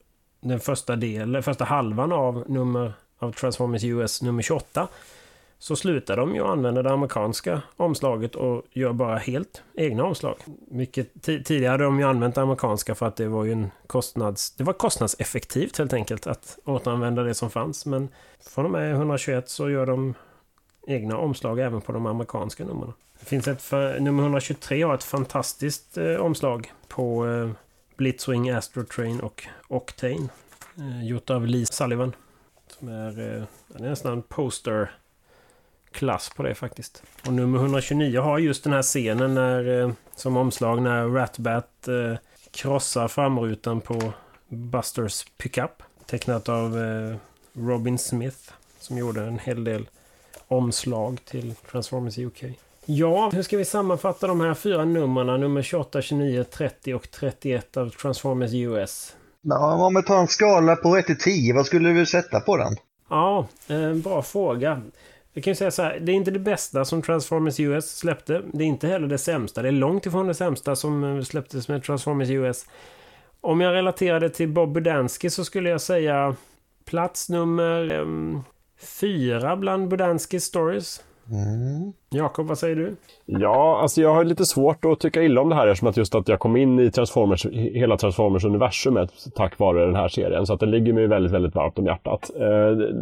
den 0.40 0.60
första 0.60 0.96
delen, 0.96 1.42
första 1.42 1.64
halvan 1.64 2.12
av 2.12 2.44
nummer 2.48 2.92
av 3.18 3.32
Transformers 3.32 3.84
US 3.84 4.22
nummer 4.22 4.42
28 4.42 4.88
så 5.62 5.76
slutar 5.76 6.16
de 6.16 6.34
ju 6.34 6.44
använda 6.46 6.82
det 6.82 6.92
amerikanska 6.92 7.62
omslaget 7.76 8.34
och 8.34 8.62
gör 8.70 8.92
bara 8.92 9.18
helt 9.18 9.62
egna 9.74 10.04
omslag. 10.04 10.36
Mycket 10.70 11.22
tidigare 11.22 11.70
hade 11.70 11.84
de 11.84 11.98
ju 11.98 12.04
använt 12.04 12.34
det 12.34 12.42
amerikanska 12.42 12.94
för 12.94 13.06
att 13.06 13.16
det 13.16 13.28
var 13.28 13.44
ju 13.44 13.52
en 13.52 13.70
kostnads... 13.86 14.50
Det 14.50 14.64
var 14.64 14.72
kostnadseffektivt 14.72 15.78
helt 15.78 15.92
enkelt 15.92 16.26
att 16.26 16.58
återanvända 16.64 17.22
det 17.22 17.34
som 17.34 17.50
fanns. 17.50 17.86
Men 17.86 18.08
från 18.40 18.64
och 18.64 18.70
med 18.70 18.92
121 18.92 19.48
så 19.48 19.70
gör 19.70 19.86
de 19.86 20.14
egna 20.86 21.16
omslag 21.16 21.60
även 21.60 21.80
på 21.80 21.92
de 21.92 22.06
amerikanska 22.06 22.64
numren. 22.64 22.92
Det 23.20 23.26
finns 23.26 23.48
ett 23.48 23.62
för, 23.62 24.00
nummer 24.00 24.22
123 24.22 24.82
har 24.82 24.94
ett 24.94 25.04
fantastiskt 25.04 25.98
eh, 25.98 26.14
omslag 26.14 26.72
på 26.88 27.26
eh, 27.26 27.50
Blitzwing, 27.96 28.50
Astrotrain 28.50 29.20
och 29.20 29.46
Octane. 29.68 30.28
Eh, 30.78 31.06
gjort 31.06 31.30
av 31.30 31.46
Lee 31.46 31.66
Sullivan. 31.66 32.14
Som 32.78 32.88
är, 32.88 33.36
eh, 33.36 33.42
är 33.74 33.82
nästan 33.82 34.12
en 34.12 34.22
poster 34.22 34.90
klass 35.92 36.30
på 36.36 36.42
det 36.42 36.54
faktiskt. 36.54 37.02
Och 37.26 37.32
nummer 37.32 37.58
129 37.58 38.20
har 38.20 38.38
just 38.38 38.64
den 38.64 38.72
här 38.72 38.82
scenen 38.82 39.34
när, 39.34 39.80
eh, 39.80 39.92
som 40.16 40.36
omslag 40.36 40.82
när 40.82 41.08
Ratbat 41.08 41.88
eh, 41.88 42.18
krossar 42.50 43.08
framrutan 43.08 43.80
på 43.80 44.12
Busters 44.48 45.24
pickup. 45.38 45.82
Tecknat 46.06 46.48
av 46.48 46.78
eh, 46.78 47.16
Robin 47.52 47.98
Smith 47.98 48.52
som 48.80 48.98
gjorde 48.98 49.22
en 49.22 49.38
hel 49.38 49.64
del 49.64 49.88
omslag 50.48 51.18
till 51.24 51.54
Transformers 51.70 52.18
UK. 52.18 52.44
Ja, 52.84 53.30
hur 53.32 53.42
ska 53.42 53.56
vi 53.56 53.64
sammanfatta 53.64 54.26
de 54.26 54.40
här 54.40 54.54
fyra 54.54 54.84
numren? 54.84 55.40
Nummer 55.40 55.62
28, 55.62 56.02
29, 56.02 56.44
30 56.44 56.94
och 56.94 57.10
31 57.10 57.76
av 57.76 57.90
Transformers 57.90 58.52
US. 58.54 59.16
Ja, 59.42 59.86
om 59.86 59.94
vi 59.94 60.02
tar 60.02 60.18
en 60.18 60.28
skala 60.28 60.76
på 60.76 60.96
1 60.96 61.06
till 61.06 61.18
10, 61.18 61.54
vad 61.54 61.66
skulle 61.66 61.90
du 61.90 62.06
sätta 62.06 62.40
på 62.40 62.56
den? 62.56 62.76
Ja, 63.10 63.46
en 63.66 64.00
bra 64.00 64.22
fråga. 64.22 64.82
Jag 65.32 65.44
kan 65.44 65.50
ju 65.50 65.54
säga 65.54 65.70
så 65.70 65.82
här, 65.82 66.00
det 66.00 66.12
är 66.12 66.16
inte 66.16 66.30
det 66.30 66.38
bästa 66.38 66.84
som 66.84 67.02
Transformers 67.02 67.60
US 67.60 67.96
släppte. 67.96 68.42
Det 68.52 68.64
är 68.64 68.68
inte 68.68 68.88
heller 68.88 69.08
det 69.08 69.18
sämsta. 69.18 69.62
Det 69.62 69.68
är 69.68 69.72
långt 69.72 70.06
ifrån 70.06 70.26
det 70.26 70.34
sämsta 70.34 70.76
som 70.76 71.04
eh, 71.04 71.22
släpptes 71.22 71.68
med 71.68 71.84
Transformers 71.84 72.30
US. 72.30 72.66
Om 73.40 73.60
jag 73.60 73.72
relaterade 73.72 74.30
till 74.30 74.48
Bob 74.48 74.72
Budansky 74.72 75.30
så 75.30 75.44
skulle 75.44 75.70
jag 75.70 75.80
säga 75.80 76.36
plats 76.84 77.28
nummer 77.28 77.92
um, 77.92 78.42
fyra 79.00 79.56
bland 79.56 79.88
Budanskys 79.88 80.44
stories. 80.44 81.02
Mm. 81.32 81.92
Jakob, 82.10 82.46
vad 82.46 82.58
säger 82.58 82.76
du? 82.76 82.96
Ja, 83.26 83.78
alltså 83.82 84.00
jag 84.00 84.14
har 84.14 84.24
lite 84.24 84.44
svårt 84.44 84.84
att 84.84 85.00
tycka 85.00 85.22
illa 85.22 85.40
om 85.40 85.48
det 85.48 85.54
här 85.54 85.66
eftersom 85.66 85.88
att 85.88 85.96
just 85.96 86.14
att 86.14 86.28
jag 86.28 86.38
kom 86.38 86.56
in 86.56 86.80
i 86.80 86.90
Transformers, 86.90 87.46
hela 87.52 87.96
Transformers-universumet 87.96 89.10
tack 89.34 89.58
vare 89.58 89.86
den 89.86 89.96
här 89.96 90.08
serien. 90.08 90.46
Så 90.46 90.54
att 90.54 90.60
den 90.60 90.70
ligger 90.70 90.92
mig 90.92 91.06
väldigt, 91.06 91.32
väldigt 91.32 91.54
varmt 91.54 91.78
om 91.78 91.86
hjärtat. 91.86 92.30
Eh, 92.36 92.94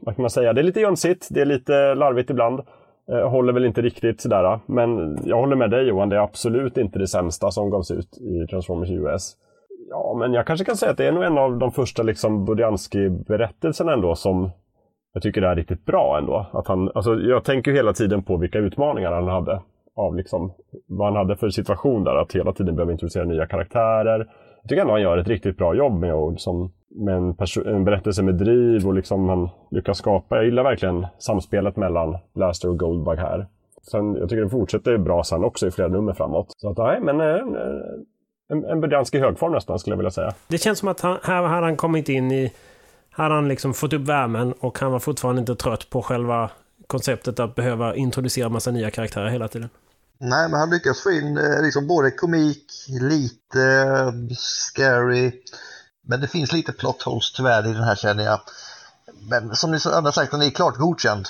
vad 0.00 0.16
kan 0.16 0.22
man 0.22 0.30
säga? 0.30 0.52
Det 0.52 0.60
är 0.60 0.64
lite 0.64 0.80
jönsigt, 0.80 1.28
det 1.30 1.40
är 1.40 1.46
lite 1.46 1.94
larvigt 1.94 2.30
ibland. 2.30 2.60
Eh, 3.12 3.30
håller 3.30 3.52
väl 3.52 3.64
inte 3.64 3.82
riktigt 3.82 4.20
sådär. 4.20 4.60
Men 4.66 5.18
jag 5.24 5.36
håller 5.36 5.56
med 5.56 5.70
dig 5.70 5.88
Johan, 5.88 6.08
det 6.08 6.16
är 6.16 6.20
absolut 6.20 6.78
inte 6.78 6.98
det 6.98 7.08
sämsta 7.08 7.50
som 7.50 7.70
gavs 7.70 7.90
ut 7.90 8.18
i 8.18 8.46
Transformers 8.50 8.90
US. 8.90 9.32
Ja, 9.90 10.16
men 10.18 10.32
jag 10.32 10.46
kanske 10.46 10.64
kan 10.64 10.76
säga 10.76 10.90
att 10.90 10.96
det 10.96 11.06
är 11.06 11.12
nog 11.12 11.24
en 11.24 11.38
av 11.38 11.58
de 11.58 11.72
första 11.72 12.02
liksom 12.02 12.44
Budiansky-berättelserna 12.44 13.92
ändå 13.92 14.14
som 14.14 14.50
jag 15.12 15.22
tycker 15.22 15.40
det 15.40 15.46
är 15.46 15.56
riktigt 15.56 15.84
bra 15.84 16.18
ändå. 16.18 16.46
Att 16.52 16.68
han, 16.68 16.90
alltså 16.94 17.14
jag 17.14 17.44
tänker 17.44 17.72
hela 17.72 17.92
tiden 17.92 18.22
på 18.22 18.36
vilka 18.36 18.58
utmaningar 18.58 19.12
han 19.12 19.28
hade. 19.28 19.60
Av 19.96 20.16
liksom, 20.16 20.52
vad 20.86 21.06
han 21.06 21.16
hade 21.16 21.36
för 21.36 21.50
situation 21.50 22.04
där, 22.04 22.16
att 22.16 22.32
hela 22.32 22.52
tiden 22.52 22.76
behöva 22.76 22.92
introducera 22.92 23.24
nya 23.24 23.46
karaktärer. 23.46 24.18
Jag 24.62 24.68
tycker 24.68 24.82
ändå 24.82 24.92
han 24.92 25.02
gör 25.02 25.18
ett 25.18 25.28
riktigt 25.28 25.56
bra 25.56 25.74
jobb 25.74 26.00
med, 26.00 26.14
och 26.14 26.32
liksom, 26.32 26.72
med 26.90 27.16
en, 27.16 27.36
en 27.66 27.84
berättelse 27.84 28.22
med 28.22 28.34
driv 28.34 28.86
och 28.86 28.94
liksom 28.94 29.28
han 29.28 29.48
lyckas 29.70 29.98
skapa. 29.98 30.36
Jag 30.36 30.44
gillar 30.44 30.62
verkligen 30.62 31.06
samspelet 31.18 31.76
mellan 31.76 32.18
Blaster 32.34 32.68
och 32.68 32.78
Goldbug 32.78 33.18
här. 33.18 33.46
Sen, 33.90 34.14
jag 34.14 34.28
tycker 34.28 34.42
det 34.42 34.50
fortsätter 34.50 34.98
bra 34.98 35.24
sen 35.24 35.44
också 35.44 35.66
i 35.66 35.70
flera 35.70 35.88
nummer 35.88 36.12
framåt. 36.12 36.46
Så 36.56 36.70
att, 36.70 36.78
nej, 36.78 37.00
men 37.00 37.20
eh, 37.20 37.42
en, 38.48 38.64
en 38.64 39.04
i 39.12 39.18
högform 39.18 39.52
nästan 39.52 39.78
skulle 39.78 39.92
jag 39.92 39.98
vilja 39.98 40.10
säga. 40.10 40.32
Det 40.48 40.58
känns 40.58 40.78
som 40.78 40.88
att 40.88 41.00
han, 41.00 41.16
här 41.22 41.42
har 41.42 41.62
han 41.62 41.76
kommit 41.76 42.08
in 42.08 42.32
i 42.32 42.52
hade 43.12 43.34
han 43.34 43.48
liksom 43.48 43.74
fått 43.74 43.92
upp 43.92 44.02
värmen 44.02 44.52
och 44.52 44.78
han 44.78 44.92
var 44.92 44.98
fortfarande 44.98 45.40
inte 45.40 45.54
trött 45.54 45.90
på 45.90 46.02
själva 46.02 46.50
konceptet 46.86 47.40
att 47.40 47.54
behöva 47.54 47.94
introducera 47.94 48.48
massa 48.48 48.70
nya 48.70 48.90
karaktärer 48.90 49.28
hela 49.28 49.48
tiden. 49.48 49.68
Nej, 50.18 50.48
men 50.48 50.60
han 50.60 50.70
lyckas 50.70 51.02
få 51.02 51.10
in 51.10 51.38
eh, 51.38 51.62
liksom 51.62 51.86
både 51.86 52.10
komik, 52.10 52.64
lite 53.00 53.62
eh, 53.62 54.12
scary, 54.36 55.32
men 56.06 56.20
det 56.20 56.28
finns 56.28 56.52
lite 56.52 56.72
plot 56.72 57.02
holes 57.02 57.32
tyvärr 57.32 57.70
i 57.70 57.72
den 57.72 57.82
här 57.82 57.94
känner 57.94 58.24
jag. 58.24 58.40
Men 59.30 59.56
som 59.56 59.70
ni 59.70 59.78
andra 59.92 60.12
sagt, 60.12 60.32
han 60.32 60.42
är 60.42 60.50
klart 60.50 60.76
godkänd. 60.76 61.26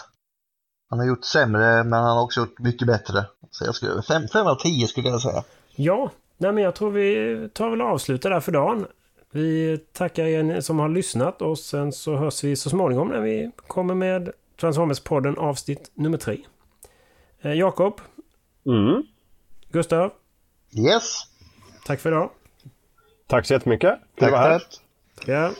Han 0.90 0.98
har 0.98 1.06
gjort 1.06 1.24
sämre, 1.24 1.84
men 1.84 1.92
han 1.92 2.16
har 2.16 2.22
också 2.22 2.40
gjort 2.40 2.58
mycket 2.58 2.86
bättre. 2.86 3.24
Så 3.50 3.64
jag 3.64 3.74
skulle, 3.74 4.02
fem, 4.02 4.28
fem 4.28 4.46
av 4.46 4.54
tio 4.54 4.88
skulle 4.88 5.08
jag 5.08 5.22
säga. 5.22 5.44
Ja, 5.74 6.10
nej 6.38 6.52
men 6.52 6.64
jag 6.64 6.74
tror 6.74 6.90
vi 6.90 7.48
tar 7.54 7.70
väl 7.70 7.80
avslutar 7.80 8.30
där 8.30 8.40
för 8.40 8.52
dagen. 8.52 8.86
Vi 9.34 9.78
tackar 9.92 10.24
er 10.26 10.60
som 10.60 10.78
har 10.78 10.88
lyssnat 10.88 11.42
och 11.42 11.58
sen 11.58 11.92
så 11.92 12.16
hörs 12.16 12.44
vi 12.44 12.56
så 12.56 12.70
småningom 12.70 13.08
när 13.08 13.20
vi 13.20 13.50
kommer 13.56 13.94
med 13.94 14.32
Transformers-podden 14.60 15.38
avsnitt 15.38 15.90
nummer 15.94 16.18
tre. 16.18 16.38
Eh, 17.40 17.52
Jakob? 17.52 18.00
Mm. 18.66 19.02
Gustav? 19.70 20.12
Yes. 20.72 21.22
Tack 21.86 22.00
för 22.00 22.10
idag. 22.10 22.30
Tack 23.26 23.46
så 23.46 23.54
jättemycket. 23.54 23.98
Tack, 24.18 24.30
tack. 24.30 24.62
Tackar. 25.18 25.50